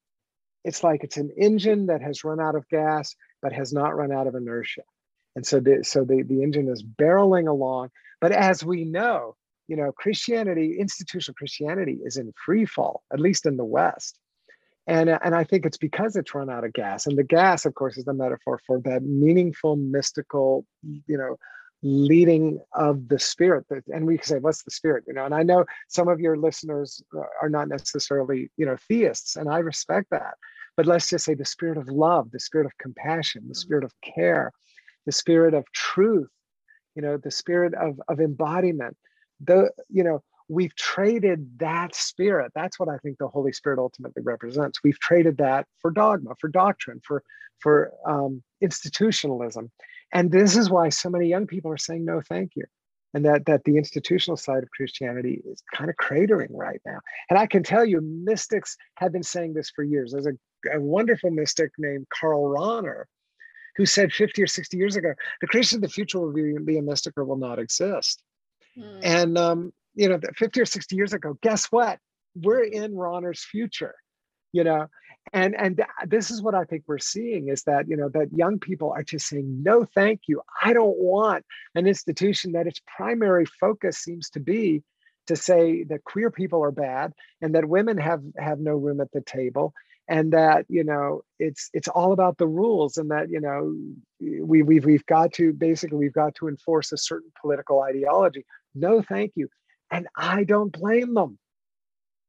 it's 0.64 0.84
like 0.84 1.04
it's 1.04 1.18
an 1.18 1.32
engine 1.38 1.88
that 1.88 2.02
has 2.02 2.24
run 2.24 2.40
out 2.40 2.56
of 2.56 2.68
gas 2.70 3.16
but 3.42 3.54
has 3.54 3.72
not 3.72 3.96
run 3.96 4.12
out 4.12 4.28
of 4.28 4.36
inertia, 4.36 4.82
and 5.36 5.46
so 5.46 5.60
the 5.60 5.84
so 5.84 6.04
the 6.04 6.24
the 6.24 6.42
engine 6.42 6.68
is 6.70 6.84
barreling 6.84 7.48
along. 7.48 7.90
But 8.22 8.32
as 8.32 8.64
we 8.64 8.86
know, 8.86 9.36
you 9.68 9.76
know, 9.76 9.92
Christianity, 9.92 10.78
institutional 10.80 11.36
Christianity, 11.36 12.00
is 12.04 12.18
in 12.18 12.34
free 12.44 12.66
fall, 12.66 13.04
at 13.12 13.20
least 13.20 13.46
in 13.46 13.58
the 13.58 13.66
West. 13.66 14.18
And, 14.88 15.10
and 15.10 15.34
I 15.34 15.44
think 15.44 15.66
it's 15.66 15.78
because 15.78 16.16
it's 16.16 16.36
run 16.36 16.50
out 16.50 16.64
of 16.64 16.74
gas. 16.74 17.08
And 17.08 17.18
the 17.18 17.24
gas, 17.24 17.66
of 17.66 17.74
course, 17.74 17.98
is 17.98 18.06
the 18.06 18.14
metaphor 18.14 18.60
for 18.68 18.80
that 18.82 19.02
meaningful, 19.02 19.76
mystical, 19.76 20.66
you 20.84 21.18
know, 21.18 21.38
leading 21.84 22.60
of 22.74 23.08
the 23.10 23.20
spirit 23.20 23.66
and 23.94 24.08
we 24.08 24.18
can 24.18 24.26
say 24.26 24.40
what's 24.40 24.64
the 24.64 24.72
spirit? 24.72 25.04
You 25.08 25.14
know 25.14 25.26
and 25.26 25.36
i 25.36 25.44
know 25.44 25.66
some 25.88 26.08
of 26.08 26.20
your 26.20 26.38
listeners 26.38 27.04
are 27.42 27.50
not 27.50 27.68
necessarily 27.68 28.50
you 28.58 28.66
know 28.66 28.78
theists 28.88 29.36
and 29.36 29.50
i 29.50 29.60
respect 29.60 30.10
that 30.12 30.36
but 30.78 30.86
let's 30.86 31.10
just 31.10 31.26
say 31.26 31.36
the 31.36 31.46
spirit 31.46 31.78
of 31.78 31.88
love 31.88 32.32
the 32.32 32.40
spirit 32.40 32.66
of 32.66 32.78
compassion 32.80 33.44
the 33.48 33.56
spirit 33.56 33.84
of 33.84 33.92
care 34.02 34.52
the 35.06 35.12
spirit 35.12 35.54
of 35.54 35.64
truth 35.74 36.30
you 36.96 37.02
know 37.02 37.18
the 37.18 37.32
spirit 37.32 37.74
of, 37.76 38.00
of 38.08 38.20
embodiment. 38.20 38.98
The 39.42 39.70
you 39.90 40.04
know 40.04 40.24
we've 40.48 40.76
traded 40.76 41.60
that 41.60 41.94
spirit. 41.94 42.52
That's 42.56 42.80
what 42.80 42.90
i 42.90 42.98
think 43.00 43.18
the 43.18 43.28
holy 43.28 43.52
spirit 43.52 43.80
ultimately 43.80 44.24
represents. 44.24 44.80
We've 44.84 45.00
traded 45.00 45.38
that 45.38 45.68
for 45.82 45.92
dogma 45.92 46.36
for 46.40 46.48
doctrine 46.48 47.02
for 47.06 47.22
for 47.60 47.92
um, 48.08 48.42
institutionalism 48.62 49.72
and 50.16 50.32
this 50.32 50.56
is 50.56 50.70
why 50.70 50.88
so 50.88 51.10
many 51.10 51.28
young 51.28 51.46
people 51.46 51.70
are 51.72 51.78
saying 51.78 52.06
no 52.06 52.22
thank 52.22 52.56
you. 52.56 52.64
And 53.14 53.24
that 53.26 53.46
that 53.46 53.64
the 53.66 53.78
institutional 53.78 54.38
side 54.38 54.64
of 54.64 54.70
christianity 54.72 55.42
is 55.46 55.62
kind 55.74 55.90
of 55.90 55.96
cratering 55.98 56.50
right 56.52 56.82
now. 56.86 57.00
And 57.30 57.38
i 57.38 57.46
can 57.46 57.64
tell 57.64 57.86
you 57.86 58.02
mystics 58.02 58.76
have 58.96 59.12
been 59.12 59.24
saying 59.24 59.54
this 59.54 59.70
for 59.70 59.84
years. 59.84 60.12
There's 60.12 60.26
a, 60.26 60.36
a 60.74 60.82
wonderful 60.82 61.30
mystic 61.30 61.72
named 61.78 62.08
karl 62.18 62.44
rahner 62.56 63.04
who 63.76 63.86
said 63.86 64.14
50 64.14 64.42
or 64.42 64.48
60 64.48 64.78
years 64.78 64.96
ago 64.96 65.14
the 65.42 65.48
christian 65.48 65.78
of 65.78 65.82
the 65.82 65.90
future 65.90 66.20
will 66.20 66.34
be, 66.34 66.58
be 66.64 66.78
a 66.78 66.82
mystic 66.82 67.14
or 67.18 67.26
will 67.26 67.38
not 67.38 67.60
exist. 67.60 68.24
Mm. 68.78 69.00
and 69.04 69.38
um, 69.38 69.74
you 69.96 70.10
know 70.10 70.20
50 70.36 70.62
or 70.62 70.66
60 70.66 70.96
years 70.96 71.14
ago 71.14 71.38
guess 71.42 71.66
what? 71.72 72.00
We're 72.36 72.64
in 72.64 72.94
rahner's 72.94 73.44
future 73.44 73.96
you 74.52 74.64
know 74.64 74.88
and 75.34 75.56
and 75.56 75.84
this 76.08 76.30
is 76.32 76.42
what 76.42 76.56
i 76.56 76.64
think 76.64 76.84
we're 76.88 76.98
seeing 76.98 77.50
is 77.50 77.64
that 77.64 77.88
you 77.88 77.98
know 77.98 78.10
that 78.10 78.32
young 78.34 78.60
people 78.60 78.92
are 78.92 79.04
just 79.04 79.28
saying 79.28 79.64
no 79.64 79.86
thank 79.96 80.22
you. 80.28 80.42
I 80.64 80.74
don't 80.74 80.98
want 80.98 81.46
an 81.74 81.88
institution 81.88 82.54
that 82.54 82.68
its 82.68 82.82
primary 82.98 83.46
focus 83.46 83.98
seems 83.98 84.30
to 84.32 84.40
be 84.40 84.84
to 85.28 85.36
say 85.36 85.84
that 85.86 86.04
queer 86.04 86.30
people 86.30 86.64
are 86.64 86.72
bad 86.72 87.14
and 87.42 87.56
that 87.56 87.66
women 87.68 87.98
have 87.98 88.22
have 88.38 88.60
no 88.60 88.74
room 88.76 89.02
at 89.02 89.12
the 89.12 89.22
table 89.22 89.74
and 90.08 90.34
that 90.34 90.66
you 90.70 90.84
know 90.84 91.22
it's 91.40 91.70
it's 91.74 91.88
all 91.88 92.12
about 92.12 92.38
the 92.38 92.48
rules 92.48 92.98
and 92.98 93.10
that 93.12 93.30
you 93.30 93.42
know 93.42 93.76
we 94.44 94.62
we've 94.62 94.86
we've 94.86 95.06
got 95.08 95.34
to 95.34 95.52
basically 95.54 95.98
we've 95.98 96.14
got 96.14 96.36
to 96.36 96.48
enforce 96.48 96.92
a 96.92 96.98
certain 96.98 97.32
political 97.42 97.82
ideology. 97.82 98.46
No 98.76 99.02
thank 99.02 99.32
you. 99.36 99.50
And 99.92 100.08
i 100.16 100.44
don't 100.44 100.72
blame 100.72 101.14
them 101.14 101.38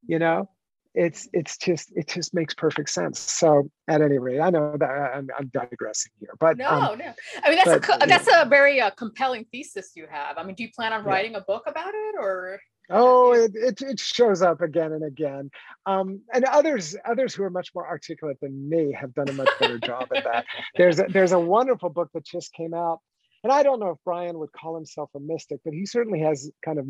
you 0.06 0.18
know 0.18 0.48
it's 0.96 1.28
it's 1.34 1.58
just 1.58 1.92
it 1.94 2.08
just 2.08 2.34
makes 2.34 2.54
perfect 2.54 2.88
sense 2.88 3.20
so 3.20 3.70
at 3.86 4.00
any 4.00 4.18
rate 4.18 4.40
i 4.40 4.48
know 4.50 4.74
that 4.78 4.90
i'm, 4.90 5.28
I'm 5.38 5.48
digressing 5.48 6.10
here 6.18 6.34
but 6.40 6.56
no 6.56 6.68
um, 6.68 6.98
no 6.98 7.12
i 7.44 7.50
mean 7.50 7.58
that's 7.62 7.86
but, 7.86 8.02
a 8.02 8.06
that's 8.06 8.28
a 8.34 8.48
very 8.48 8.80
uh, 8.80 8.90
compelling 8.90 9.44
thesis 9.52 9.92
you 9.94 10.06
have 10.10 10.38
i 10.38 10.42
mean 10.42 10.54
do 10.54 10.64
you 10.64 10.70
plan 10.74 10.94
on 10.94 11.04
writing 11.04 11.32
yeah. 11.32 11.38
a 11.38 11.42
book 11.42 11.64
about 11.66 11.92
it 11.94 12.14
or 12.18 12.58
Oh, 12.88 13.32
it, 13.32 13.52
it, 13.54 13.82
it 13.82 13.98
shows 13.98 14.42
up 14.42 14.60
again 14.60 14.92
and 14.92 15.04
again. 15.04 15.50
Um, 15.86 16.20
and 16.32 16.44
others 16.44 16.96
others 17.04 17.34
who 17.34 17.42
are 17.42 17.50
much 17.50 17.74
more 17.74 17.86
articulate 17.86 18.38
than 18.40 18.68
me 18.68 18.92
have 18.92 19.12
done 19.12 19.28
a 19.28 19.32
much 19.32 19.48
better 19.58 19.78
job 19.78 20.06
at 20.14 20.22
that. 20.24 20.44
There's 20.76 21.00
a, 21.00 21.06
there's 21.08 21.32
a 21.32 21.40
wonderful 21.40 21.90
book 21.90 22.10
that 22.14 22.24
just 22.24 22.52
came 22.52 22.74
out, 22.74 23.00
and 23.42 23.52
I 23.52 23.64
don't 23.64 23.80
know 23.80 23.90
if 23.90 23.98
Brian 24.04 24.38
would 24.38 24.52
call 24.52 24.76
himself 24.76 25.10
a 25.16 25.20
mystic, 25.20 25.60
but 25.64 25.74
he 25.74 25.84
certainly 25.84 26.20
has 26.20 26.50
kind 26.64 26.78
of 26.78 26.86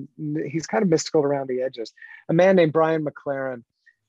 he's 0.50 0.66
kind 0.66 0.82
of 0.82 0.90
mystical 0.90 1.22
around 1.22 1.48
the 1.48 1.62
edges. 1.62 1.94
A 2.28 2.34
man 2.34 2.56
named 2.56 2.74
Brian 2.74 3.04
McLaren, 3.04 3.62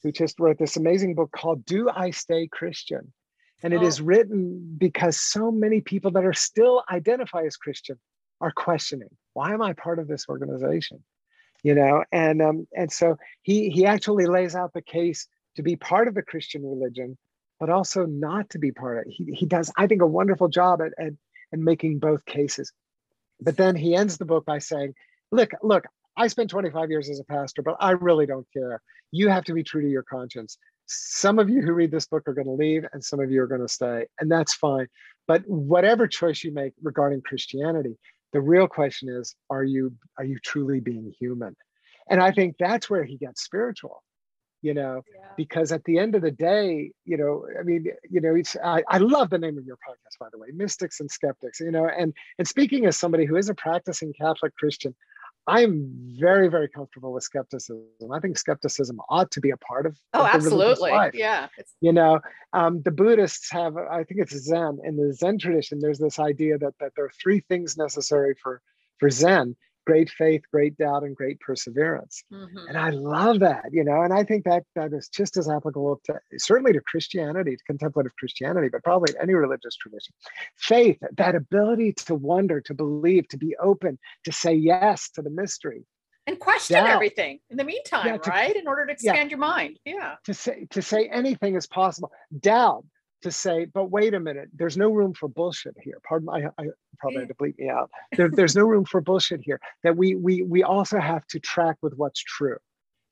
who 0.04 0.12
just 0.12 0.39
wrote 0.39 0.58
this 0.58 0.78
amazing 0.78 1.16
book 1.16 1.32
called 1.32 1.66
"Do 1.66 1.89
I 1.89 2.12
Stay 2.12 2.48
Christian?" 2.48 3.14
And 3.64 3.74
it 3.74 3.82
oh. 3.82 3.88
is 3.88 4.02
written 4.02 4.76
because 4.78 5.20
so 5.20 5.52
many 5.52 5.82
people 5.82 6.12
that 6.12 6.26
are 6.26 6.34
still 6.34 6.84
identify 6.91 7.43
as 7.43 7.58
Christian 7.58 8.00
are 8.39 8.52
questioning, 8.52 9.10
why 9.34 9.54
am 9.54 9.64
I 9.64 9.74
part 9.74 9.98
of 9.98 10.08
this 10.08 10.30
organization? 10.30 11.04
you 11.64 11.76
know 11.76 12.04
and 12.12 12.41
um, 12.41 12.68
and 12.76 12.91
so 12.91 13.18
he 13.41 13.70
he 13.70 13.86
actually 13.86 14.26
lays 14.26 14.56
out 14.56 14.74
the 14.74 14.82
case 14.82 15.28
to 15.56 15.64
be 15.64 15.76
part 15.76 16.08
of 16.08 16.14
the 16.14 16.22
christian 16.22 16.64
religion 16.64 17.18
but 17.60 17.70
also 17.70 18.06
not 18.06 18.50
to 18.50 18.60
be 18.60 18.72
part 18.72 18.98
of 18.98 19.04
it 19.06 19.14
he, 19.14 19.26
he 19.34 19.45
does 19.45 19.72
i 19.78 19.88
think 19.88 20.02
a 20.02 20.08
wonderful 20.08 20.48
job 20.48 20.82
at, 20.82 20.91
at, 21.00 21.14
at 21.54 21.60
making 21.60 22.00
both 22.00 22.26
cases 22.26 22.72
but 23.39 23.58
then 23.58 23.76
he 23.76 23.95
ends 23.95 24.18
the 24.18 24.26
book 24.26 24.45
by 24.45 24.60
saying 24.60 24.93
look 25.32 25.52
look 25.62 25.86
i 26.18 26.28
spent 26.28 26.49
25 26.49 26.89
years 26.89 27.09
as 27.09 27.20
a 27.20 27.24
pastor 27.26 27.61
but 27.61 27.76
i 27.80 27.91
really 27.91 28.26
don't 28.26 28.47
care 28.53 28.82
you 29.11 29.30
have 29.30 29.43
to 29.45 29.53
be 29.53 29.63
true 29.63 29.82
to 29.82 29.89
your 29.89 30.03
conscience 30.03 30.57
some 30.89 31.38
of 31.38 31.49
you 31.49 31.61
who 31.61 31.74
read 31.74 31.91
this 31.91 32.07
book 32.07 32.24
are 32.28 32.34
going 32.34 32.47
to 32.47 32.51
leave 32.51 32.86
and 32.93 33.03
some 33.03 33.20
of 33.20 33.30
you 33.30 33.41
are 33.41 33.47
going 33.47 33.61
to 33.61 33.68
stay 33.68 34.05
and 34.20 34.32
that's 34.32 34.53
fine 34.55 34.88
but 35.28 35.43
whatever 35.47 36.07
choice 36.07 36.43
you 36.43 36.53
make 36.53 36.74
regarding 36.82 37.22
christianity 37.22 37.97
the 38.34 38.41
real 38.41 38.68
question 38.68 39.09
is, 39.09 39.36
are 39.49 39.63
you 39.63 39.93
are 40.18 40.26
you 40.26 40.38
truly 40.43 40.80
being 40.80 41.13
human? 41.20 41.55
And 42.09 42.22
I 42.22 42.32
think 42.32 42.55
that's 42.59 42.89
where 42.89 43.03
he 43.03 43.18
gets 43.18 43.43
spiritual, 43.43 44.03
you 44.61 44.74
know, 44.74 45.01
yeah. 45.13 45.28
because 45.36 45.72
at 45.72 45.84
the 45.84 45.97
end 45.99 46.15
of 46.15 46.22
the 46.22 46.32
day, 46.32 46.91
you 47.03 47.18
know, 47.18 47.45
I 47.59 47.63
mean, 47.63 47.88
you 48.09 48.22
know, 48.22 48.36
it's 48.36 48.55
I, 48.63 48.84
I 48.88 48.97
love 48.97 49.30
the 49.30 49.38
name 49.38 49.57
of 49.57 49.65
your 49.65 49.78
podcast, 49.78 50.20
by 50.20 50.28
the 50.32 50.38
way, 50.38 50.47
Mystics 50.53 50.99
and 50.99 51.09
Skeptics, 51.09 51.59
you 51.59 51.72
know, 51.72 51.88
and 51.88 52.13
and 52.38 52.47
speaking 52.47 52.86
as 52.86 52.97
somebody 52.97 53.26
who 53.26 53.38
is 53.38 53.49
a 53.49 53.55
practicing 53.55 54.13
Catholic 54.13 54.55
Christian, 54.55 54.95
I'm 55.48 55.89
very, 56.20 56.50
very 56.50 56.68
comfortable 56.68 57.14
with 57.14 57.24
skepticism. 57.24 57.86
I 58.14 58.20
think 58.20 58.38
skepticism 58.38 59.00
ought 59.10 59.32
to 59.32 59.39
be 59.39 59.52
a 59.52 59.58
part 59.58 59.86
of. 59.86 59.98
Oh, 60.14 60.26
absolutely. 60.26 60.91
Yeah. 61.14 61.48
You 61.80 61.93
know, 61.93 62.20
um, 62.52 62.82
the 62.82 62.91
Buddhists 62.91 63.50
have, 63.52 63.78
I 63.78 64.04
think 64.04 64.20
it's 64.20 64.38
Zen. 64.38 64.80
In 64.84 64.98
the 64.98 65.14
Zen 65.14 65.39
tradition, 65.39 65.80
there's 65.80 66.00
this 66.00 66.20
idea 66.20 66.58
that 66.58 66.74
that 66.80 66.91
there 66.95 67.06
are 67.06 67.12
three 67.22 67.39
things 67.48 67.78
necessary 67.78 68.36
for 68.43 68.62
for 69.00 69.10
Zen, 69.10 69.56
great 69.88 70.09
faith, 70.09 70.41
great 70.51 70.77
doubt, 70.77 71.03
and 71.03 71.15
great 71.15 71.39
perseverance. 71.39 72.21
Mm-hmm. 72.31 72.67
And 72.67 72.77
I 72.77 72.89
love 72.89 73.39
that, 73.39 73.63
you 73.71 73.85
know, 73.85 74.01
and 74.01 74.13
I 74.13 74.25
think 74.25 74.43
that 74.43 74.63
that 74.75 74.91
is 74.91 75.07
just 75.07 75.38
as 75.38 75.49
applicable 75.49 76.01
to 76.05 76.19
certainly 76.38 76.73
to 76.73 76.81
Christianity, 76.81 77.55
to 77.55 77.63
contemplative 77.63 78.11
Christianity, 78.19 78.67
but 78.69 78.83
probably 78.83 79.13
any 79.19 79.33
religious 79.33 79.77
tradition. 79.77 80.13
Faith, 80.57 80.97
that 81.15 81.35
ability 81.35 81.93
to 81.93 82.15
wonder, 82.15 82.59
to 82.61 82.73
believe, 82.73 83.29
to 83.29 83.38
be 83.38 83.55
open, 83.61 83.97
to 84.25 84.31
say 84.33 84.53
yes 84.53 85.09
to 85.11 85.21
the 85.21 85.29
mystery. 85.29 85.85
And 86.27 86.38
question 86.38 86.75
doubt. 86.75 86.89
everything 86.89 87.39
in 87.49 87.55
the 87.55 87.63
meantime, 87.63 88.07
yeah, 88.07 88.17
to, 88.17 88.29
right? 88.29 88.53
In 88.53 88.67
order 88.67 88.85
to 88.88 88.91
expand 88.91 89.29
yeah, 89.29 89.29
your 89.29 89.39
mind. 89.39 89.79
Yeah. 89.85 90.15
To 90.25 90.33
say 90.33 90.67
to 90.71 90.81
say 90.81 91.07
anything 91.07 91.55
is 91.55 91.67
possible. 91.67 92.11
Doubt, 92.38 92.83
to 93.28 93.32
say, 93.32 93.65
but 93.65 93.91
wait 93.91 94.13
a 94.13 94.19
minute, 94.19 94.49
there's 94.53 94.78
no 94.78 94.89
room 94.89 95.13
for 95.13 95.28
bullshit 95.28 95.75
here. 95.82 95.99
Pardon, 96.07 96.25
my, 96.25 96.45
I 96.57 96.67
probably 96.97 97.19
had 97.19 97.28
to 97.28 97.36
bleep 97.36 97.57
me 97.57 97.69
out. 97.69 97.89
There, 98.17 98.30
there's 98.30 98.55
no 98.55 98.63
room 98.63 98.86
for 98.86 99.01
bullshit 99.01 99.41
here. 99.43 99.59
That 99.84 99.95
we 99.95 100.15
we 100.15 100.41
we 100.41 100.63
also 100.63 100.99
have 100.99 101.25
to 101.28 101.39
track 101.39 101.78
with 101.82 101.93
what's 101.95 102.21
true. 102.21 102.57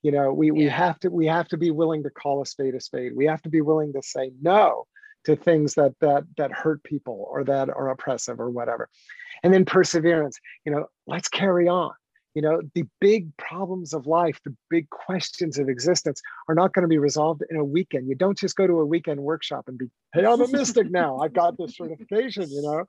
You 0.02 0.12
know, 0.12 0.34
we 0.34 0.52
we 0.52 0.66
have 0.66 1.00
to 1.00 1.10
we 1.10 1.28
have 1.28 1.48
to 1.50 1.58
be 1.58 1.72
willing 1.72 2.04
to 2.04 2.10
call 2.10 2.42
a 2.42 2.46
spade 2.46 2.76
a 2.76 2.80
spade. 2.80 3.16
We 3.16 3.26
have 3.26 3.42
to 3.44 3.50
be 3.50 3.62
willing 3.62 3.94
to 3.94 4.02
say 4.02 4.32
no 4.42 4.88
to 5.26 5.36
things 5.36 5.76
that 5.76 5.94
that 6.02 6.24
that 6.38 6.52
hurt 6.52 6.84
people 6.84 7.28
or 7.30 7.44
that 7.44 7.70
are 7.70 7.90
oppressive 7.90 8.40
or 8.40 8.50
whatever. 8.50 8.90
And 9.44 9.54
then 9.54 9.66
perseverance. 9.66 10.40
You 10.66 10.72
know, 10.72 10.88
let's 11.08 11.28
carry 11.28 11.68
on 11.68 11.94
you 12.36 12.42
know 12.42 12.62
the 12.76 12.84
big 13.00 13.36
problems 13.38 13.94
of 13.94 14.06
life 14.06 14.40
the 14.44 14.56
big 14.70 14.90
questions 14.90 15.58
of 15.58 15.70
existence 15.70 16.22
are 16.50 16.54
not 16.54 16.74
going 16.74 16.84
to 16.84 16.88
be 16.90 16.98
resolved 16.98 17.42
in 17.50 17.56
a 17.56 17.64
weekend. 17.64 18.08
You 18.08 18.16
don't 18.16 18.38
just 18.38 18.56
go 18.56 18.68
to 18.68 18.74
a 18.74 18.86
weekend 18.86 19.22
workshop 19.22 19.66
and 19.68 19.78
be 19.78 19.88
hey 20.14 20.26
i'm 20.26 20.42
a 20.42 20.48
mystic 20.48 20.92
now. 20.92 21.18
I've 21.20 21.34
got 21.34 21.58
this 21.58 21.76
certification 21.76 22.50
you 22.50 22.62
know? 22.62 22.84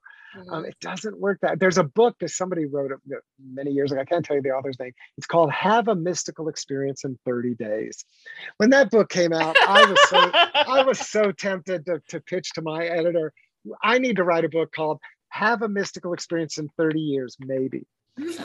Um, 0.51 0.65
it 0.65 0.75
doesn't 0.81 1.17
work 1.19 1.39
that 1.41 1.59
there's 1.59 1.77
a 1.77 1.83
book 1.83 2.17
that 2.19 2.29
somebody 2.29 2.65
wrote 2.65 2.91
many 3.41 3.71
years 3.71 3.91
ago 3.91 4.01
i 4.01 4.05
can't 4.05 4.23
tell 4.23 4.35
you 4.35 4.41
the 4.41 4.49
author's 4.49 4.79
name. 4.79 4.91
It's 5.17 5.25
called 5.25 5.51
have 5.51 5.87
a 5.87 5.95
mystical 5.95 6.49
experience 6.49 7.05
in 7.05 7.17
30 7.25 7.55
days. 7.55 8.03
When 8.57 8.69
that 8.71 8.91
book 8.91 9.09
came 9.09 9.33
out 9.33 9.55
i 9.65 9.85
was 9.85 10.09
so 10.09 10.31
i 10.33 10.83
was 10.83 10.99
so 10.99 11.31
tempted 11.31 11.85
to, 11.85 12.01
to 12.09 12.19
pitch 12.19 12.51
to 12.53 12.61
my 12.61 12.85
editor 12.85 13.31
i 13.81 13.97
need 13.97 14.17
to 14.17 14.23
write 14.23 14.43
a 14.43 14.49
book 14.49 14.71
called 14.73 14.99
have 15.29 15.61
a 15.61 15.69
mystical 15.69 16.13
experience 16.13 16.57
in 16.57 16.69
30 16.77 16.99
years 16.99 17.37
maybe 17.39 17.85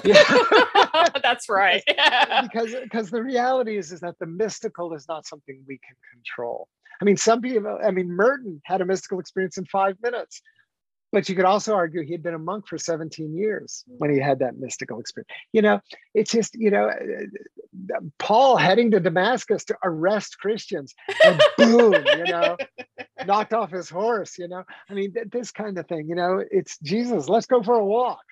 yeah. 0.04 1.08
That's 1.22 1.48
right. 1.48 1.82
because 2.42 2.74
because 2.82 3.10
the 3.10 3.22
reality 3.22 3.76
is 3.76 3.92
is 3.92 4.00
that 4.00 4.18
the 4.18 4.26
mystical 4.26 4.94
is 4.94 5.06
not 5.08 5.26
something 5.26 5.62
we 5.66 5.78
can 5.78 5.96
control. 6.12 6.68
I 7.00 7.04
mean, 7.04 7.16
some 7.16 7.40
people. 7.40 7.78
I 7.84 7.90
mean, 7.90 8.08
Merton 8.08 8.60
had 8.64 8.80
a 8.80 8.84
mystical 8.84 9.18
experience 9.18 9.58
in 9.58 9.64
five 9.66 9.96
minutes. 10.02 10.40
But 11.12 11.28
you 11.28 11.34
could 11.34 11.44
also 11.44 11.74
argue 11.74 12.02
he 12.02 12.12
had 12.12 12.22
been 12.22 12.34
a 12.34 12.38
monk 12.38 12.66
for 12.66 12.78
17 12.78 13.36
years 13.36 13.84
mm. 13.88 13.96
when 13.98 14.10
he 14.10 14.18
had 14.18 14.38
that 14.38 14.56
mystical 14.56 14.98
experience. 14.98 15.28
You 15.52 15.62
know, 15.62 15.80
it's 16.14 16.32
just, 16.32 16.54
you 16.54 16.70
know, 16.70 16.90
Paul 18.18 18.56
heading 18.56 18.90
to 18.92 19.00
Damascus 19.00 19.64
to 19.66 19.76
arrest 19.84 20.38
Christians 20.38 20.94
and 21.24 21.40
boom, 21.58 21.94
you 22.16 22.24
know, 22.24 22.56
knocked 23.26 23.52
off 23.52 23.70
his 23.70 23.90
horse, 23.90 24.38
you 24.38 24.48
know. 24.48 24.64
I 24.88 24.94
mean, 24.94 25.14
this 25.30 25.50
kind 25.50 25.78
of 25.78 25.86
thing, 25.86 26.08
you 26.08 26.14
know, 26.14 26.42
it's 26.50 26.78
Jesus, 26.78 27.28
let's 27.28 27.46
go 27.46 27.62
for 27.62 27.74
a 27.74 27.84
walk. 27.84 28.24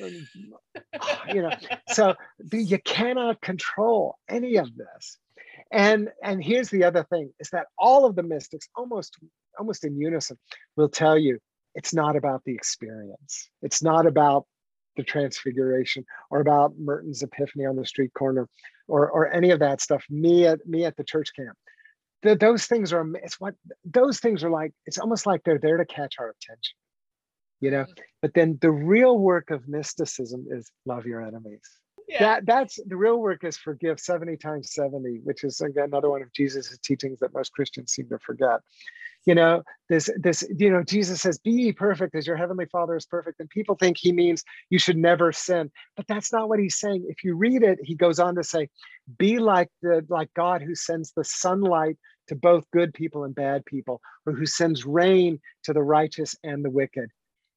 you 0.00 1.42
know, 1.42 1.50
so 1.88 2.14
you 2.52 2.78
cannot 2.78 3.40
control 3.40 4.16
any 4.28 4.56
of 4.56 4.68
this. 4.76 5.18
And 5.70 6.10
and 6.22 6.42
here's 6.42 6.70
the 6.70 6.84
other 6.84 7.04
thing 7.04 7.32
is 7.40 7.50
that 7.50 7.66
all 7.78 8.04
of 8.04 8.16
the 8.16 8.22
mystics 8.22 8.68
almost 8.76 9.16
almost 9.58 9.84
in 9.84 9.98
unison 9.98 10.38
will 10.76 10.88
tell 10.88 11.16
you 11.16 11.38
it's 11.74 11.94
not 11.94 12.16
about 12.16 12.42
the 12.44 12.54
experience. 12.54 13.48
It's 13.62 13.82
not 13.82 14.06
about 14.06 14.46
the 14.96 15.02
transfiguration 15.02 16.04
or 16.30 16.40
about 16.40 16.74
Merton's 16.78 17.22
epiphany 17.22 17.64
on 17.64 17.76
the 17.76 17.86
street 17.86 18.12
corner 18.14 18.48
or 18.88 19.10
or 19.10 19.32
any 19.32 19.50
of 19.50 19.60
that 19.60 19.80
stuff. 19.80 20.04
Me 20.10 20.46
at 20.46 20.66
me 20.66 20.84
at 20.84 20.96
the 20.96 21.04
church 21.04 21.30
camp. 21.34 21.56
The, 22.22 22.36
those 22.36 22.66
things 22.66 22.92
are 22.92 23.06
it's 23.16 23.40
what 23.40 23.54
those 23.84 24.20
things 24.20 24.44
are 24.44 24.50
like. 24.50 24.72
It's 24.86 24.98
almost 24.98 25.26
like 25.26 25.42
they're 25.44 25.58
there 25.58 25.78
to 25.78 25.86
catch 25.86 26.16
our 26.18 26.28
attention, 26.30 26.76
you 27.60 27.70
know. 27.70 27.84
Mm-hmm. 27.84 28.02
But 28.20 28.34
then 28.34 28.58
the 28.60 28.70
real 28.70 29.18
work 29.18 29.50
of 29.50 29.66
mysticism 29.66 30.46
is 30.50 30.70
love 30.84 31.06
your 31.06 31.22
enemies. 31.22 31.68
Yeah. 32.08 32.20
That 32.20 32.46
that's 32.46 32.78
the 32.86 32.96
real 32.96 33.18
work 33.18 33.44
is 33.44 33.56
forgive 33.56 34.00
70 34.00 34.36
times 34.36 34.72
70, 34.72 35.20
which 35.24 35.44
is 35.44 35.60
again 35.60 35.84
another 35.84 36.10
one 36.10 36.22
of 36.22 36.32
Jesus' 36.32 36.76
teachings 36.78 37.20
that 37.20 37.32
most 37.34 37.52
Christians 37.52 37.92
seem 37.92 38.08
to 38.08 38.18
forget. 38.18 38.60
You 39.24 39.36
know 39.36 39.62
this 39.88 40.10
this 40.16 40.44
you 40.58 40.68
know 40.68 40.82
jesus 40.82 41.20
says 41.20 41.38
be 41.38 41.52
ye 41.52 41.72
perfect 41.72 42.16
as 42.16 42.26
your 42.26 42.36
heavenly 42.36 42.66
father 42.66 42.96
is 42.96 43.06
perfect. 43.06 43.38
And 43.38 43.48
people 43.48 43.76
think 43.76 43.96
he 43.98 44.12
means 44.12 44.42
you 44.68 44.80
should 44.80 44.96
never 44.96 45.30
sin 45.30 45.70
but 45.96 46.06
that's 46.08 46.32
not 46.32 46.48
what 46.48 46.58
he's 46.58 46.78
saying. 46.78 47.06
If 47.08 47.22
you 47.22 47.36
read 47.36 47.62
it 47.62 47.78
he 47.82 47.94
goes 47.94 48.18
on 48.18 48.34
to 48.34 48.42
say 48.42 48.68
be 49.18 49.38
like 49.38 49.68
the 49.80 50.04
like 50.08 50.34
god 50.34 50.60
who 50.62 50.74
sends 50.74 51.12
the 51.12 51.22
sunlight 51.24 51.96
to 52.28 52.34
both 52.34 52.64
good 52.72 52.92
people 52.94 53.22
and 53.22 53.34
bad 53.34 53.64
people 53.64 54.00
or 54.26 54.32
who 54.32 54.46
sends 54.46 54.84
rain 54.84 55.40
to 55.64 55.72
the 55.72 55.82
righteous 55.82 56.34
and 56.42 56.64
the 56.64 56.70
wicked. 56.70 57.08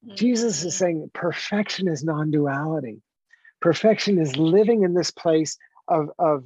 Mm-hmm. 0.06 0.16
jesus 0.16 0.64
is 0.64 0.76
saying 0.76 1.10
perfection 1.14 1.88
is 1.88 2.04
non-duality 2.04 3.02
perfection 3.66 4.20
is 4.20 4.38
living 4.38 4.84
in 4.84 4.94
this 4.94 5.10
place 5.10 5.58
of 5.88 6.12
of 6.20 6.44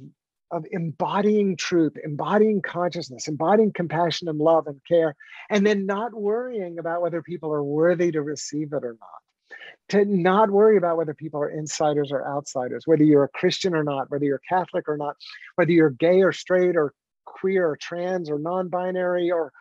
of 0.50 0.64
embodying 0.72 1.54
truth, 1.54 1.92
embodying 2.02 2.62
consciousness, 2.62 3.28
embodying 3.28 3.72
compassion 3.72 4.26
and 4.26 4.38
love 4.38 4.66
and 4.66 4.80
care, 4.88 5.14
and 5.50 5.64
then 5.66 5.84
not 5.84 6.14
worrying 6.14 6.78
about 6.78 7.02
whether 7.02 7.20
people 7.22 7.52
are 7.52 7.62
worthy 7.62 8.10
to 8.10 8.22
receive 8.22 8.72
it 8.72 8.82
or 8.82 8.96
not. 8.98 9.58
To 9.90 10.04
not 10.06 10.50
worry 10.50 10.78
about 10.78 10.96
whether 10.96 11.12
people 11.12 11.42
are 11.42 11.50
insiders 11.50 12.10
or 12.10 12.26
outsiders, 12.26 12.84
whether 12.86 13.04
you're 13.04 13.24
a 13.24 13.28
Christian 13.28 13.74
or 13.74 13.84
not, 13.84 14.10
whether 14.10 14.24
you're 14.24 14.40
Catholic 14.48 14.88
or 14.88 14.96
not, 14.96 15.16
whether 15.56 15.72
you're 15.72 15.90
gay 15.90 16.22
or 16.22 16.32
straight 16.32 16.74
or 16.74 16.94
queer 17.26 17.68
or 17.68 17.76
trans 17.76 18.30
or 18.30 18.38
non 18.38 18.68
binary 18.68 19.30
or 19.30 19.52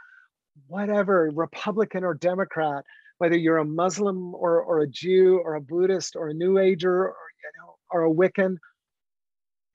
whatever, 0.67 1.29
Republican 1.33 2.05
or 2.05 2.13
Democrat, 2.13 2.85
whether 3.19 3.37
you're 3.37 3.57
a 3.57 3.65
Muslim 3.65 4.33
or, 4.33 4.61
or 4.61 4.79
a 4.79 4.87
Jew 4.87 5.39
or 5.43 5.55
a 5.55 5.61
Buddhist 5.61 6.15
or 6.15 6.29
a 6.29 6.33
New 6.33 6.57
Ager 6.57 7.05
or, 7.09 7.15
you 7.43 7.51
know, 7.61 7.75
or 7.91 8.05
a 8.05 8.11
Wiccan 8.11 8.57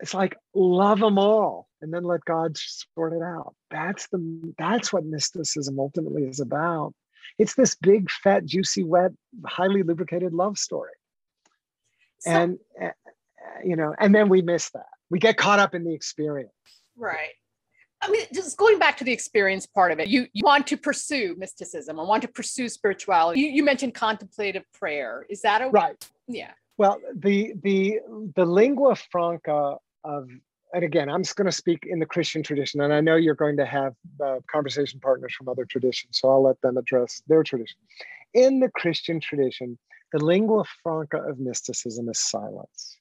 it's 0.01 0.13
like 0.13 0.37
love 0.55 0.99
them 0.99 1.21
all 1.21 1.69
and 1.81 1.95
then 1.95 2.03
let 2.03 2.25
god 2.25 2.59
sort 2.59 3.13
it 3.13 3.23
out 3.23 3.55
that's 3.71 4.09
the 4.09 4.53
that's 4.59 4.93
what 4.93 5.05
mysticism 5.05 5.79
ultimately 5.79 6.25
is 6.25 6.41
about 6.41 6.93
it's 7.39 7.55
this 7.55 7.77
big 7.77 8.11
fat 8.11 8.45
juicy 8.45 8.83
wet 8.83 9.13
highly 9.47 9.85
lubricated 9.85 10.33
love 10.33 10.59
story 10.59 10.91
so, 12.25 12.31
and 12.31 12.59
eh, 12.81 12.87
eh, 12.87 12.91
you 13.65 13.77
know, 13.77 13.95
and 13.99 14.15
then 14.15 14.29
we 14.29 14.41
miss 14.41 14.71
that. 14.71 14.87
We 15.11 15.19
get 15.19 15.37
caught 15.37 15.59
up 15.59 15.75
in 15.75 15.85
the 15.85 15.95
experience. 15.95 16.53
Right. 16.97 17.35
I 18.05 18.11
mean, 18.11 18.27
just 18.35 18.57
going 18.59 18.79
back 18.79 18.99
to 18.99 19.05
the 19.05 19.13
experience 19.13 19.67
part 19.67 19.91
of 19.91 19.99
it, 19.99 20.09
you, 20.09 20.27
you 20.35 20.43
want 20.45 20.67
to 20.67 20.77
pursue 20.77 21.35
mysticism 21.39 21.99
or 21.99 22.07
want 22.07 22.21
to 22.23 22.29
pursue 22.29 22.69
spirituality. 22.69 23.41
You, 23.41 23.49
you 23.49 23.65
mentioned 23.65 23.95
contemplative 23.95 24.65
prayer. 24.73 25.25
Is 25.31 25.41
that 25.43 25.63
a 25.63 25.71
right? 25.71 25.97
Yeah. 26.29 26.53
Well, 26.77 27.01
the 27.15 27.55
the 27.63 28.01
the 28.37 28.45
lingua 28.45 28.97
franca 28.97 29.77
of 30.03 30.29
and 30.75 30.85
again, 30.85 31.09
I'm 31.09 31.23
just 31.23 31.37
going 31.37 31.47
to 31.47 31.53
speak 31.53 31.87
in 31.87 32.01
the 32.01 32.07
Christian 32.07 32.43
tradition, 32.43 32.81
and 32.81 32.93
I 32.93 33.01
know 33.01 33.15
you're 33.15 33.37
going 33.37 33.57
to 33.59 33.65
have 33.65 33.95
uh, 34.23 34.41
conversation 34.51 34.99
partners 35.01 35.33
from 35.33 35.49
other 35.49 35.65
traditions, 35.65 36.19
so 36.19 36.29
I'll 36.29 36.43
let 36.43 36.61
them 36.63 36.77
address 36.77 37.23
their 37.29 37.45
tradition. 37.45 37.79
In 38.35 38.59
the 38.59 38.69
Christian 38.71 39.21
tradition, 39.21 39.79
the 40.13 40.23
lingua 40.23 40.65
franca 40.83 41.19
of 41.19 41.39
mysticism 41.39 42.09
is 42.09 42.19
silence. 42.19 42.99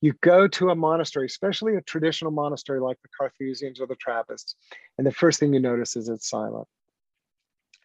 You 0.00 0.14
go 0.20 0.46
to 0.46 0.70
a 0.70 0.74
monastery, 0.74 1.26
especially 1.26 1.76
a 1.76 1.80
traditional 1.80 2.30
monastery 2.30 2.80
like 2.80 2.98
the 3.02 3.08
Carthusians 3.18 3.80
or 3.80 3.86
the 3.86 3.96
Trappists, 3.96 4.54
and 4.98 5.06
the 5.06 5.12
first 5.12 5.40
thing 5.40 5.54
you 5.54 5.60
notice 5.60 5.96
is 5.96 6.08
it's 6.08 6.28
silent. 6.28 6.68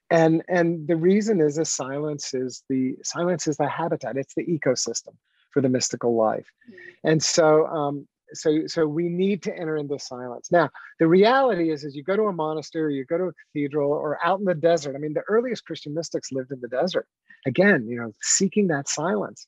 And, 0.10 0.44
and 0.50 0.88
the 0.88 0.98
reason 0.98 1.40
is 1.40 1.56
the 1.56 1.64
silence 1.64 2.34
is 2.34 2.64
the 2.70 2.98
silence 3.04 3.48
is 3.48 3.56
the 3.56 3.70
habitat, 3.70 4.18
it's 4.18 4.34
the 4.36 4.46
ecosystem 4.46 5.16
for 5.54 5.62
the 5.62 5.70
mystical 5.70 6.16
life. 6.16 6.48
Mm-hmm. 6.70 7.08
And 7.08 7.24
so 7.24 7.66
um, 7.68 8.08
so 8.34 8.68
so 8.68 8.88
we 8.88 9.10
need 9.10 9.42
to 9.44 9.58
enter 9.58 9.78
into 9.78 9.98
silence 10.00 10.52
now 10.52 10.70
the 11.00 11.08
reality 11.08 11.72
is 11.72 11.84
is 11.84 11.96
you 11.96 12.04
go 12.04 12.16
to 12.16 12.24
a 12.24 12.34
monastery 12.34 12.96
you 12.96 13.06
go 13.06 13.18
to 13.18 13.26
a 13.26 13.34
cathedral 13.34 13.92
or 13.92 14.18
out 14.24 14.40
in 14.40 14.46
the 14.46 14.56
desert 14.56 14.96
i 14.96 15.00
mean 15.00 15.14
the 15.14 15.24
earliest 15.28 15.66
christian 15.66 15.94
mystics 15.94 16.32
lived 16.32 16.52
in 16.52 16.60
the 16.62 16.68
desert 16.68 17.08
again 17.46 17.86
you 17.88 17.98
know 17.98 18.12
seeking 18.22 18.68
that 18.68 18.88
silence 18.88 19.48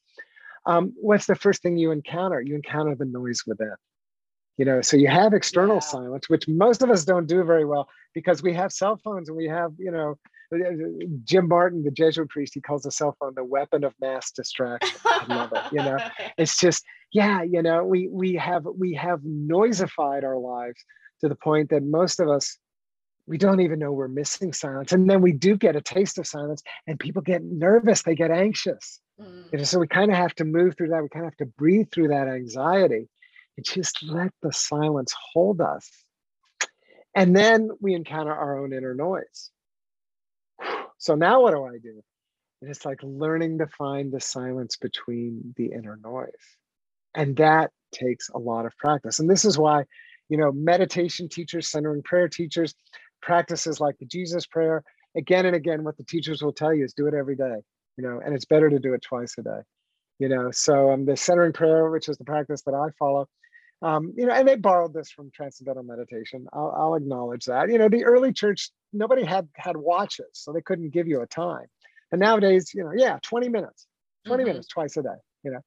um, 0.65 0.93
what's 0.95 1.25
the 1.25 1.35
first 1.35 1.61
thing 1.61 1.77
you 1.77 1.91
encounter 1.91 2.41
you 2.41 2.55
encounter 2.55 2.95
the 2.95 3.05
noise 3.05 3.43
within 3.45 3.75
you 4.57 4.65
know 4.65 4.81
so 4.81 4.97
you 4.97 5.07
have 5.07 5.33
external 5.33 5.77
yeah. 5.77 5.81
silence 5.81 6.29
which 6.29 6.47
most 6.47 6.81
of 6.81 6.89
us 6.89 7.05
don't 7.05 7.27
do 7.27 7.43
very 7.43 7.65
well 7.65 7.87
because 8.13 8.43
we 8.43 8.53
have 8.53 8.71
cell 8.71 8.99
phones 9.03 9.29
and 9.29 9.37
we 9.37 9.47
have 9.47 9.71
you 9.77 9.91
know 9.91 10.15
Jim 11.23 11.47
Martin, 11.47 11.83
the 11.83 11.91
Jesuit 11.91 12.29
priest, 12.29 12.53
he 12.53 12.61
calls 12.61 12.83
the 12.83 12.91
cell 12.91 13.15
phone 13.19 13.33
the 13.35 13.43
weapon 13.43 13.83
of 13.83 13.93
mass 13.99 14.31
distraction. 14.31 14.95
I 15.05 15.25
love 15.27 15.51
it. 15.51 15.63
You 15.71 15.79
know, 15.79 15.97
it's 16.37 16.59
just, 16.59 16.83
yeah, 17.11 17.41
you 17.41 17.61
know, 17.61 17.83
we 17.83 18.07
we 18.11 18.35
have 18.35 18.65
we 18.77 18.93
have 18.93 19.21
noisified 19.23 20.23
our 20.23 20.37
lives 20.37 20.83
to 21.21 21.29
the 21.29 21.35
point 21.35 21.69
that 21.69 21.83
most 21.83 22.19
of 22.19 22.29
us 22.29 22.57
we 23.25 23.37
don't 23.37 23.61
even 23.61 23.79
know 23.79 23.91
we're 23.91 24.07
missing 24.07 24.51
silence. 24.51 24.91
And 24.91 25.09
then 25.09 25.21
we 25.21 25.31
do 25.31 25.55
get 25.55 25.75
a 25.75 25.81
taste 25.81 26.17
of 26.17 26.27
silence 26.27 26.61
and 26.87 26.99
people 26.99 27.21
get 27.21 27.43
nervous, 27.43 28.03
they 28.03 28.15
get 28.15 28.31
anxious. 28.31 28.99
Mm. 29.23 29.57
Know, 29.57 29.63
so 29.63 29.79
we 29.79 29.87
kind 29.87 30.11
of 30.11 30.17
have 30.17 30.35
to 30.35 30.45
move 30.45 30.75
through 30.77 30.89
that. 30.89 31.01
We 31.01 31.09
kind 31.09 31.25
of 31.25 31.31
have 31.31 31.47
to 31.47 31.53
breathe 31.57 31.87
through 31.91 32.09
that 32.09 32.27
anxiety 32.27 33.07
and 33.57 33.65
just 33.65 34.03
let 34.03 34.31
the 34.41 34.51
silence 34.51 35.13
hold 35.33 35.61
us. 35.61 35.89
And 37.15 37.35
then 37.35 37.69
we 37.79 37.93
encounter 37.93 38.33
our 38.33 38.59
own 38.59 38.73
inner 38.73 38.95
noise. 38.95 39.51
So 40.97 41.15
now 41.15 41.41
what 41.41 41.51
do 41.51 41.63
I 41.65 41.77
do? 41.77 42.01
And 42.61 42.71
it's 42.71 42.85
like 42.85 42.99
learning 43.03 43.59
to 43.59 43.67
find 43.67 44.11
the 44.11 44.21
silence 44.21 44.77
between 44.77 45.53
the 45.57 45.71
inner 45.73 45.99
noise. 46.01 46.31
And 47.13 47.35
that 47.37 47.71
takes 47.93 48.29
a 48.29 48.39
lot 48.39 48.65
of 48.65 48.75
practice. 48.77 49.19
And 49.19 49.29
this 49.29 49.45
is 49.45 49.57
why, 49.57 49.83
you 50.29 50.37
know, 50.37 50.51
meditation 50.51 51.29
teachers, 51.29 51.69
centering 51.69 52.01
prayer 52.01 52.27
teachers, 52.27 52.73
practices 53.21 53.79
like 53.79 53.97
the 53.99 54.05
Jesus 54.05 54.47
prayer, 54.47 54.83
again 55.15 55.45
and 55.45 55.55
again, 55.55 55.83
what 55.83 55.97
the 55.97 56.03
teachers 56.05 56.41
will 56.41 56.53
tell 56.53 56.73
you 56.73 56.85
is 56.85 56.93
do 56.93 57.07
it 57.07 57.13
every 57.13 57.35
day, 57.35 57.57
you 57.97 58.03
know, 58.03 58.21
and 58.23 58.33
it's 58.33 58.45
better 58.45 58.69
to 58.69 58.79
do 58.79 58.93
it 58.93 59.01
twice 59.01 59.35
a 59.37 59.43
day, 59.43 59.61
you 60.19 60.29
know. 60.29 60.51
So 60.51 60.91
um, 60.91 61.05
the 61.05 61.15
centering 61.17 61.53
prayer, 61.53 61.89
which 61.89 62.09
is 62.09 62.17
the 62.17 62.23
practice 62.23 62.61
that 62.63 62.73
I 62.73 62.87
follow, 62.97 63.27
um, 63.81 64.13
you 64.15 64.25
know, 64.25 64.33
and 64.33 64.47
they 64.47 64.55
borrowed 64.55 64.93
this 64.93 65.11
from 65.11 65.29
transcendental 65.31 65.83
meditation. 65.83 66.47
I'll, 66.53 66.73
I'll 66.75 66.95
acknowledge 66.95 67.45
that. 67.45 67.69
You 67.69 67.77
know, 67.77 67.89
the 67.89 68.05
early 68.05 68.31
church 68.31 68.71
nobody 68.93 69.23
had 69.23 69.47
had 69.55 69.75
watches, 69.77 70.29
so 70.33 70.53
they 70.53 70.61
couldn't 70.61 70.91
give 70.91 71.07
you 71.07 71.21
a 71.21 71.27
time. 71.27 71.65
And 72.11 72.21
nowadays, 72.21 72.71
you 72.73 72.83
know, 72.83 72.91
yeah, 72.95 73.19
20 73.23 73.49
minutes, 73.49 73.87
20 74.25 74.41
mm-hmm. 74.41 74.47
minutes 74.47 74.67
twice 74.67 74.95
a 74.97 75.03
day. 75.03 75.09
You 75.43 75.51
know, 75.51 75.59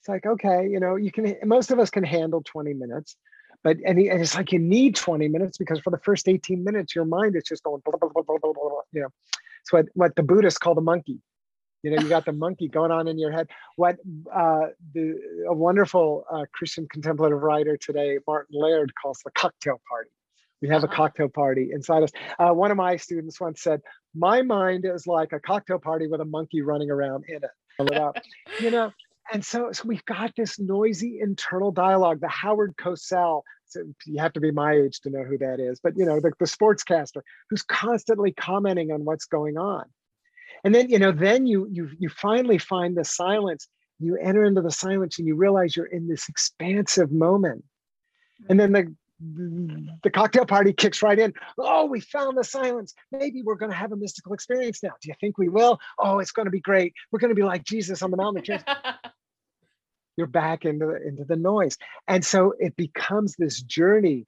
it's 0.00 0.08
like 0.08 0.24
okay, 0.24 0.68
you 0.70 0.78
know, 0.78 0.96
you 0.96 1.10
can. 1.10 1.34
Most 1.44 1.70
of 1.70 1.78
us 1.78 1.90
can 1.90 2.04
handle 2.04 2.42
20 2.44 2.74
minutes, 2.74 3.16
but 3.64 3.78
and, 3.84 3.98
and 3.98 4.20
it's 4.20 4.36
like 4.36 4.52
you 4.52 4.60
need 4.60 4.94
20 4.94 5.26
minutes 5.28 5.58
because 5.58 5.80
for 5.80 5.90
the 5.90 5.98
first 5.98 6.28
18 6.28 6.62
minutes, 6.62 6.94
your 6.94 7.04
mind 7.04 7.34
is 7.36 7.42
just 7.42 7.64
going. 7.64 7.82
Blah, 7.84 7.98
blah, 7.98 8.10
blah, 8.10 8.80
you 8.92 9.00
know, 9.00 9.08
it's 9.62 9.72
what 9.72 9.86
what 9.94 10.14
the 10.14 10.22
Buddhists 10.22 10.58
call 10.58 10.76
the 10.76 10.80
monkey. 10.80 11.18
You 11.84 11.90
know, 11.90 12.02
you 12.02 12.08
got 12.08 12.24
the 12.24 12.32
monkey 12.32 12.66
going 12.66 12.90
on 12.90 13.06
in 13.06 13.18
your 13.18 13.30
head. 13.30 13.48
What 13.76 13.96
uh, 14.34 14.68
the 14.94 15.44
a 15.46 15.54
wonderful 15.54 16.24
uh, 16.30 16.44
Christian 16.52 16.88
contemplative 16.90 17.42
writer 17.42 17.76
today, 17.76 18.18
Martin 18.26 18.58
Laird, 18.58 18.92
calls 19.00 19.20
the 19.24 19.30
cocktail 19.30 19.80
party 19.88 20.10
we 20.64 20.70
have 20.70 20.82
uh-huh. 20.82 20.92
a 20.92 20.96
cocktail 20.96 21.28
party 21.28 21.70
inside 21.72 22.02
us. 22.02 22.10
Uh, 22.38 22.50
one 22.52 22.70
of 22.70 22.78
my 22.78 22.96
students 22.96 23.38
once 23.38 23.62
said, 23.62 23.82
"My 24.14 24.40
mind 24.40 24.86
is 24.86 25.06
like 25.06 25.32
a 25.32 25.40
cocktail 25.40 25.78
party 25.78 26.06
with 26.06 26.22
a 26.22 26.24
monkey 26.24 26.62
running 26.62 26.90
around 26.90 27.24
in 27.28 27.36
it." 27.36 27.50
you 28.60 28.70
know, 28.70 28.90
and 29.30 29.44
so, 29.44 29.72
so 29.72 29.82
we've 29.86 30.04
got 30.06 30.32
this 30.36 30.58
noisy 30.58 31.18
internal 31.20 31.70
dialogue. 31.70 32.20
The 32.20 32.28
Howard 32.28 32.76
Cosell, 32.76 33.42
so 33.66 33.82
you 34.06 34.20
have 34.20 34.32
to 34.34 34.40
be 34.40 34.52
my 34.52 34.72
age 34.72 35.00
to 35.00 35.10
know 35.10 35.24
who 35.24 35.36
that 35.38 35.60
is, 35.60 35.80
but 35.82 35.98
you 35.98 36.06
know, 36.06 36.20
the, 36.20 36.32
the 36.38 36.46
sportscaster 36.46 37.20
who's 37.50 37.62
constantly 37.62 38.32
commenting 38.32 38.90
on 38.90 39.04
what's 39.04 39.26
going 39.26 39.58
on. 39.58 39.84
And 40.62 40.74
then, 40.74 40.88
you 40.88 40.98
know, 40.98 41.12
then 41.12 41.46
you 41.46 41.68
you 41.70 41.90
you 41.98 42.08
finally 42.08 42.58
find 42.58 42.96
the 42.96 43.04
silence. 43.04 43.68
You 43.98 44.16
enter 44.16 44.44
into 44.44 44.60
the 44.60 44.70
silence 44.70 45.18
and 45.18 45.26
you 45.26 45.34
realize 45.34 45.76
you're 45.76 45.86
in 45.86 46.08
this 46.08 46.28
expansive 46.28 47.12
moment. 47.12 47.64
And 48.48 48.58
then 48.58 48.72
the 48.72 48.94
the 50.02 50.10
cocktail 50.10 50.44
party 50.44 50.72
kicks 50.72 51.02
right 51.02 51.18
in. 51.18 51.32
Oh, 51.58 51.86
we 51.86 52.00
found 52.00 52.36
the 52.36 52.44
silence. 52.44 52.94
Maybe 53.12 53.42
we're 53.42 53.54
going 53.54 53.70
to 53.70 53.76
have 53.76 53.92
a 53.92 53.96
mystical 53.96 54.32
experience 54.32 54.82
now. 54.82 54.90
Do 55.00 55.08
you 55.08 55.14
think 55.20 55.38
we 55.38 55.48
will? 55.48 55.78
Oh, 55.98 56.18
it's 56.18 56.32
going 56.32 56.46
to 56.46 56.50
be 56.50 56.60
great. 56.60 56.92
We're 57.10 57.20
going 57.20 57.30
to 57.30 57.34
be 57.34 57.42
like 57.42 57.64
Jesus 57.64 58.02
on 58.02 58.10
the 58.10 58.16
mountain. 58.16 58.58
You're 60.16 60.26
back 60.26 60.64
into 60.64 60.86
the, 60.86 61.08
into 61.08 61.24
the 61.24 61.36
noise, 61.36 61.76
and 62.06 62.24
so 62.24 62.54
it 62.58 62.76
becomes 62.76 63.34
this 63.36 63.60
journey 63.62 64.26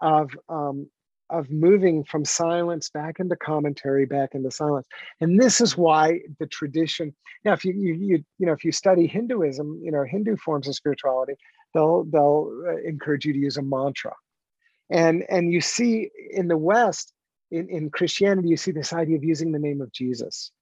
of 0.00 0.30
um, 0.48 0.88
of 1.32 1.50
moving 1.50 2.04
from 2.04 2.24
silence 2.24 2.90
back 2.90 3.18
into 3.18 3.36
commentary, 3.36 4.06
back 4.06 4.34
into 4.34 4.50
silence. 4.50 4.86
And 5.20 5.40
this 5.40 5.60
is 5.60 5.76
why 5.76 6.20
the 6.38 6.46
tradition. 6.46 7.14
Now, 7.44 7.54
if 7.54 7.64
you 7.64 7.72
you 7.72 7.94
you, 7.94 8.24
you 8.38 8.46
know 8.46 8.52
if 8.52 8.64
you 8.64 8.72
study 8.72 9.06
Hinduism, 9.06 9.80
you 9.82 9.90
know 9.90 10.04
Hindu 10.04 10.36
forms 10.36 10.68
of 10.68 10.74
spirituality, 10.74 11.34
they'll 11.74 12.04
they'll 12.04 12.52
uh, 12.68 12.76
encourage 12.86 13.24
you 13.24 13.32
to 13.32 13.38
use 13.38 13.56
a 13.56 13.62
mantra 13.62 14.12
and 14.90 15.24
and 15.28 15.52
you 15.52 15.60
see 15.60 16.10
in 16.30 16.48
the 16.48 16.56
west 16.56 17.12
in, 17.50 17.68
in 17.68 17.90
christianity 17.90 18.48
you 18.48 18.56
see 18.56 18.70
this 18.70 18.92
idea 18.92 19.16
of 19.16 19.24
using 19.24 19.50
the 19.50 19.58
name 19.58 19.80
of 19.80 19.90
jesus 19.92 20.52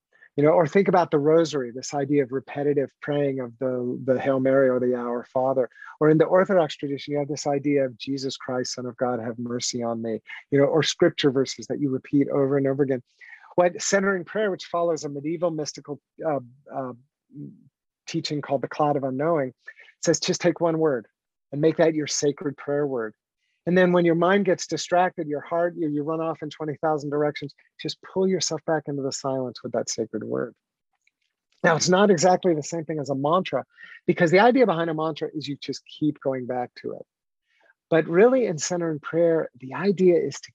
you 0.41 0.47
know 0.47 0.53
or 0.53 0.67
think 0.67 0.89
about 0.89 1.11
the 1.11 1.19
rosary 1.19 1.71
this 1.71 1.93
idea 1.93 2.23
of 2.23 2.33
repetitive 2.33 2.91
praying 3.03 3.41
of 3.41 3.53
the 3.59 4.01
the 4.05 4.19
hail 4.19 4.41
mary 4.41 4.71
or 4.71 4.81
the 4.81 4.95
our 4.95 5.23
father. 5.25 5.69
Or 6.01 6.09
in 6.09 6.17
the 6.17 6.25
orthodox 6.25 6.77
tradition 6.77 7.13
you 7.13 7.19
have 7.19 7.29
this 7.29 7.47
idea 7.47 7.85
of 7.85 7.99
jesus 7.99 8.39
christ 8.39 8.73
son 8.73 8.87
of 8.87 8.97
god 8.97 9.21
have 9.21 9.39
mercy 9.39 9.83
on 9.83 10.01
me 10.01 10.19
you 10.51 10.59
know 10.59 10.65
or 10.65 10.83
scripture 10.83 11.31
verses 11.31 11.67
that 11.67 11.79
you 11.79 11.91
repeat 11.91 12.27
over 12.31 12.57
and 12.57 12.67
over 12.67 12.83
again. 12.83 13.03
What 13.57 13.83
centering 13.83 14.25
prayer 14.25 14.51
which 14.51 14.65
follows 14.65 15.05
a 15.05 15.11
medieval 15.11 15.51
mystical 15.51 16.01
uh, 16.27 16.41
uh, 16.75 16.93
teaching 18.07 18.41
called 18.41 18.63
the 18.63 18.69
cloud 18.69 18.97
of 18.97 19.05
unknowing 19.05 19.53
says 20.03 20.21
just 20.21 20.41
take 20.41 20.59
one 20.59 20.79
word 20.79 21.07
and 21.53 21.61
make 21.61 21.77
that 21.77 21.95
your 21.95 22.07
sacred 22.07 22.57
prayer 22.57 22.87
word 22.87 23.13
and 23.71 23.79
then 23.79 23.93
when 23.93 24.05
your 24.05 24.17
mind 24.17 24.47
gets 24.47 24.67
distracted, 24.67 25.29
your 25.29 25.43
heart, 25.43 25.77
you, 25.79 25.89
you 25.89 26.03
run 26.03 26.21
off 26.21 26.43
in 26.43 26.51
20,000 26.51 27.09
directions, 27.09 27.55
just 27.81 27.99
pull 28.03 28.27
yourself 28.27 28.61
back 28.67 28.83
into 28.89 29.01
the 29.01 29.13
silence 29.13 29.63
with 29.63 29.71
that 29.75 29.89
sacred 29.89 30.25
word. 30.25 30.57
Now, 31.63 31.77
it's 31.77 31.89
not 31.89 32.11
exactly 32.11 32.53
the 32.53 32.65
same 32.65 32.85
thing 32.85 32.99
as 32.99 33.11
a 33.11 33.15
mantra 33.15 33.65
because 34.09 34.33
the 34.33 34.41
idea 34.41 34.67
behind 34.67 34.91
a 34.91 34.95
mantra 34.95 35.29
is 35.33 35.47
you 35.47 35.57
just 35.63 35.83
keep 35.87 36.19
going 36.19 36.47
back 36.47 36.73
to 36.83 36.95
it. 36.95 37.07
But 37.91 38.09
really, 38.09 38.47
in 38.47 38.59
centering 38.59 38.99
prayer, 38.99 39.51
the 39.61 39.75
idea 39.75 40.17
is 40.17 40.35
to 40.41 40.53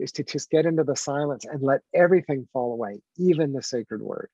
is 0.00 0.10
to 0.12 0.24
just 0.24 0.50
get 0.50 0.66
into 0.66 0.82
the 0.82 0.96
silence 0.96 1.44
and 1.44 1.62
let 1.62 1.82
everything 1.94 2.48
fall 2.52 2.72
away, 2.72 3.00
even 3.16 3.52
the 3.52 3.62
sacred 3.62 4.02
word, 4.02 4.28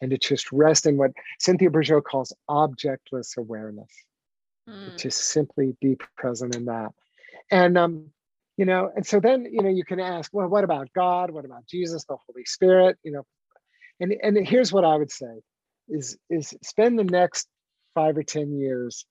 and 0.00 0.12
to 0.12 0.18
just 0.18 0.52
rest 0.52 0.86
in 0.86 0.96
what 0.96 1.10
Cynthia 1.40 1.68
Bourgeault 1.68 2.04
calls 2.04 2.32
objectless 2.48 3.36
awareness. 3.36 3.90
Mm. 4.68 4.96
Just 4.96 5.18
simply 5.18 5.76
be 5.80 5.96
present 6.16 6.54
in 6.54 6.66
that 6.66 6.92
and 7.50 7.76
um 7.78 8.06
you 8.56 8.64
know 8.64 8.90
and 8.94 9.06
so 9.06 9.20
then 9.20 9.46
you 9.50 9.62
know 9.62 9.70
you 9.70 9.84
can 9.84 10.00
ask 10.00 10.32
well 10.32 10.48
what 10.48 10.64
about 10.64 10.88
god? 10.94 11.30
What 11.30 11.44
about 11.44 11.66
jesus 11.66 12.04
the 12.04 12.16
holy 12.26 12.44
spirit? 12.44 12.96
You 13.02 13.12
know 13.12 13.22
and 14.00 14.14
and 14.22 14.46
here's 14.46 14.72
what 14.72 14.84
i 14.84 14.96
would 14.96 15.10
say 15.10 15.40
is 15.88 16.16
is 16.30 16.54
spend 16.62 16.98
the 16.98 17.04
next 17.04 17.48
five 17.94 18.16
or 18.16 18.22
ten 18.22 18.52
years 18.52 19.04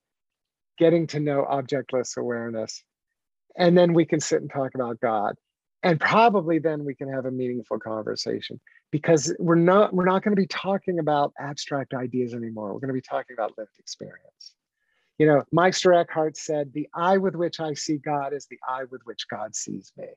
getting 0.77 1.07
to 1.07 1.19
know 1.19 1.45
objectless 1.49 2.17
awareness. 2.17 2.83
And 3.57 3.77
then 3.77 3.93
we 3.93 4.05
can 4.05 4.19
sit 4.19 4.41
and 4.41 4.49
talk 4.51 4.71
about 4.75 4.99
god. 4.99 5.35
And 5.83 5.99
probably 5.99 6.59
then 6.59 6.85
we 6.85 6.95
can 6.95 7.11
have 7.11 7.25
a 7.25 7.31
meaningful 7.31 7.79
conversation 7.79 8.59
because 8.91 9.33
we're 9.39 9.55
not 9.55 9.93
we're 9.93 10.05
not 10.05 10.23
going 10.23 10.35
to 10.35 10.41
be 10.41 10.47
talking 10.47 10.99
about 10.99 11.33
abstract 11.39 11.93
ideas 11.93 12.33
anymore. 12.33 12.73
We're 12.73 12.79
going 12.79 12.89
to 12.89 12.93
be 12.93 13.01
talking 13.01 13.35
about 13.35 13.57
lived 13.57 13.77
experience 13.79 14.53
You 15.21 15.27
know, 15.27 15.43
Meister 15.51 15.93
Eckhart 15.93 16.35
said, 16.35 16.73
The 16.73 16.89
eye 16.95 17.17
with 17.17 17.35
which 17.35 17.59
I 17.59 17.75
see 17.75 17.97
God 17.97 18.33
is 18.33 18.47
the 18.47 18.57
eye 18.67 18.85
with 18.89 19.01
which 19.05 19.27
God 19.29 19.55
sees 19.55 19.93
me. 19.95 20.07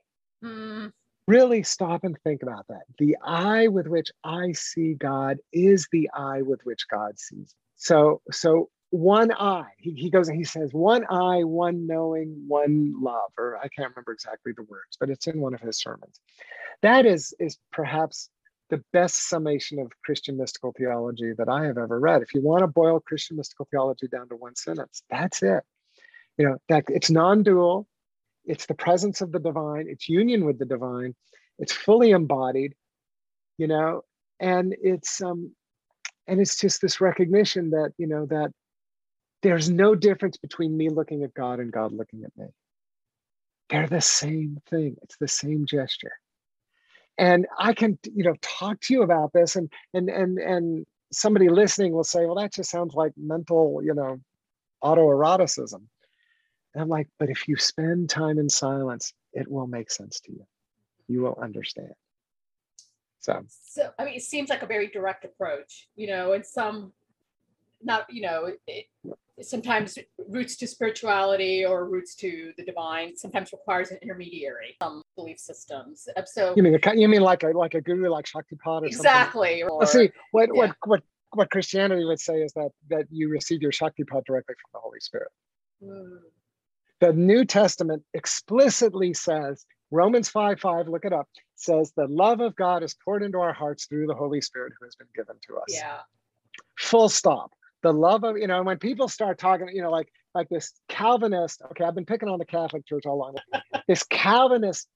Mm. 0.43 0.93
Really 1.29 1.63
stop 1.63 2.05
and 2.05 2.17
think 2.25 2.43
about 2.43 2.67
that. 2.69 2.85
The 2.97 3.15
eye 3.23 3.69
with 3.69 3.87
which 3.87 4.11
I 4.25 4.53
see 4.53 4.95
God 4.95 5.41
is 5.53 5.87
the 5.93 6.09
eye 6.15 6.41
with 6.41 6.61
which 6.65 6.89
God 6.91 7.19
sees. 7.19 7.37
Me. 7.37 7.47
So, 7.77 8.23
so 8.31 8.71
one 8.89 9.31
eye. 9.33 9.73
He, 9.77 9.91
he 9.91 10.09
goes 10.09 10.29
and 10.29 10.39
he 10.39 10.45
says, 10.45 10.73
one 10.73 11.05
eye, 11.11 11.45
one 11.45 11.87
knowing, 11.87 12.43
one 12.49 12.95
love, 12.99 13.31
or 13.37 13.59
I 13.59 13.69
can't 13.69 13.91
remember 13.91 14.13
exactly 14.13 14.53
the 14.57 14.63
words, 14.63 14.97
but 14.99 15.11
it's 15.11 15.27
in 15.27 15.39
one 15.39 15.53
of 15.53 15.61
his 15.61 15.79
sermons. 15.79 16.19
That 16.81 17.05
is, 17.05 17.35
is 17.39 17.59
perhaps 17.73 18.31
the 18.71 18.83
best 18.93 19.29
summation 19.29 19.79
of 19.79 19.93
Christian 20.05 20.37
mystical 20.37 20.73
theology 20.77 21.33
that 21.37 21.49
I 21.49 21.65
have 21.65 21.79
ever 21.79 22.01
read. 22.01 22.23
If 22.23 22.35
you 22.35 22.41
want 22.41 22.63
to 22.63 22.67
boil 22.67 23.01
Christian 23.01 23.37
mystical 23.37 23.69
theology 23.71 24.09
down 24.09 24.29
to 24.31 24.37
one 24.37 24.57
sentence, 24.57 25.03
that's 25.11 25.43
it. 25.43 25.63
You 26.39 26.49
know, 26.49 26.57
that 26.69 26.85
it's 26.89 27.11
non-dual, 27.11 27.87
it's 28.45 28.67
the 28.67 28.75
presence 28.75 29.21
of 29.21 29.33
the 29.33 29.39
divine, 29.39 29.87
it's 29.89 30.09
union 30.09 30.45
with 30.45 30.59
the 30.59 30.65
divine, 30.65 31.15
it's 31.59 31.73
fully 31.73 32.11
embodied, 32.11 32.75
you 33.59 33.67
know, 33.67 34.03
and 34.41 34.75
it's 34.83 35.23
um 35.23 35.53
and 36.27 36.41
it's 36.41 36.59
just 36.59 36.81
this 36.81 37.01
recognition 37.01 37.71
that, 37.71 37.93
you 37.99 38.07
know, 38.07 38.27
that 38.27 38.51
there's 39.43 39.69
no 39.69 39.95
difference 39.95 40.39
between 40.39 40.77
me 40.77 40.89
looking 40.89 41.23
at 41.23 41.35
God 41.35 41.61
and 41.61 41.71
God 41.71 41.93
looking 41.93 42.25
at 42.25 42.33
me. 42.37 42.47
They're 43.69 43.87
the 43.87 44.01
same 44.01 44.61
thing. 44.69 44.97
It's 45.03 45.17
the 45.19 45.29
same 45.29 45.67
gesture. 45.67 46.13
And 47.19 47.47
I 47.59 47.75
can, 47.75 47.99
you 48.15 48.25
know, 48.25 48.35
talk 48.43 48.81
to 48.83 48.95
you 48.95 49.03
about 49.03 49.33
this 49.33 49.57
and 49.57 49.71
and 49.93 50.09
and 50.09 50.39
and 50.39 50.87
somebody 51.13 51.49
listening 51.49 51.93
will 51.93 52.05
say, 52.05 52.27
well, 52.27 52.35
that 52.37 52.53
just 52.53 52.71
sounds 52.71 52.95
like 52.95 53.13
mental, 53.17 53.81
you 53.83 53.95
know, 53.95 54.21
autoeroticism. 54.83 55.83
And 56.75 56.83
I'm 56.83 56.89
like, 56.89 57.09
but 57.19 57.31
if 57.31 57.47
you 57.47 57.57
spend 57.57 58.11
time 58.11 58.39
in 58.39 58.49
silence, 58.49 59.13
it 59.33 59.49
will 59.49 59.67
make 59.67 59.91
sense 59.91 60.21
to 60.21 60.33
you. 60.33 60.45
You 61.07 61.23
will 61.23 61.39
understand. 61.41 61.93
So, 63.21 63.45
so 63.49 63.91
I 63.99 64.05
mean, 64.05 64.15
it 64.15 64.23
seems 64.23 64.51
like 64.51 64.63
a 64.63 64.67
very 64.67 64.89
direct 64.89 65.25
approach, 65.25 65.89
you 65.97 66.09
know, 66.09 66.33
and 66.33 66.45
some, 66.45 66.93
not, 67.83 68.07
you 68.11 68.23
know, 68.23 68.51
it, 68.67 68.87
sometimes 69.43 69.99
roots 70.29 70.57
to 70.57 70.67
spirituality 70.67 71.65
or 71.65 71.89
roots 71.89 72.15
to 72.15 72.53
the 72.57 72.65
divine 72.65 73.17
sometimes 73.17 73.53
requires 73.53 73.91
an 73.91 73.99
intermediary 74.03 74.77
some 74.81 75.03
belief 75.17 75.39
systems 75.39 76.07
so 76.27 76.55
you 76.57 76.63
mean 76.63 76.75
a, 76.75 76.97
you 76.97 77.09
mean 77.09 77.23
like 77.23 77.43
a 77.43 77.49
like 77.49 77.75
a 77.75 77.81
guru 77.81 78.09
like 78.09 78.27
shaktipat 78.27 78.83
or 78.83 78.87
exactly 78.87 79.61
something? 79.61 79.77
Or, 79.77 79.87
see 79.87 80.11
what 80.31 80.51
yeah. 80.55 80.61
what 80.61 80.77
what 80.85 81.03
what 81.33 81.51
christianity 81.51 82.05
would 82.05 82.21
say 82.21 82.43
is 82.43 82.53
that 82.53 82.71
that 82.91 83.07
you 83.11 83.29
receive 83.29 83.61
your 83.61 83.73
shaktipat 83.73 84.25
directly 84.25 84.55
from 84.61 84.71
the 84.73 84.79
holy 84.79 85.01
spirit 85.01 85.31
mm. 85.83 86.19
the 87.01 87.13
new 87.13 87.45
testament 87.45 88.03
explicitly 88.15 89.13
says 89.13 89.67
romans 89.91 90.29
5 90.29 90.61
5 90.61 90.89
look 90.89 91.05
it 91.05 91.13
up 91.13 91.29
says 91.57 91.93
the 91.97 92.07
love 92.07 92.41
of 92.41 92.55
god 92.55 92.85
is 92.85 92.95
poured 93.05 93.25
into 93.25 93.39
our 93.39 93.53
hearts 93.53 93.87
through 93.87 94.07
the 94.07 94.15
holy 94.15 94.41
spirit 94.41 94.73
who 94.79 94.87
has 94.87 94.95
been 94.95 95.09
given 95.15 95.35
to 95.49 95.57
us 95.57 95.65
yeah 95.69 95.99
full 96.79 97.09
stop 97.09 97.51
the 97.85 97.93
love 97.93 98.25
of 98.25 98.37
you 98.39 98.49
know 98.49 98.63
when 98.63 98.79
people 98.79 99.07
start 99.07 99.39
talking 99.39 99.69
you 99.73 99.83
know 99.83 99.91
like 99.91 100.09
like 100.35 100.49
this 100.49 100.73
calvinist 100.89 101.63
okay 101.71 101.85
i've 101.85 101.95
been 101.95 102.07
picking 102.07 102.29
on 102.29 102.39
the 102.39 102.45
catholic 102.45 102.85
church 102.87 103.05
all 103.07 103.15
along 103.15 103.37
this 103.87 104.03
calvinist 104.05 104.89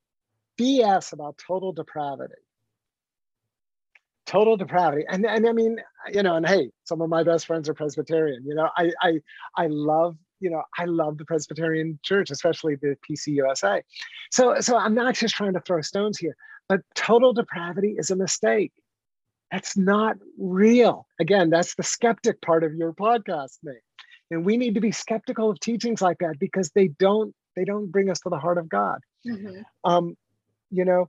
bs 0.60 1.12
about 1.12 1.38
total 1.38 1.72
depravity. 1.72 2.34
Total 4.26 4.56
depravity. 4.56 5.04
And, 5.08 5.24
and 5.24 5.46
i 5.46 5.52
mean 5.52 5.78
you 6.12 6.22
know 6.22 6.34
and 6.34 6.46
hey 6.48 6.70
some 6.84 7.00
of 7.00 7.08
my 7.08 7.22
best 7.22 7.46
friends 7.46 7.68
are 7.68 7.74
presbyterian 7.74 8.42
you 8.44 8.54
know 8.54 8.68
i 8.76 8.90
i 9.02 9.12
i 9.56 9.66
love 9.68 10.16
you 10.40 10.50
know 10.50 10.62
i 10.78 10.84
love 10.84 11.18
the 11.18 11.24
presbyterian 11.24 11.98
church 12.02 12.30
especially 12.30 12.76
the 12.76 12.96
pcusa 13.08 13.82
so 14.30 14.60
so 14.60 14.76
i'm 14.76 14.94
not 14.94 15.14
just 15.14 15.34
trying 15.34 15.54
to 15.54 15.60
throw 15.60 15.80
stones 15.80 16.18
here 16.18 16.36
but 16.68 16.80
total 16.94 17.32
depravity 17.32 17.94
is 17.98 18.10
a 18.10 18.16
mistake 18.16 18.72
that's 19.50 19.76
not 19.76 20.16
real. 20.38 21.06
Again, 21.20 21.50
that's 21.50 21.74
the 21.74 21.82
skeptic 21.82 22.40
part 22.42 22.64
of 22.64 22.74
your 22.74 22.92
podcast 22.92 23.58
name. 23.62 23.76
And 24.30 24.44
we 24.44 24.56
need 24.56 24.74
to 24.74 24.80
be 24.80 24.92
skeptical 24.92 25.50
of 25.50 25.58
teachings 25.60 26.02
like 26.02 26.18
that 26.18 26.38
because 26.38 26.70
they 26.70 26.88
don't 26.88 27.34
they 27.56 27.64
don't 27.64 27.90
bring 27.90 28.10
us 28.10 28.20
to 28.20 28.28
the 28.28 28.38
heart 28.38 28.58
of 28.58 28.68
God. 28.68 29.00
Mm-hmm. 29.26 29.62
Um, 29.84 30.16
you 30.70 30.84
know, 30.84 31.08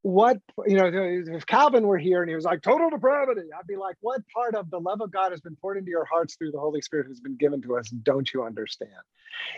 what 0.00 0.38
you 0.66 0.76
know, 0.76 0.90
if 0.92 1.46
Calvin 1.46 1.86
were 1.86 1.98
here 1.98 2.22
and 2.22 2.28
he 2.28 2.34
was 2.34 2.44
like 2.44 2.62
total 2.62 2.90
depravity, 2.90 3.48
I'd 3.56 3.66
be 3.66 3.76
like, 3.76 3.96
what 4.00 4.22
part 4.34 4.54
of 4.54 4.70
the 4.70 4.80
love 4.80 5.00
of 5.00 5.12
God 5.12 5.30
has 5.30 5.40
been 5.40 5.56
poured 5.56 5.76
into 5.76 5.90
your 5.90 6.06
hearts 6.06 6.36
through 6.36 6.52
the 6.52 6.58
Holy 6.58 6.80
Spirit 6.80 7.06
who's 7.06 7.20
been 7.20 7.36
given 7.36 7.60
to 7.62 7.76
us? 7.76 7.88
Don't 7.90 8.32
you 8.32 8.44
understand? 8.44 8.90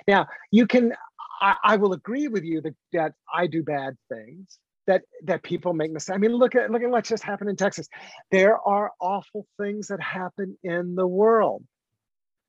Now, 0.07 0.27
you 0.51 0.67
can. 0.67 0.95
I, 1.41 1.57
I 1.65 1.77
will 1.77 1.93
agree 1.93 2.29
with 2.29 2.45
you 2.45 2.61
that 2.61 2.75
that 2.93 3.15
I 3.33 3.47
do 3.47 3.63
bad 3.63 3.97
things 4.09 4.59
that 4.87 5.03
that 5.25 5.43
people 5.43 5.73
make 5.73 5.93
mistakes. 5.93 6.15
I 6.15 6.19
mean, 6.19 6.33
look 6.33 6.55
at 6.55 6.71
look 6.71 6.83
at 6.83 6.91
what 6.91 7.05
just 7.05 7.23
happened 7.23 7.51
in 7.51 7.57
Texas. 7.57 7.89
There 8.31 8.59
are 8.59 8.93
awful 9.01 9.47
things 9.59 9.89
that 9.89 10.01
happen 10.01 10.57
in 10.63 10.95
the 10.95 11.07
world. 11.07 11.65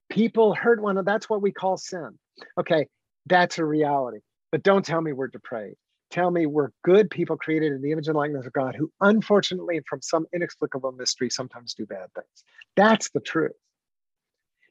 People 0.10 0.54
hurt 0.54 0.82
one 0.82 0.92
another. 0.92 1.06
That's 1.06 1.30
what 1.30 1.42
we 1.42 1.52
call 1.52 1.78
sin. 1.78 2.18
Okay, 2.60 2.88
that's 3.26 3.58
a 3.58 3.66
reality. 3.66 4.20
But 4.52 4.64
don't 4.64 4.86
tell 4.86 5.02
me 5.02 5.14
we're 5.14 5.28
depraved. 5.28 5.78
Tell 6.12 6.30
me 6.30 6.46
we're 6.46 6.70
good 6.84 7.10
people 7.10 7.36
created 7.36 7.74
in 7.74 7.82
the 7.82 7.92
image 7.92 8.08
and 8.08 8.16
likeness 8.16 8.46
of 8.46 8.54
God 8.54 8.76
who, 8.76 8.92
unfortunately, 9.02 9.82
from 9.90 10.02
some 10.02 10.26
inexplicable 10.34 10.92
mystery, 10.92 11.30
sometimes 11.30 11.74
do 11.74 11.86
bad 11.86 12.08
things. 12.14 12.44
That's 12.76 13.10
the 13.10 13.20
truth. 13.20 13.52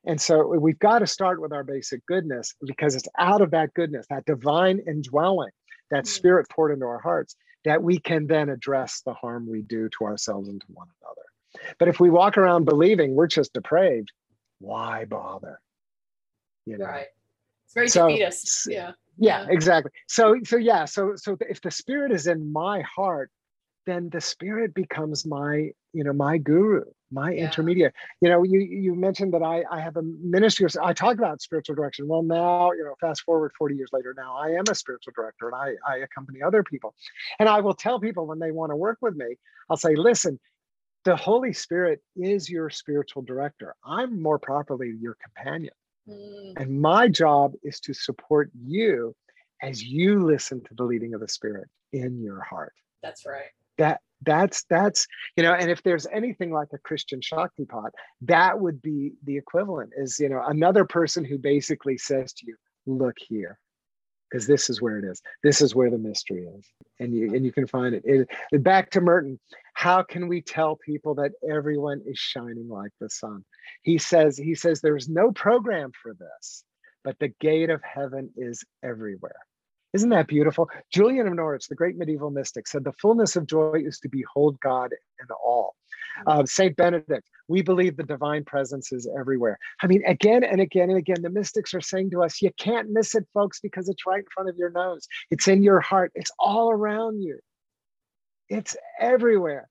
And 0.06 0.20
so 0.20 0.46
we've 0.46 0.78
got 0.78 1.00
to 1.00 1.06
start 1.06 1.40
with 1.40 1.52
our 1.52 1.64
basic 1.64 2.04
goodness 2.06 2.54
because 2.64 2.94
it's 2.94 3.08
out 3.18 3.40
of 3.40 3.50
that 3.52 3.72
goodness, 3.74 4.06
that 4.10 4.26
divine 4.26 4.80
indwelling, 4.86 5.50
that 5.90 6.04
mm. 6.04 6.08
spirit 6.08 6.46
poured 6.50 6.72
into 6.72 6.86
our 6.86 7.00
hearts, 7.00 7.36
that 7.64 7.82
we 7.82 7.98
can 7.98 8.26
then 8.26 8.48
address 8.48 9.02
the 9.04 9.14
harm 9.14 9.48
we 9.48 9.62
do 9.62 9.88
to 9.98 10.04
ourselves 10.04 10.48
and 10.48 10.60
to 10.60 10.66
one 10.68 10.88
another. 11.02 11.74
But 11.78 11.88
if 11.88 12.00
we 12.00 12.10
walk 12.10 12.36
around 12.36 12.64
believing 12.64 13.14
we're 13.14 13.26
just 13.26 13.52
depraved, 13.52 14.12
why 14.58 15.04
bother? 15.04 15.60
You 16.66 16.78
know? 16.78 16.86
Right. 16.86 17.06
It's 17.64 17.74
very 17.74 17.88
so, 17.88 18.08
defeatist. 18.08 18.66
Yeah. 18.70 18.74
yeah. 18.74 18.92
Yeah, 19.16 19.46
exactly. 19.48 19.92
So 20.08 20.36
so 20.44 20.56
yeah, 20.56 20.86
so 20.86 21.12
so 21.14 21.36
if 21.40 21.60
the 21.60 21.70
spirit 21.70 22.10
is 22.10 22.26
in 22.26 22.52
my 22.52 22.82
heart, 22.82 23.30
then 23.86 24.08
the 24.10 24.20
spirit 24.20 24.74
becomes 24.74 25.24
my, 25.24 25.70
you 25.92 26.02
know, 26.02 26.12
my 26.12 26.38
guru 26.38 26.82
my 27.14 27.32
yeah. 27.32 27.44
intermediate. 27.44 27.94
You 28.20 28.28
know 28.28 28.42
you 28.42 28.60
you 28.60 28.94
mentioned 28.94 29.32
that 29.34 29.42
i 29.42 29.64
i 29.70 29.80
have 29.80 29.96
a 29.96 30.02
ministry 30.02 30.66
i 30.82 30.92
talk 30.92 31.16
about 31.16 31.40
spiritual 31.40 31.76
direction. 31.76 32.08
Well 32.08 32.22
now 32.22 32.72
you 32.72 32.84
know 32.84 32.94
fast 33.00 33.22
forward 33.22 33.52
40 33.56 33.76
years 33.76 33.90
later 33.92 34.14
now 34.16 34.36
i 34.36 34.48
am 34.48 34.64
a 34.68 34.74
spiritual 34.74 35.12
director 35.14 35.48
and 35.48 35.54
i 35.54 35.74
i 35.90 35.98
accompany 35.98 36.42
other 36.42 36.62
people. 36.62 36.94
And 37.38 37.48
i 37.48 37.60
will 37.60 37.74
tell 37.74 38.00
people 38.00 38.26
when 38.26 38.38
they 38.38 38.50
want 38.50 38.70
to 38.72 38.76
work 38.76 38.98
with 39.00 39.16
me 39.16 39.36
i'll 39.70 39.76
say 39.76 39.94
listen 39.94 40.38
the 41.04 41.16
holy 41.16 41.52
spirit 41.52 42.02
is 42.16 42.48
your 42.48 42.70
spiritual 42.70 43.20
director. 43.20 43.74
I'm 43.84 44.22
more 44.22 44.38
properly 44.38 44.94
your 44.98 45.18
companion. 45.22 45.74
Mm. 46.08 46.52
and 46.58 46.82
my 46.82 47.08
job 47.08 47.54
is 47.62 47.80
to 47.80 47.94
support 47.94 48.50
you 48.62 49.16
as 49.62 49.82
you 49.82 50.22
listen 50.22 50.62
to 50.64 50.74
the 50.74 50.84
leading 50.84 51.14
of 51.14 51.20
the 51.20 51.28
spirit 51.28 51.66
in 51.94 52.22
your 52.22 52.42
heart. 52.42 52.74
That's 53.02 53.24
right. 53.24 53.46
That 53.78 54.02
that's 54.24 54.64
that's 54.68 55.06
you 55.36 55.42
know 55.42 55.52
and 55.52 55.70
if 55.70 55.82
there's 55.82 56.06
anything 56.12 56.52
like 56.52 56.68
a 56.72 56.78
christian 56.78 57.20
Shaktipat, 57.20 57.90
that 58.22 58.58
would 58.58 58.82
be 58.82 59.12
the 59.24 59.36
equivalent 59.36 59.92
is 59.96 60.18
you 60.18 60.28
know 60.28 60.42
another 60.46 60.84
person 60.84 61.24
who 61.24 61.38
basically 61.38 61.98
says 61.98 62.32
to 62.34 62.46
you 62.46 62.56
look 62.86 63.16
here 63.18 63.58
because 64.30 64.46
this 64.46 64.68
is 64.68 64.82
where 64.82 64.98
it 64.98 65.04
is. 65.04 65.22
This 65.44 65.60
is 65.60 65.76
where 65.76 65.90
the 65.90 65.98
mystery 65.98 66.48
is. 66.58 66.66
And 66.98 67.14
you 67.14 67.34
and 67.34 67.44
you 67.44 67.52
can 67.52 67.66
find 67.66 67.94
it. 67.94 68.02
it 68.04 68.62
back 68.62 68.90
to 68.90 69.00
merton 69.00 69.38
how 69.74 70.02
can 70.02 70.28
we 70.28 70.40
tell 70.40 70.76
people 70.76 71.16
that 71.16 71.32
everyone 71.48 72.00
is 72.06 72.18
shining 72.18 72.68
like 72.68 72.92
the 73.00 73.10
sun? 73.10 73.44
He 73.82 73.98
says 73.98 74.36
he 74.36 74.54
says 74.54 74.80
there's 74.80 75.08
no 75.08 75.32
program 75.32 75.92
for 76.02 76.14
this 76.14 76.64
but 77.04 77.18
the 77.18 77.28
gate 77.40 77.70
of 77.70 77.82
heaven 77.82 78.30
is 78.36 78.64
everywhere 78.82 79.36
isn't 79.94 80.10
that 80.10 80.26
beautiful? 80.26 80.68
Julian 80.92 81.28
of 81.28 81.34
Norwich, 81.34 81.68
the 81.68 81.76
great 81.76 81.96
medieval 81.96 82.30
mystic, 82.30 82.66
said 82.66 82.82
the 82.82 82.92
fullness 82.94 83.36
of 83.36 83.46
joy 83.46 83.80
is 83.86 84.00
to 84.00 84.08
behold 84.08 84.58
God 84.60 84.90
in 84.92 85.26
all. 85.44 85.76
Uh, 86.26 86.44
Saint 86.44 86.76
Benedict, 86.76 87.28
we 87.46 87.62
believe 87.62 87.96
the 87.96 88.02
divine 88.02 88.44
presence 88.44 88.92
is 88.92 89.08
everywhere. 89.18 89.56
I 89.82 89.86
mean, 89.86 90.02
again 90.04 90.42
and 90.42 90.60
again 90.60 90.90
and 90.90 90.98
again, 90.98 91.22
the 91.22 91.30
mystics 91.30 91.74
are 91.74 91.80
saying 91.80 92.10
to 92.10 92.24
us, 92.24 92.42
you 92.42 92.50
can't 92.58 92.90
miss 92.90 93.14
it, 93.14 93.24
folks, 93.32 93.60
because 93.60 93.88
it's 93.88 94.04
right 94.04 94.20
in 94.20 94.26
front 94.34 94.48
of 94.48 94.56
your 94.56 94.70
nose. 94.70 95.06
It's 95.30 95.46
in 95.46 95.62
your 95.62 95.80
heart. 95.80 96.10
It's 96.16 96.30
all 96.40 96.70
around 96.70 97.22
you. 97.22 97.38
It's 98.48 98.76
everywhere. 99.00 99.68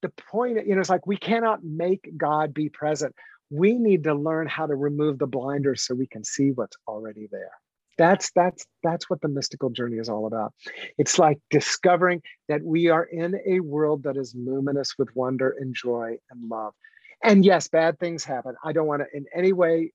The 0.00 0.08
point, 0.30 0.66
you 0.66 0.74
know, 0.74 0.80
it's 0.80 0.90
like 0.90 1.06
we 1.06 1.16
cannot 1.18 1.64
make 1.64 2.10
God 2.16 2.54
be 2.54 2.70
present. 2.70 3.14
We 3.50 3.74
need 3.74 4.04
to 4.04 4.14
learn 4.14 4.46
how 4.46 4.66
to 4.66 4.74
remove 4.74 5.18
the 5.18 5.26
blinders 5.26 5.82
so 5.82 5.94
we 5.94 6.06
can 6.06 6.24
see 6.24 6.50
what's 6.50 6.76
already 6.88 7.28
there 7.30 7.52
that's 7.98 8.30
that's 8.32 8.66
that's 8.82 9.08
what 9.08 9.20
the 9.20 9.28
mystical 9.28 9.70
journey 9.70 9.98
is 9.98 10.08
all 10.08 10.26
about 10.26 10.52
it's 10.98 11.18
like 11.18 11.38
discovering 11.50 12.22
that 12.48 12.62
we 12.62 12.88
are 12.88 13.04
in 13.04 13.36
a 13.46 13.60
world 13.60 14.02
that 14.02 14.16
is 14.16 14.34
luminous 14.36 14.94
with 14.98 15.14
wonder 15.14 15.56
and 15.58 15.74
joy 15.74 16.16
and 16.30 16.48
love 16.48 16.74
and 17.22 17.44
yes 17.44 17.68
bad 17.68 17.98
things 17.98 18.24
happen 18.24 18.54
i 18.64 18.72
don't 18.72 18.86
want 18.86 19.02
to 19.02 19.16
in 19.16 19.24
any 19.34 19.52
way 19.52 19.90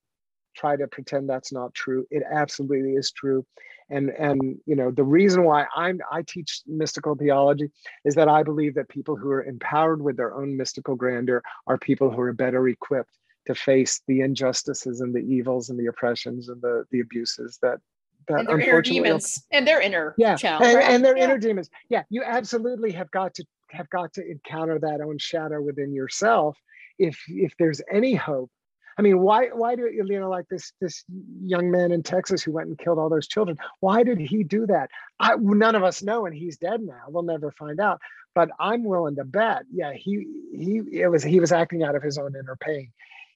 try 0.55 0.75
to 0.75 0.87
pretend 0.87 1.29
that's 1.29 1.51
not 1.51 1.73
true. 1.73 2.05
It 2.11 2.23
absolutely 2.29 2.93
is 2.93 3.11
true. 3.11 3.45
And 3.89 4.09
and 4.09 4.57
you 4.65 4.75
know 4.75 4.91
the 4.91 5.03
reason 5.03 5.43
why 5.43 5.65
I'm 5.75 5.99
I 6.11 6.21
teach 6.25 6.61
mystical 6.65 7.15
theology 7.15 7.69
is 8.05 8.15
that 8.15 8.29
I 8.29 8.43
believe 8.43 8.75
that 8.75 8.89
people 8.89 9.15
who 9.15 9.29
are 9.29 9.43
empowered 9.43 10.01
with 10.01 10.17
their 10.17 10.33
own 10.33 10.55
mystical 10.55 10.95
grandeur 10.95 11.41
are 11.67 11.77
people 11.77 12.09
who 12.09 12.21
are 12.21 12.33
better 12.33 12.67
equipped 12.67 13.17
to 13.51 13.59
face 13.59 14.01
the 14.07 14.21
injustices 14.21 15.01
and 15.01 15.13
the 15.13 15.19
evils 15.19 15.69
and 15.69 15.79
the 15.79 15.87
oppressions 15.87 16.49
and 16.49 16.61
the 16.61 16.85
the 16.91 16.99
abuses 16.99 17.57
that 17.61 17.79
that 18.27 18.39
and 18.39 18.47
their 18.47 18.59
inner 18.59 18.81
demons 18.81 19.43
and 19.51 19.67
their 19.67 19.81
inner 19.81 20.13
yeah 20.17 20.35
challenge, 20.35 20.67
and, 20.67 20.77
right? 20.77 20.89
and 20.89 21.03
their 21.03 21.17
yeah. 21.17 21.23
inner 21.23 21.37
demons 21.37 21.69
yeah 21.89 22.03
you 22.09 22.23
absolutely 22.23 22.91
have 22.91 23.09
got 23.11 23.33
to 23.33 23.43
have 23.69 23.89
got 23.89 24.13
to 24.13 24.25
encounter 24.29 24.79
that 24.79 25.01
own 25.01 25.17
shadow 25.17 25.61
within 25.61 25.93
yourself 25.93 26.57
if 26.99 27.19
if 27.27 27.53
there's 27.57 27.81
any 27.91 28.13
hope 28.13 28.49
I 28.97 29.03
mean, 29.03 29.19
why 29.19 29.47
why 29.47 29.75
do 29.75 29.89
you 29.91 30.03
know 30.19 30.29
like 30.29 30.47
this 30.49 30.73
this 30.81 31.03
young 31.41 31.71
man 31.71 31.91
in 31.91 32.03
Texas 32.03 32.43
who 32.43 32.51
went 32.51 32.67
and 32.67 32.77
killed 32.77 32.99
all 32.99 33.09
those 33.09 33.27
children? 33.27 33.57
Why 33.79 34.03
did 34.03 34.19
he 34.19 34.43
do 34.43 34.67
that? 34.67 34.89
I, 35.19 35.35
none 35.39 35.75
of 35.75 35.83
us 35.83 36.03
know, 36.03 36.25
and 36.25 36.35
he's 36.35 36.57
dead 36.57 36.81
now. 36.81 37.03
We'll 37.07 37.23
never 37.23 37.51
find 37.51 37.79
out. 37.79 38.01
But 38.35 38.49
I'm 38.59 38.83
willing 38.83 39.15
to 39.15 39.23
bet, 39.23 39.63
yeah, 39.71 39.93
he 39.93 40.27
he 40.53 40.81
it 40.91 41.07
was 41.07 41.23
he 41.23 41.39
was 41.39 41.51
acting 41.51 41.83
out 41.83 41.95
of 41.95 42.03
his 42.03 42.17
own 42.17 42.35
inner 42.35 42.55
pain. 42.55 42.91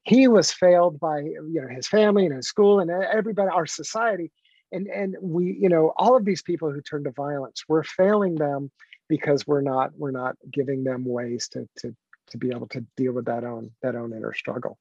He 0.05 0.27
was 0.27 0.51
failed 0.51 0.99
by 0.99 1.19
you 1.19 1.61
know 1.61 1.67
his 1.67 1.87
family 1.87 2.25
and 2.25 2.35
his 2.35 2.47
school 2.47 2.79
and 2.79 2.89
everybody, 2.89 3.49
our 3.49 3.65
society, 3.65 4.31
and 4.71 4.87
and 4.87 5.15
we 5.19 5.57
you 5.59 5.67
know 5.67 5.93
all 5.97 6.15
of 6.15 6.25
these 6.25 6.43
people 6.43 6.71
who 6.71 6.81
turn 6.81 7.03
to 7.05 7.11
violence, 7.11 7.63
we're 7.67 7.83
failing 7.83 8.35
them 8.35 8.71
because 9.09 9.47
we're 9.47 9.61
not 9.61 9.91
we're 9.97 10.11
not 10.11 10.35
giving 10.51 10.83
them 10.83 11.05
ways 11.05 11.47
to 11.49 11.67
to 11.79 11.95
to 12.27 12.37
be 12.37 12.49
able 12.49 12.67
to 12.67 12.85
deal 12.95 13.13
with 13.13 13.25
that 13.25 13.43
own 13.43 13.71
that 13.81 13.95
own 13.95 14.13
inner 14.13 14.33
struggle. 14.33 14.77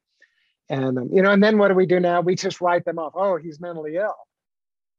And 0.69 0.99
um, 0.99 1.09
you 1.11 1.23
know 1.23 1.31
and 1.31 1.43
then 1.43 1.57
what 1.57 1.69
do 1.69 1.75
we 1.75 1.87
do 1.87 2.01
now? 2.01 2.21
We 2.21 2.35
just 2.35 2.61
write 2.61 2.85
them 2.85 2.99
off. 2.99 3.13
Oh 3.15 3.37
he's 3.37 3.61
mentally 3.61 3.97
ill. 3.97 4.17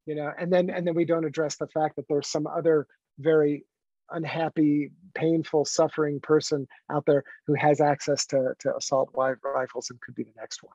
You 0.07 0.15
know 0.15 0.31
and 0.37 0.51
then 0.51 0.71
and 0.71 0.87
then 0.87 0.95
we 0.95 1.05
don't 1.05 1.25
address 1.25 1.57
the 1.57 1.67
fact 1.67 1.97
that 1.97 2.07
there's 2.07 2.27
some 2.27 2.47
other 2.47 2.87
very 3.19 3.63
unhappy 4.11 4.91
painful 5.13 5.65
suffering 5.65 6.19
person 6.19 6.67
out 6.91 7.05
there 7.05 7.23
who 7.47 7.53
has 7.53 7.81
access 7.81 8.25
to, 8.25 8.53
to 8.59 8.75
assault 8.75 9.09
rifles 9.13 9.89
and 9.89 9.99
could 10.01 10.15
be 10.15 10.23
the 10.23 10.33
next 10.37 10.63
one. 10.63 10.73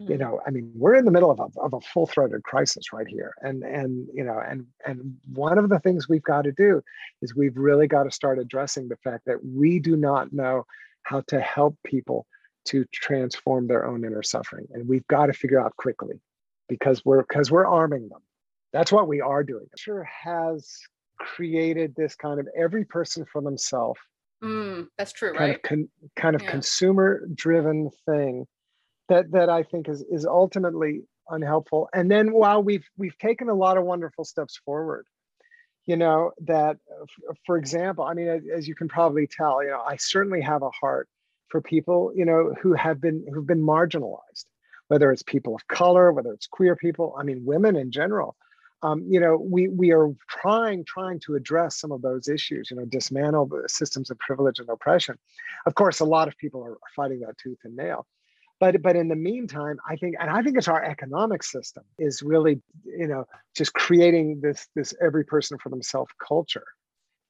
Mm-hmm. 0.00 0.10
you 0.10 0.18
know 0.18 0.40
i 0.44 0.50
mean 0.50 0.72
we're 0.74 0.96
in 0.96 1.04
the 1.04 1.10
middle 1.12 1.30
of 1.30 1.38
a, 1.38 1.60
of 1.60 1.72
a 1.72 1.80
full-throated 1.80 2.42
crisis 2.42 2.92
right 2.92 3.06
here. 3.06 3.32
And 3.42 3.62
and 3.62 4.08
you 4.12 4.24
know 4.24 4.38
and 4.38 4.66
and 4.84 5.16
one 5.32 5.56
of 5.56 5.68
the 5.68 5.78
things 5.78 6.08
we've 6.08 6.22
got 6.22 6.42
to 6.42 6.52
do 6.52 6.82
is 7.22 7.36
we've 7.36 7.56
really 7.56 7.86
got 7.86 8.04
to 8.04 8.10
start 8.10 8.38
addressing 8.40 8.88
the 8.88 8.96
fact 8.96 9.26
that 9.26 9.44
we 9.44 9.78
do 9.78 9.96
not 9.96 10.32
know 10.32 10.64
how 11.04 11.20
to 11.28 11.40
help 11.40 11.76
people 11.84 12.26
to 12.66 12.84
transform 12.92 13.66
their 13.66 13.86
own 13.86 14.04
inner 14.04 14.22
suffering. 14.22 14.66
And 14.72 14.88
we've 14.88 15.06
got 15.06 15.26
to 15.26 15.32
figure 15.32 15.60
out 15.60 15.76
quickly 15.76 16.20
because 16.68 17.04
we're 17.04 17.22
because 17.22 17.50
we're 17.50 17.66
arming 17.66 18.08
them. 18.08 18.22
That's 18.72 18.90
what 18.90 19.06
we 19.06 19.20
are 19.20 19.44
doing. 19.44 19.66
Sure 19.76 20.04
has 20.04 20.76
created 21.18 21.94
this 21.96 22.14
kind 22.14 22.40
of 22.40 22.48
every 22.56 22.84
person 22.84 23.24
for 23.32 23.40
themselves 23.42 24.00
mm, 24.42 24.86
that's 24.98 25.12
true 25.12 25.34
kind 25.34 25.50
right? 25.50 25.56
of 25.56 25.62
con, 25.62 25.88
kind 26.16 26.36
of 26.36 26.42
Yeah. 26.42 26.50
consumer 26.50 27.26
driven 27.34 27.90
thing 28.06 28.46
that 29.08 29.30
that 29.32 29.48
i 29.48 29.62
think 29.62 29.88
is 29.88 30.02
is 30.10 30.24
ultimately 30.26 31.02
unhelpful. 31.30 31.88
And 31.94 32.10
then 32.10 32.32
while 32.32 32.62
we've 32.62 32.86
we've 32.98 33.16
taken 33.18 33.48
a 33.48 33.54
lot 33.54 33.78
of 33.78 33.84
wonderful 33.84 34.24
steps 34.24 34.60
forward 34.64 35.06
you 35.86 35.96
know 35.96 36.32
that 36.42 36.76
for 37.46 37.56
example 37.56 38.04
i 38.04 38.14
mean 38.14 38.28
as, 38.28 38.42
as 38.54 38.68
you 38.68 38.74
can 38.74 38.88
probably 38.88 39.26
tell 39.26 39.62
you 39.62 39.70
know 39.70 39.82
i 39.86 39.96
certainly 39.96 40.40
have 40.40 40.62
a 40.62 40.70
heart 40.70 41.08
for 41.48 41.60
people 41.60 42.12
you 42.14 42.24
know 42.24 42.54
who 42.60 42.72
have 42.74 43.00
been 43.00 43.24
who've 43.32 43.46
been 43.46 43.62
marginalized 43.62 44.46
whether 44.88 45.10
it's 45.12 45.22
people 45.22 45.54
of 45.54 45.66
color 45.68 46.12
whether 46.12 46.32
it's 46.32 46.46
queer 46.46 46.76
people 46.76 47.14
i 47.18 47.22
mean 47.22 47.44
women 47.44 47.76
in 47.76 47.90
general 47.90 48.36
um, 48.82 49.04
you 49.08 49.20
know 49.20 49.36
we 49.36 49.68
we 49.68 49.92
are 49.92 50.10
trying 50.28 50.84
trying 50.84 51.20
to 51.20 51.34
address 51.34 51.78
some 51.78 51.92
of 51.92 52.02
those 52.02 52.28
issues 52.28 52.70
you 52.70 52.76
know 52.76 52.84
dismantle 52.84 53.46
the 53.46 53.68
systems 53.68 54.10
of 54.10 54.18
privilege 54.18 54.58
and 54.58 54.68
oppression. 54.68 55.16
Of 55.66 55.74
course 55.74 56.00
a 56.00 56.04
lot 56.04 56.28
of 56.28 56.36
people 56.36 56.62
are, 56.62 56.78
fighting 56.94 57.20
that 57.20 57.38
tooth 57.38 57.58
and 57.64 57.76
nail. 57.76 58.06
But 58.60 58.82
but 58.82 58.94
in 58.96 59.08
the 59.08 59.16
meantime 59.16 59.78
i 59.88 59.96
think 59.96 60.14
and 60.20 60.30
i 60.30 60.40
think 60.42 60.56
it's 60.56 60.68
our 60.68 60.82
economic 60.82 61.42
system 61.42 61.82
is 61.98 62.22
really 62.22 62.62
you 62.84 63.08
know 63.08 63.26
just 63.56 63.74
creating 63.74 64.40
this 64.42 64.68
this 64.76 64.94
every 65.02 65.24
person 65.24 65.58
for 65.58 65.70
themselves 65.70 66.12
culture 66.26 66.66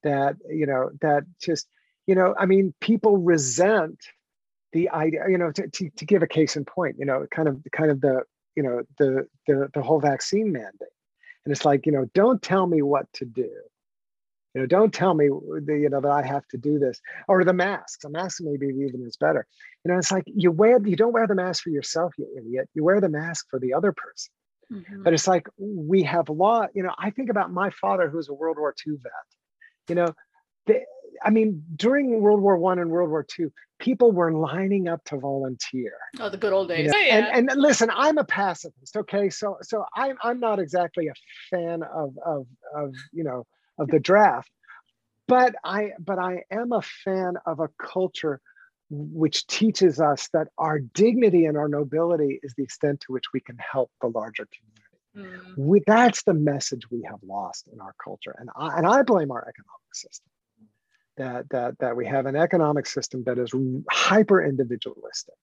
that 0.04 0.36
you 0.48 0.66
know 0.66 0.90
that 1.00 1.24
just 1.40 1.66
you 2.06 2.14
know 2.14 2.34
i 2.38 2.46
mean 2.46 2.74
people 2.80 3.16
resent 3.16 3.98
the 4.72 4.90
idea 4.90 5.24
you 5.28 5.38
know 5.38 5.50
to, 5.50 5.66
to, 5.68 5.90
to 5.96 6.04
give 6.04 6.22
a 6.22 6.26
case 6.26 6.56
in 6.56 6.64
point 6.64 6.96
you 6.98 7.06
know 7.06 7.26
kind 7.30 7.48
of 7.48 7.58
kind 7.72 7.90
of 7.90 8.00
the 8.00 8.22
you 8.54 8.62
know 8.62 8.82
the 8.98 9.26
the, 9.46 9.68
the 9.74 9.82
whole 9.82 10.00
vaccine 10.00 10.52
mandate 10.52 10.93
and 11.44 11.52
it's 11.52 11.64
like 11.64 11.86
you 11.86 11.92
know 11.92 12.06
don't 12.14 12.42
tell 12.42 12.66
me 12.66 12.82
what 12.82 13.06
to 13.14 13.24
do. 13.24 13.50
You 14.54 14.60
know 14.60 14.66
don't 14.66 14.92
tell 14.92 15.14
me 15.14 15.28
the, 15.28 15.78
you 15.82 15.88
know 15.88 16.00
that 16.00 16.10
i 16.10 16.22
have 16.24 16.46
to 16.48 16.58
do 16.58 16.78
this. 16.78 17.00
Or 17.28 17.44
the 17.44 17.52
masks. 17.52 18.04
A 18.04 18.08
mask 18.10 18.38
maybe 18.42 18.66
even 18.68 19.04
is 19.06 19.16
better. 19.16 19.46
You 19.84 19.92
know 19.92 19.98
it's 19.98 20.12
like 20.12 20.24
you 20.26 20.50
wear 20.50 20.78
you 20.86 20.96
don't 20.96 21.12
wear 21.12 21.26
the 21.26 21.34
mask 21.34 21.64
for 21.64 21.70
yourself 21.70 22.14
you 22.18 22.26
idiot. 22.38 22.68
You 22.74 22.84
wear 22.84 23.00
the 23.00 23.08
mask 23.08 23.46
for 23.50 23.58
the 23.58 23.74
other 23.74 23.92
person. 23.92 24.32
Mhm. 24.72 25.04
but 25.04 25.12
it's 25.12 25.28
like 25.28 25.46
we 25.58 26.02
have 26.04 26.30
law 26.30 26.66
you 26.74 26.82
know 26.82 26.94
i 26.98 27.10
think 27.10 27.28
about 27.28 27.52
my 27.52 27.68
father 27.68 28.08
who's 28.08 28.30
a 28.30 28.34
world 28.34 28.56
war 28.58 28.74
ii 28.86 28.94
vet. 28.96 29.12
You 29.90 29.94
know 29.96 30.14
the, 30.66 30.80
i 31.22 31.30
mean 31.30 31.62
during 31.76 32.20
world 32.20 32.40
war 32.40 32.56
one 32.56 32.78
and 32.78 32.90
world 32.90 33.10
war 33.10 33.26
ii 33.38 33.46
people 33.80 34.12
were 34.12 34.32
lining 34.32 34.86
up 34.88 35.02
to 35.04 35.18
volunteer. 35.18 35.92
Oh 36.20 36.28
the 36.30 36.36
good 36.36 36.52
old 36.52 36.70
you 36.70 36.76
days. 36.76 36.92
know, 36.92 36.98
Oh, 36.98 37.02
yeah. 37.02 37.30
and, 37.36 37.50
and 37.50 37.60
listen 37.60 37.90
i'm 37.94 38.18
a 38.18 38.24
pacifist 38.24 38.96
okay? 38.96 39.28
So 39.30 39.56
so 39.62 39.84
i'm 39.94 40.16
i'm 40.22 40.40
not 40.40 40.58
exactly 40.58 41.08
a 41.08 41.14
fan 41.50 41.82
of 41.82 42.16
of 42.24 42.46
of 42.74 42.94
you 43.12 43.24
know 43.24 43.46
of 43.78 43.88
the 43.88 43.98
draft 44.00 44.50
but 45.26 45.54
i 45.64 45.90
but 45.98 46.18
i 46.18 46.42
am 46.50 46.72
a 46.72 46.82
fan 46.82 47.34
of 47.46 47.60
a 47.60 47.68
culture 47.78 48.40
which 48.90 49.46
teaches 49.46 50.00
us 50.00 50.28
that 50.32 50.48
our 50.58 50.78
dignity 50.78 51.46
and 51.46 51.56
our 51.56 51.68
nobility 51.68 52.38
is 52.42 52.54
the 52.56 52.62
extent 52.62 53.00
to 53.00 53.12
which 53.12 53.24
we 53.32 53.40
can 53.40 53.56
help 53.58 53.90
the 54.02 54.06
larger 54.08 54.46
community. 54.54 54.80
Mm. 55.16 55.56
we, 55.56 55.80
that's 55.86 56.22
the 56.24 56.34
message 56.34 56.82
we 56.90 57.02
have 57.08 57.20
lost 57.26 57.66
in 57.72 57.80
our 57.80 57.94
culture 58.02 58.34
and 58.38 58.50
I, 58.56 58.78
and 58.78 58.86
I 58.86 59.02
blame 59.02 59.30
our 59.30 59.40
economic 59.48 59.94
system 59.94 60.30
that 61.16 61.48
that 61.50 61.78
that 61.78 61.96
we 61.96 62.06
have 62.06 62.26
an 62.26 62.36
economic 62.36 62.86
system 62.86 63.22
that 63.24 63.38
is 63.38 63.52
hyper 63.90 64.42
individualistic. 64.44 65.34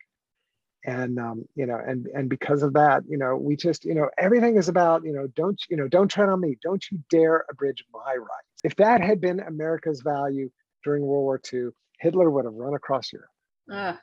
And 0.84 1.20
um, 1.20 1.46
you 1.56 1.68
know 1.68 1.80
and 1.86 2.08
and 2.08 2.30
because 2.30 2.64
of 2.64 2.74
that 2.74 3.04
you 3.08 3.18
know 3.18 3.36
we 3.36 3.56
just 3.56 3.86
you 3.86 3.94
know 3.94 4.10
everything 4.18 4.58
is 4.58 4.68
about 4.68 5.04
you 5.04 5.14
know 5.14 5.28
don't 5.36 5.62
you 5.70 5.78
know 5.78 5.88
don't 5.88 6.08
tread 6.08 6.30
on 6.30 6.40
me. 6.42 6.58
Don't 6.64 6.84
you 6.90 7.00
dare 7.10 7.46
abridge 7.52 7.84
my 7.94 8.16
rights. 8.16 8.62
If 8.64 8.76
that 8.78 9.02
had 9.02 9.22
been 9.22 9.40
america's 9.40 10.02
value 10.02 10.50
during 10.84 11.04
world 11.04 11.24
war 11.24 11.42
ii 11.54 11.70
hitler 12.00 12.32
would 12.32 12.46
have 12.46 12.54
run 12.56 12.74
across 12.74 13.14
europe. 13.14 13.30
Ah, 13.70 14.00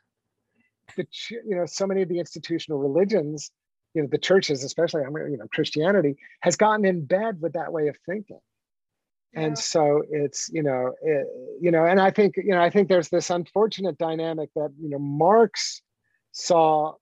the 0.97 1.07
you 1.31 1.57
know 1.57 1.66
so 1.66 1.87
many 1.87 2.03
of 2.03 2.09
the 2.09 2.19
institutional 2.19 2.79
religions 2.79 3.51
you 3.95 4.03
know 4.03 4.09
the 4.11 4.19
churches 4.19 4.64
especially 4.64 5.03
i 5.03 5.11
mean 5.11 5.31
you 5.31 5.39
know 5.39 5.47
christianity 5.53 6.16
has 6.41 6.57
gotten 6.57 6.85
in 6.85 7.05
bed 7.05 7.41
with 7.41 7.53
that 7.53 7.73
way 7.73 7.89
of 7.89 7.97
thinking 8.07 8.41
yeah. 9.33 9.41
and 9.41 9.59
so 9.59 10.03
it's 10.11 10.49
you 10.53 10.62
know 10.62 10.93
it, 11.03 11.26
you 11.61 11.70
know 11.70 11.85
and 11.85 12.01
i 12.01 12.11
think 12.11 12.37
you 12.37 12.51
know 12.51 12.61
i 12.61 12.70
think 12.70 12.89
there's 12.89 13.09
this 13.09 13.31
unfortunate 13.31 13.99
dynamic 13.99 14.51
that 14.55 14.70
you 14.81 14.89
know 14.89 14.99
marx 14.99 15.83
saw 16.33 16.95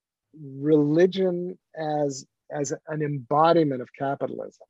religion 0.59 1.59
as 1.79 2.27
as 2.51 2.73
an 2.89 3.03
embodiment 3.03 3.83
of 3.83 3.89
capitalism. 3.99 4.67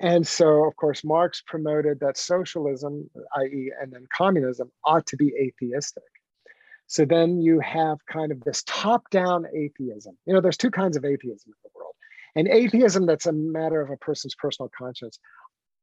And 0.00 0.26
so 0.26 0.64
of 0.64 0.76
course 0.76 1.04
marx 1.04 1.42
promoted 1.46 2.00
that 2.00 2.16
socialism 2.16 3.08
i.e 3.36 3.72
and 3.80 3.92
then 3.92 4.06
communism 4.16 4.70
ought 4.84 5.06
to 5.06 5.16
be 5.16 5.32
atheistic. 5.40 6.02
So 6.86 7.04
then 7.04 7.40
you 7.40 7.60
have 7.60 7.98
kind 8.06 8.30
of 8.30 8.40
this 8.42 8.62
top 8.66 9.08
down 9.10 9.46
atheism. 9.54 10.16
You 10.26 10.34
know 10.34 10.40
there's 10.40 10.56
two 10.56 10.70
kinds 10.70 10.96
of 10.96 11.04
atheism 11.04 11.52
in 11.52 11.60
the 11.62 11.70
world. 11.74 11.94
An 12.36 12.48
atheism 12.48 13.06
that's 13.06 13.26
a 13.26 13.32
matter 13.32 13.80
of 13.80 13.90
a 13.90 13.96
person's 13.96 14.34
personal 14.34 14.70
conscience 14.76 15.18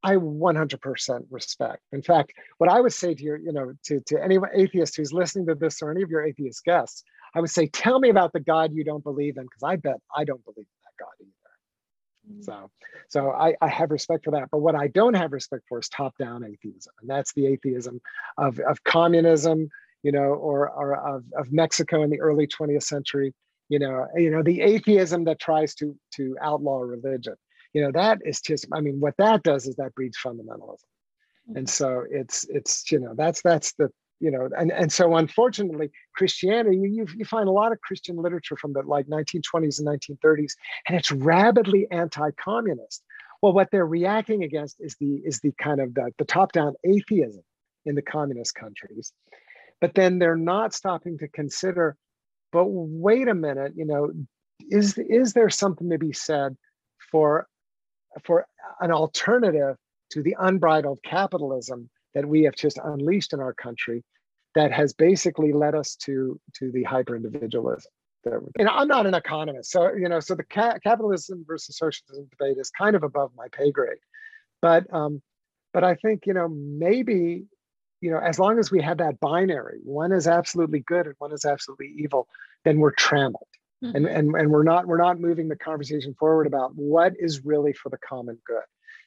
I 0.04 0.16
100% 0.16 1.26
respect. 1.30 1.82
In 1.92 2.02
fact, 2.02 2.34
what 2.58 2.70
I 2.70 2.82
would 2.82 2.94
say 2.94 3.14
to 3.14 3.24
your, 3.24 3.38
you 3.38 3.52
know, 3.52 3.74
to, 3.86 4.00
to 4.08 4.24
any 4.24 4.38
atheist 4.56 4.98
who's 4.98 5.14
listening 5.14 5.46
to 5.48 5.56
this 5.56 5.82
or 5.82 5.92
any 5.92 6.02
of 6.02 6.10
your 6.10 6.24
atheist 6.26 6.64
guests, 6.64 7.04
I 7.36 7.40
would 7.40 7.50
say, 7.50 7.68
tell 7.68 8.00
me 8.00 8.10
about 8.10 8.34
the 8.34 8.40
God 8.40 8.74
you 8.74 8.84
don't 8.84 9.04
believe 9.04 9.38
in, 9.38 9.44
because 9.44 9.64
I 9.64 9.76
bet 9.76 9.98
I 10.16 10.24
don't 10.24 10.44
believe 10.44 10.66
in 10.66 10.82
that 10.84 11.06
God 11.06 11.14
either. 11.22 12.40
Mm. 12.40 12.44
So, 12.44 12.72
so 13.10 13.32
I, 13.32 13.56
I 13.62 13.68
have 13.68 13.92
respect 13.92 14.26
for 14.26 14.32
that. 14.32 14.50
But 14.52 14.60
what 14.60 14.76
I 14.76 14.88
don't 14.88 15.14
have 15.14 15.32
respect 15.32 15.64
for 15.70 15.80
is 15.80 15.88
top-down 15.90 16.44
atheism, 16.44 16.94
and 17.02 17.10
that's 17.10 17.34
the 17.34 17.46
atheism 17.48 18.02
of, 18.38 18.60
of 18.60 18.84
communism, 18.84 19.70
you 20.04 20.12
know, 20.12 20.34
or, 20.34 20.70
or 20.70 20.96
of, 20.96 21.24
of 21.38 21.52
Mexico 21.52 22.02
in 22.04 22.10
the 22.10 22.20
early 22.20 22.48
20th 22.48 22.84
century. 22.84 23.34
You 23.70 23.80
know, 23.80 24.08
you 24.16 24.30
know, 24.30 24.44
the 24.44 24.60
atheism 24.60 25.24
that 25.26 25.40
tries 25.40 25.74
to 25.76 25.96
to 26.16 26.36
outlaw 26.42 26.80
religion 26.80 27.36
you 27.74 27.82
know 27.82 27.92
that 27.92 28.20
is 28.26 28.42
just 28.42 28.66
i 28.74 28.80
mean 28.80 29.00
what 29.00 29.16
that 29.18 29.44
does 29.44 29.68
is 29.68 29.76
that 29.76 29.94
breeds 29.96 30.18
fundamentalism 30.24 30.86
mm-hmm. 31.50 31.58
and 31.58 31.70
so 31.70 32.04
it's 32.10 32.46
it's 32.50 32.92
you 32.92 33.00
know 33.00 33.14
that's 33.16 33.42
that's 33.42 33.74
the 33.74 33.90
you 34.22 34.30
know, 34.30 34.48
and, 34.56 34.72
and 34.72 34.92
so 34.92 35.16
unfortunately, 35.16 35.90
Christianity, 36.16 36.78
you, 36.78 37.08
you 37.16 37.26
find 37.26 37.50
a 37.50 37.52
lot 37.52 37.72
of 37.72 37.82
Christian 37.82 38.18
literature 38.18 38.56
from 38.56 38.72
the 38.72 38.84
like 38.84 39.08
1920s 39.08 39.80
and 39.80 39.88
1930s, 39.88 40.54
and 40.88 40.96
it's 40.96 41.12
rabidly 41.12 41.88
anti-communist. 41.90 43.04
Well, 43.42 43.54
what 43.54 43.70
they're 43.72 43.86
reacting 43.86 44.44
against 44.44 44.78
is 44.80 44.96
the 45.00 45.22
is 45.26 45.40
the 45.40 45.52
kind 45.60 45.82
of 45.82 45.96
the, 45.96 46.12
the 46.20 46.26
top-down 46.26 46.76
atheism 46.84 47.44
in 47.86 47.96
the 47.96 48.04
communist 48.04 48.54
countries. 48.54 49.12
But 49.82 49.96
then 49.96 50.20
they're 50.20 50.38
not 50.38 50.76
stopping 50.76 51.18
to 51.18 51.28
consider, 51.28 51.98
but 52.52 52.66
wait 52.68 53.28
a 53.28 53.34
minute, 53.34 53.74
you 53.76 53.86
know, 53.86 54.12
is 54.70 55.00
is 55.00 55.34
there 55.34 55.50
something 55.50 55.90
to 55.90 55.98
be 55.98 56.14
said 56.14 56.56
for 57.12 57.48
for 58.24 58.46
an 58.80 58.92
alternative 58.92 59.76
to 60.12 60.22
the 60.22 60.36
unbridled 60.40 61.00
capitalism 61.04 61.90
that 62.14 62.28
we 62.28 62.44
have 62.44 62.56
just 62.56 62.80
unleashed 62.84 63.34
in 63.34 63.40
our 63.40 63.54
country 63.54 64.04
that 64.56 64.72
has 64.72 64.94
basically 64.94 65.54
led 65.54 65.76
us 65.76 65.96
to 65.96 66.40
to 66.56 66.72
the 66.72 66.84
hyper 66.84 67.16
individualism 67.16 67.92
you 68.26 68.66
know 68.66 68.72
i'm 68.72 68.88
not 68.88 69.06
an 69.06 69.14
economist 69.14 69.72
so 69.72 69.94
you 69.94 70.08
know 70.08 70.20
so 70.20 70.36
the 70.36 70.44
ca- 70.44 70.78
capitalism 70.84 71.44
versus 71.48 71.78
socialism 71.78 72.28
debate 72.30 72.58
is 72.58 72.70
kind 72.70 72.96
of 72.96 73.04
above 73.04 73.32
my 73.36 73.48
pay 73.52 73.72
grade. 73.72 73.98
But 74.62 74.92
um 74.94 75.22
but 75.74 75.84
i 75.84 75.96
think 75.96 76.26
you 76.26 76.34
know 76.34 76.48
maybe 76.50 77.46
you 78.02 78.12
know 78.12 78.20
as 78.20 78.40
long 78.40 78.60
as 78.60 78.72
we 78.72 78.82
have 78.82 78.98
that 78.98 79.20
binary 79.20 79.80
one 79.84 80.12
is 80.12 80.28
absolutely 80.28 80.80
good 80.80 81.08
and 81.08 81.16
one 81.20 81.32
is 81.32 81.46
absolutely 81.46 81.94
evil 81.98 82.28
then 82.64 82.80
we're 82.80 82.92
trammeled 82.92 83.48
mm-hmm. 83.84 83.96
and, 83.96 84.06
and 84.08 84.36
and 84.36 84.50
we're 84.50 84.64
not 84.64 84.88
we're 84.88 84.98
not 84.98 85.20
moving 85.20 85.48
the 85.48 85.56
conversation 85.56 86.14
forward 86.20 86.48
about 86.48 86.72
what 86.76 87.14
is 87.20 87.46
really 87.46 87.74
for 87.74 87.90
the 87.90 87.98
common 87.98 88.38
good 88.46 88.64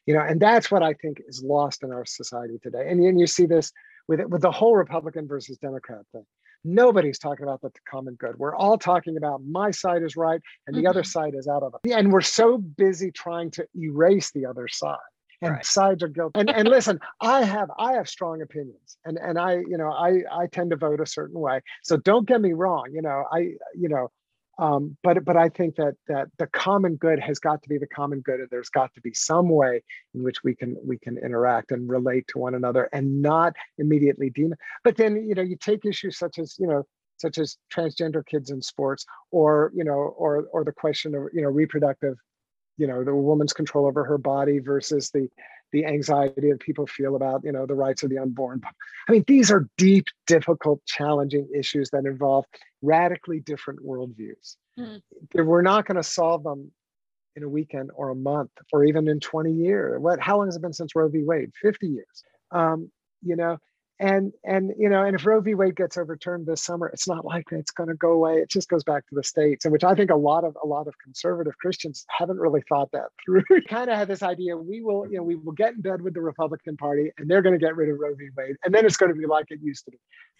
you 0.06 0.14
know 0.14 0.20
and 0.20 0.40
that's 0.40 0.70
what 0.70 0.82
i 0.82 0.92
think 0.94 1.20
is 1.28 1.42
lost 1.44 1.82
in 1.82 1.92
our 1.92 2.04
society 2.04 2.58
today 2.62 2.88
and, 2.88 3.00
and 3.00 3.18
you 3.18 3.26
see 3.26 3.46
this 3.46 3.72
with 4.08 4.20
with 4.26 4.42
the 4.42 4.50
whole 4.50 4.76
republican 4.76 5.26
versus 5.26 5.56
democrat 5.58 6.00
thing 6.12 6.24
nobody's 6.64 7.18
talking 7.18 7.44
about 7.44 7.60
the 7.60 7.70
common 7.88 8.14
good 8.14 8.34
we're 8.38 8.56
all 8.56 8.78
talking 8.78 9.16
about 9.16 9.42
my 9.44 9.70
side 9.70 10.02
is 10.02 10.16
right 10.16 10.40
and 10.66 10.74
the 10.74 10.80
mm-hmm. 10.80 10.88
other 10.88 11.04
side 11.04 11.34
is 11.34 11.46
out 11.46 11.62
of 11.62 11.74
it 11.84 11.92
and 11.92 12.12
we're 12.12 12.20
so 12.20 12.58
busy 12.58 13.10
trying 13.10 13.50
to 13.50 13.66
erase 13.76 14.30
the 14.32 14.46
other 14.46 14.66
side 14.68 14.96
and 15.42 15.52
right. 15.52 15.64
sides 15.66 16.02
are 16.02 16.08
guilty 16.08 16.40
and, 16.40 16.48
and 16.48 16.68
listen 16.68 16.98
i 17.20 17.42
have 17.42 17.68
i 17.78 17.92
have 17.92 18.08
strong 18.08 18.40
opinions 18.40 18.96
and 19.04 19.18
and 19.18 19.38
i 19.38 19.56
you 19.56 19.76
know 19.76 19.90
i 19.92 20.20
i 20.32 20.46
tend 20.46 20.70
to 20.70 20.76
vote 20.76 21.00
a 21.00 21.06
certain 21.06 21.38
way 21.38 21.60
so 21.82 21.96
don't 21.98 22.26
get 22.26 22.40
me 22.40 22.52
wrong 22.52 22.84
you 22.92 23.02
know 23.02 23.24
i 23.32 23.40
you 23.74 23.88
know 23.88 24.10
um, 24.58 24.96
but 25.02 25.24
but 25.24 25.36
I 25.36 25.48
think 25.48 25.76
that 25.76 25.94
that 26.08 26.28
the 26.38 26.46
common 26.48 26.96
good 26.96 27.18
has 27.18 27.38
got 27.38 27.62
to 27.62 27.68
be 27.68 27.78
the 27.78 27.86
common 27.86 28.20
good, 28.20 28.40
and 28.40 28.48
there's 28.50 28.70
got 28.70 28.94
to 28.94 29.00
be 29.00 29.12
some 29.12 29.48
way 29.48 29.82
in 30.14 30.22
which 30.22 30.44
we 30.44 30.54
can 30.54 30.76
we 30.84 30.98
can 30.98 31.18
interact 31.18 31.72
and 31.72 31.88
relate 31.88 32.26
to 32.28 32.38
one 32.38 32.54
another, 32.54 32.88
and 32.92 33.20
not 33.20 33.54
immediately 33.78 34.30
demon. 34.30 34.58
But 34.84 34.96
then 34.96 35.16
you 35.16 35.34
know 35.34 35.42
you 35.42 35.56
take 35.56 35.84
issues 35.84 36.18
such 36.18 36.38
as 36.38 36.56
you 36.58 36.66
know 36.66 36.84
such 37.16 37.38
as 37.38 37.56
transgender 37.72 38.24
kids 38.24 38.50
in 38.50 38.62
sports, 38.62 39.04
or 39.30 39.72
you 39.74 39.84
know 39.84 39.92
or 39.92 40.46
or 40.52 40.64
the 40.64 40.72
question 40.72 41.14
of 41.14 41.24
you 41.32 41.42
know 41.42 41.48
reproductive, 41.48 42.16
you 42.76 42.86
know 42.86 43.04
the 43.04 43.14
woman's 43.14 43.52
control 43.52 43.86
over 43.86 44.04
her 44.04 44.18
body 44.18 44.58
versus 44.58 45.10
the 45.10 45.28
the 45.72 45.84
anxiety 45.84 46.50
that 46.50 46.60
people 46.60 46.86
feel 46.86 47.16
about 47.16 47.42
you 47.44 47.52
know 47.52 47.66
the 47.66 47.74
rights 47.74 48.02
of 48.02 48.10
the 48.10 48.18
unborn 48.18 48.60
i 49.08 49.12
mean 49.12 49.24
these 49.26 49.50
are 49.50 49.68
deep 49.76 50.06
difficult 50.26 50.80
challenging 50.86 51.48
issues 51.54 51.90
that 51.90 52.04
involve 52.04 52.44
radically 52.84 53.40
different 53.40 53.80
worldviews. 53.84 54.56
Mm. 54.78 55.00
we're 55.34 55.62
not 55.62 55.86
going 55.86 55.96
to 55.96 56.02
solve 56.02 56.42
them 56.42 56.72
in 57.36 57.44
a 57.44 57.48
weekend 57.48 57.90
or 57.94 58.10
a 58.10 58.14
month 58.14 58.50
or 58.72 58.84
even 58.84 59.08
in 59.08 59.20
20 59.20 59.52
years. 59.52 60.00
What 60.00 60.20
how 60.20 60.38
long 60.38 60.46
has 60.46 60.56
it 60.56 60.62
been 60.62 60.72
since 60.72 60.94
roe 60.94 61.08
v. 61.08 61.22
Wade? 61.22 61.50
50 61.60 61.86
years. 61.86 62.24
Um, 62.50 62.90
you 63.22 63.36
know 63.36 63.58
and 64.00 64.32
and 64.44 64.72
you 64.76 64.88
know 64.88 65.04
and 65.04 65.14
if 65.14 65.24
roe 65.24 65.40
v. 65.40 65.54
Wade 65.54 65.76
gets 65.76 65.96
overturned 65.96 66.46
this 66.46 66.62
summer 66.62 66.88
it's 66.88 67.06
not 67.06 67.24
likely 67.24 67.58
it's 67.58 67.70
going 67.70 67.88
to 67.88 67.94
go 67.94 68.10
away. 68.12 68.34
It 68.34 68.50
just 68.50 68.68
goes 68.68 68.82
back 68.82 69.06
to 69.08 69.14
the 69.14 69.22
states 69.22 69.64
and 69.64 69.72
which 69.72 69.84
i 69.84 69.94
think 69.94 70.10
a 70.10 70.16
lot 70.16 70.44
of 70.44 70.56
a 70.62 70.66
lot 70.66 70.88
of 70.88 70.94
conservative 70.98 71.56
christians 71.58 72.04
haven't 72.08 72.38
really 72.38 72.62
thought 72.68 72.90
that 72.92 73.08
through. 73.24 73.44
Kind 73.68 73.90
of 73.90 73.96
had 73.96 74.08
this 74.08 74.22
idea 74.22 74.56
we 74.56 74.82
will 74.82 75.06
you 75.08 75.18
know 75.18 75.22
we 75.22 75.36
will 75.36 75.52
get 75.52 75.74
in 75.74 75.80
bed 75.80 76.02
with 76.02 76.14
the 76.14 76.20
republican 76.20 76.76
party 76.76 77.12
and 77.18 77.30
they're 77.30 77.42
going 77.42 77.58
to 77.58 77.64
get 77.64 77.76
rid 77.76 77.88
of 77.88 77.98
roe 77.98 78.14
v. 78.14 78.28
Wade 78.36 78.56
and 78.64 78.74
then 78.74 78.84
it's 78.84 78.96
going 78.96 79.12
to 79.12 79.18
be 79.18 79.26
like 79.26 79.46
it 79.50 79.60
used 79.62 79.84
to 79.84 79.92
be. 79.92 79.98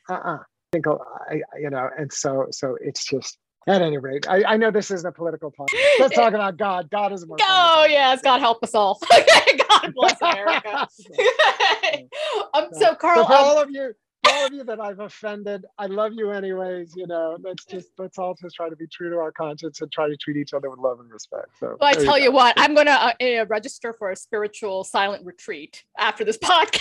Uh-uh 0.08 0.38
think 0.74 0.86
I, 0.88 1.40
you 1.58 1.70
know 1.70 1.88
and 1.96 2.12
so 2.12 2.46
so 2.50 2.76
it's 2.80 3.04
just 3.04 3.38
at 3.66 3.80
any 3.80 3.98
rate, 3.98 4.28
I, 4.28 4.44
I 4.44 4.56
know 4.56 4.70
this 4.70 4.90
isn't 4.90 5.08
a 5.08 5.12
political 5.12 5.50
talk. 5.50 5.68
Let's 5.98 6.14
talk 6.14 6.34
about 6.34 6.58
God. 6.58 6.90
God 6.90 7.12
is 7.12 7.26
more. 7.26 7.38
Oh 7.40 7.86
yes, 7.88 8.20
God 8.20 8.40
help 8.40 8.62
us 8.62 8.74
all. 8.74 9.00
God 9.10 9.94
bless 9.94 10.20
America. 10.20 10.86
um, 12.54 12.68
so 12.72 12.94
Carl, 12.94 13.22
so 13.22 13.26
for 13.26 13.34
um, 13.34 13.44
all 13.44 13.62
of 13.62 13.70
you, 13.70 13.94
all 14.34 14.46
of 14.46 14.52
you 14.52 14.64
that 14.64 14.80
I've 14.80 15.00
offended, 15.00 15.64
I 15.78 15.86
love 15.86 16.12
you 16.14 16.30
anyways. 16.30 16.94
You 16.96 17.06
know, 17.06 17.36
let's 17.42 17.64
just 17.64 17.88
let's 17.98 18.18
all 18.18 18.34
just 18.40 18.56
try 18.56 18.68
to 18.68 18.76
be 18.76 18.86
true 18.86 19.10
to 19.10 19.16
our 19.16 19.32
conscience 19.32 19.80
and 19.80 19.90
try 19.90 20.08
to 20.08 20.16
treat 20.16 20.36
each 20.36 20.52
other 20.52 20.70
with 20.70 20.78
love 20.78 21.00
and 21.00 21.10
respect. 21.10 21.58
So, 21.58 21.76
well, 21.80 21.90
I 21.90 21.92
tell 21.92 22.18
you, 22.18 22.24
you 22.24 22.32
what, 22.32 22.54
I'm 22.56 22.74
to 22.74 22.90
uh, 22.90 23.12
uh, 23.20 23.46
register 23.46 23.94
for 23.98 24.10
a 24.10 24.16
spiritual 24.16 24.84
silent 24.84 25.24
retreat 25.24 25.84
after 25.98 26.24
this 26.24 26.38
podcast. 26.42 26.80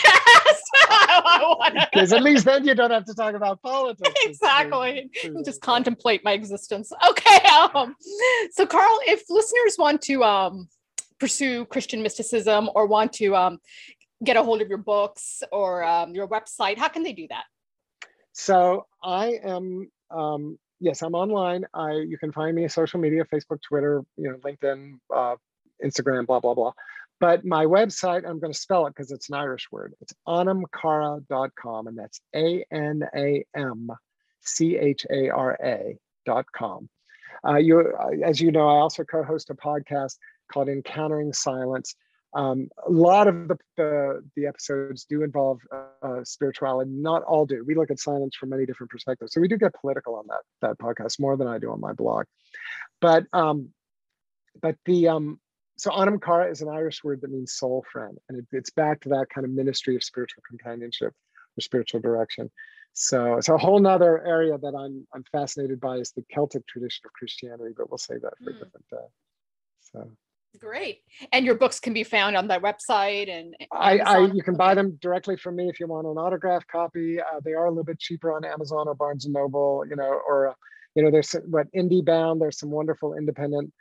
Because 1.92 2.14
at 2.14 2.24
least 2.24 2.46
then 2.46 2.66
you 2.66 2.76
don't 2.76 2.92
have 2.92 3.06
to 3.06 3.14
talk 3.14 3.36
about 3.36 3.62
politics. 3.62 4.14
Exactly, 4.24 5.10
just 5.46 5.62
contemplate 5.62 6.24
my 6.24 6.32
existence. 6.34 6.92
Okay. 7.10 7.40
Um, 7.74 7.96
so, 8.52 8.66
Carl, 8.66 9.00
if 9.08 9.24
listeners 9.30 9.76
want 9.78 10.02
to 10.04 10.24
um, 10.24 10.68
pursue 11.20 11.66
Christian 11.66 12.02
mysticism 12.02 12.70
or 12.76 12.88
want 12.88 13.14
to 13.14 13.36
um, 13.36 13.60
get 14.24 14.38
a 14.38 14.44
hold 14.44 14.62
of 14.62 14.70
your 14.70 14.78
books 14.78 15.44
or 15.52 15.84
um, 15.84 16.14
your 16.14 16.28
website, 16.28 16.78
how 16.78 16.88
can 16.88 17.04
they 17.04 17.14
do 17.14 17.28
that? 17.30 17.46
So 18.34 18.88
I 19.04 19.40
am, 19.44 19.92
um, 20.10 20.58
yes, 20.80 21.02
I'm 21.02 21.16
online. 21.16 21.66
I 21.74 21.92
you 21.92 22.18
can 22.18 22.32
find 22.32 22.56
me 22.56 22.68
social 22.68 23.00
media, 23.00 23.26
Facebook, 23.26 23.60
Twitter, 23.62 24.04
you 24.18 24.30
know, 24.30 24.38
LinkedIn, 24.38 25.00
uh, 25.14 25.36
Instagram, 25.84 26.26
blah 26.26 26.40
blah 26.40 26.54
blah. 26.54 26.74
But 27.20 27.46
my 27.46 27.66
website, 27.66 28.28
I'm 28.28 28.40
going 28.40 28.52
to 28.52 28.60
spell 28.60 28.88
it 28.88 28.96
because 28.96 29.12
it's 29.12 29.30
an 29.30 29.36
Irish 29.36 29.72
word. 29.72 29.94
It's 30.02 30.14
anamchara.com, 30.28 31.88
and 31.88 31.98
that's 31.98 32.20
A 32.36 32.66
N 32.72 33.04
A 33.16 33.46
M 33.56 33.90
C 34.42 34.78
H 34.78 35.06
A 35.10 35.30
R 35.30 35.58
A.com. 35.64 36.90
Uh, 37.48 37.58
you, 37.58 37.80
uh, 37.80 38.10
as 38.26 38.42
you 38.42 38.52
know, 38.52 38.68
I 38.68 38.80
also 38.80 39.04
co-host 39.04 39.50
a 39.50 39.56
podcast 39.56 40.18
called 40.52 40.70
Encountering 40.70 41.34
Silence, 41.34 41.96
um, 42.36 42.70
a 42.86 42.92
lot 42.92 43.28
of 43.28 43.48
the, 43.48 43.58
the, 43.78 44.24
the 44.36 44.48
episodes 44.48 45.06
do 45.06 45.24
involve 45.24 45.60
uh, 46.02 46.24
spirituality. 46.24 46.90
Not 46.92 47.24
all 47.24 47.46
do. 47.46 47.64
We 47.66 47.76
look 47.76 47.92
at 47.92 48.00
silence 48.00 48.36
from 48.36 48.50
many 48.50 48.66
different 48.66 48.90
perspectives. 48.90 49.34
So 49.34 49.42
we 49.42 49.48
do 49.48 49.58
get 49.58 49.74
political 49.80 50.16
on 50.16 50.26
that 50.28 50.42
that 50.62 50.78
podcast 50.80 51.20
more 51.20 51.38
than 51.38 51.48
I 51.48 51.60
do 51.60 51.72
on 51.72 51.80
my 51.80 51.94
blog. 51.94 52.26
But 53.02 53.26
um, 53.34 53.70
but 54.62 54.78
the 54.86 55.10
um, 55.10 55.40
so 55.78 55.92
Anam 55.92 56.20
Cara 56.20 56.50
is 56.50 56.62
an 56.62 56.70
Irish 56.70 57.04
word 57.04 57.22
that 57.22 57.32
means 57.32 57.54
soul 57.54 57.86
friend, 57.92 58.18
and 58.30 58.40
it, 58.40 58.46
it's 58.52 58.72
back 58.72 59.02
to 59.02 59.10
that 59.10 59.28
kind 59.34 59.46
of 59.46 59.52
ministry 59.52 59.96
of 59.96 60.04
spiritual 60.04 60.44
companionship 60.48 61.14
or 61.58 61.62
spiritual 61.62 62.00
direction. 62.00 62.50
So 62.94 63.38
it's 63.38 63.50
a 63.50 63.58
whole 63.58 63.80
nother 63.80 64.26
area 64.26 64.58
that 64.58 64.76
I'm 64.76 65.08
I'm 65.14 65.24
fascinated 65.32 65.80
by 65.80 65.98
is 65.98 66.12
the 66.12 66.24
Celtic 66.32 66.66
tradition 66.68 67.02
of 67.06 67.14
Christianity, 67.14 67.74
but 67.76 67.90
we'll 67.90 67.98
save 67.98 68.22
that 68.22 68.38
for 68.38 68.52
mm. 68.52 68.56
a 68.56 68.64
different 68.64 68.90
day. 68.90 69.08
So 69.92 70.12
Great. 70.60 71.02
And 71.32 71.46
your 71.46 71.56
books 71.56 71.80
can 71.80 71.94
be 71.94 72.04
found 72.04 72.38
on 72.38 72.48
that 72.48 72.62
website 72.62 73.30
and 73.30 73.56
I, 73.72 73.98
I, 74.00 74.20
you 74.28 74.44
can 74.44 74.56
buy 74.56 74.76
them 74.76 74.98
directly 75.02 75.36
from 75.36 75.56
me 75.56 75.68
if 75.68 75.80
you 75.80 75.88
want 75.88 76.08
an 76.08 76.18
autograph 76.18 76.66
copy. 76.68 77.20
Uh, 77.20 77.40
they 77.44 77.54
are 77.54 77.66
a 77.66 77.70
little 77.70 77.84
bit 77.84 78.00
cheaper 78.00 78.34
on 78.34 78.46
Amazon 78.46 78.88
or 78.88 78.94
Barnes 78.94 79.26
and 79.26 79.34
Noble, 79.34 79.84
you 79.90 79.96
know, 79.96 80.22
or 80.28 80.50
uh, 80.50 80.54
you 80.96 81.04
know, 81.04 81.10
there's 81.10 81.32
what 81.48 81.72
IndieBound. 81.74 82.40
There's 82.40 82.60
some 82.60 82.70
wonderful 82.70 83.16
independent 83.16 83.74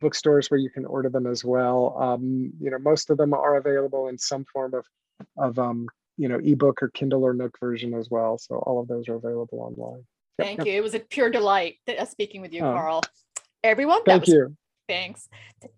bookstores 0.00 0.50
where 0.50 0.60
you 0.60 0.70
can 0.70 0.84
order 0.84 1.08
them 1.08 1.26
as 1.26 1.44
well. 1.44 1.96
Um, 1.98 2.52
you 2.60 2.70
know, 2.70 2.78
most 2.78 3.10
of 3.10 3.16
them 3.16 3.32
are 3.32 3.56
available 3.56 4.08
in 4.08 4.18
some 4.18 4.44
form 4.44 4.74
of 4.74 4.86
of 5.38 5.58
um, 5.58 5.88
you 6.18 6.28
know, 6.28 6.38
ebook 6.38 6.82
or 6.82 6.88
Kindle 6.88 7.24
or 7.24 7.32
Nook 7.32 7.58
version 7.58 7.94
as 7.94 8.10
well. 8.10 8.36
So 8.38 8.56
all 8.56 8.80
of 8.80 8.88
those 8.88 9.08
are 9.08 9.14
available 9.14 9.60
online. 9.60 10.04
Thank 10.38 10.58
yep, 10.58 10.66
you. 10.66 10.72
It 10.74 10.82
was 10.82 10.94
a 10.94 11.00
pure 11.00 11.30
delight 11.30 11.76
uh, 11.88 12.04
speaking 12.04 12.42
with 12.42 12.52
you, 12.52 12.60
oh. 12.64 12.74
Carl. 12.74 13.02
Everyone, 13.64 14.04
thank 14.04 14.22
was- 14.22 14.28
you 14.28 14.56
Thanks. 14.88 15.28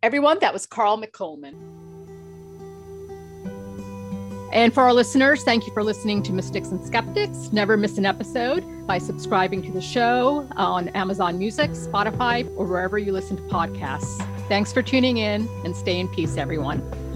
Everyone, 0.02 0.38
that 0.40 0.52
was 0.52 0.66
Carl 0.66 1.00
McColman. 1.00 1.54
And 4.52 4.74
for 4.74 4.82
our 4.82 4.92
listeners, 4.92 5.44
thank 5.44 5.66
you 5.66 5.72
for 5.72 5.84
listening 5.84 6.22
to 6.24 6.32
Mystics 6.32 6.68
and 6.68 6.84
Skeptics. 6.84 7.52
Never 7.52 7.76
miss 7.76 7.98
an 7.98 8.06
episode 8.06 8.64
by 8.86 8.98
subscribing 8.98 9.62
to 9.62 9.70
the 9.72 9.80
show 9.80 10.48
on 10.56 10.88
Amazon 10.88 11.38
Music, 11.38 11.70
Spotify, 11.70 12.48
or 12.56 12.66
wherever 12.66 12.98
you 12.98 13.12
listen 13.12 13.36
to 13.36 13.42
podcasts. 13.44 14.18
Thanks 14.48 14.72
for 14.72 14.82
tuning 14.82 15.18
in 15.18 15.48
and 15.64 15.76
stay 15.76 16.00
in 16.00 16.08
peace, 16.08 16.36
everyone. 16.36 17.09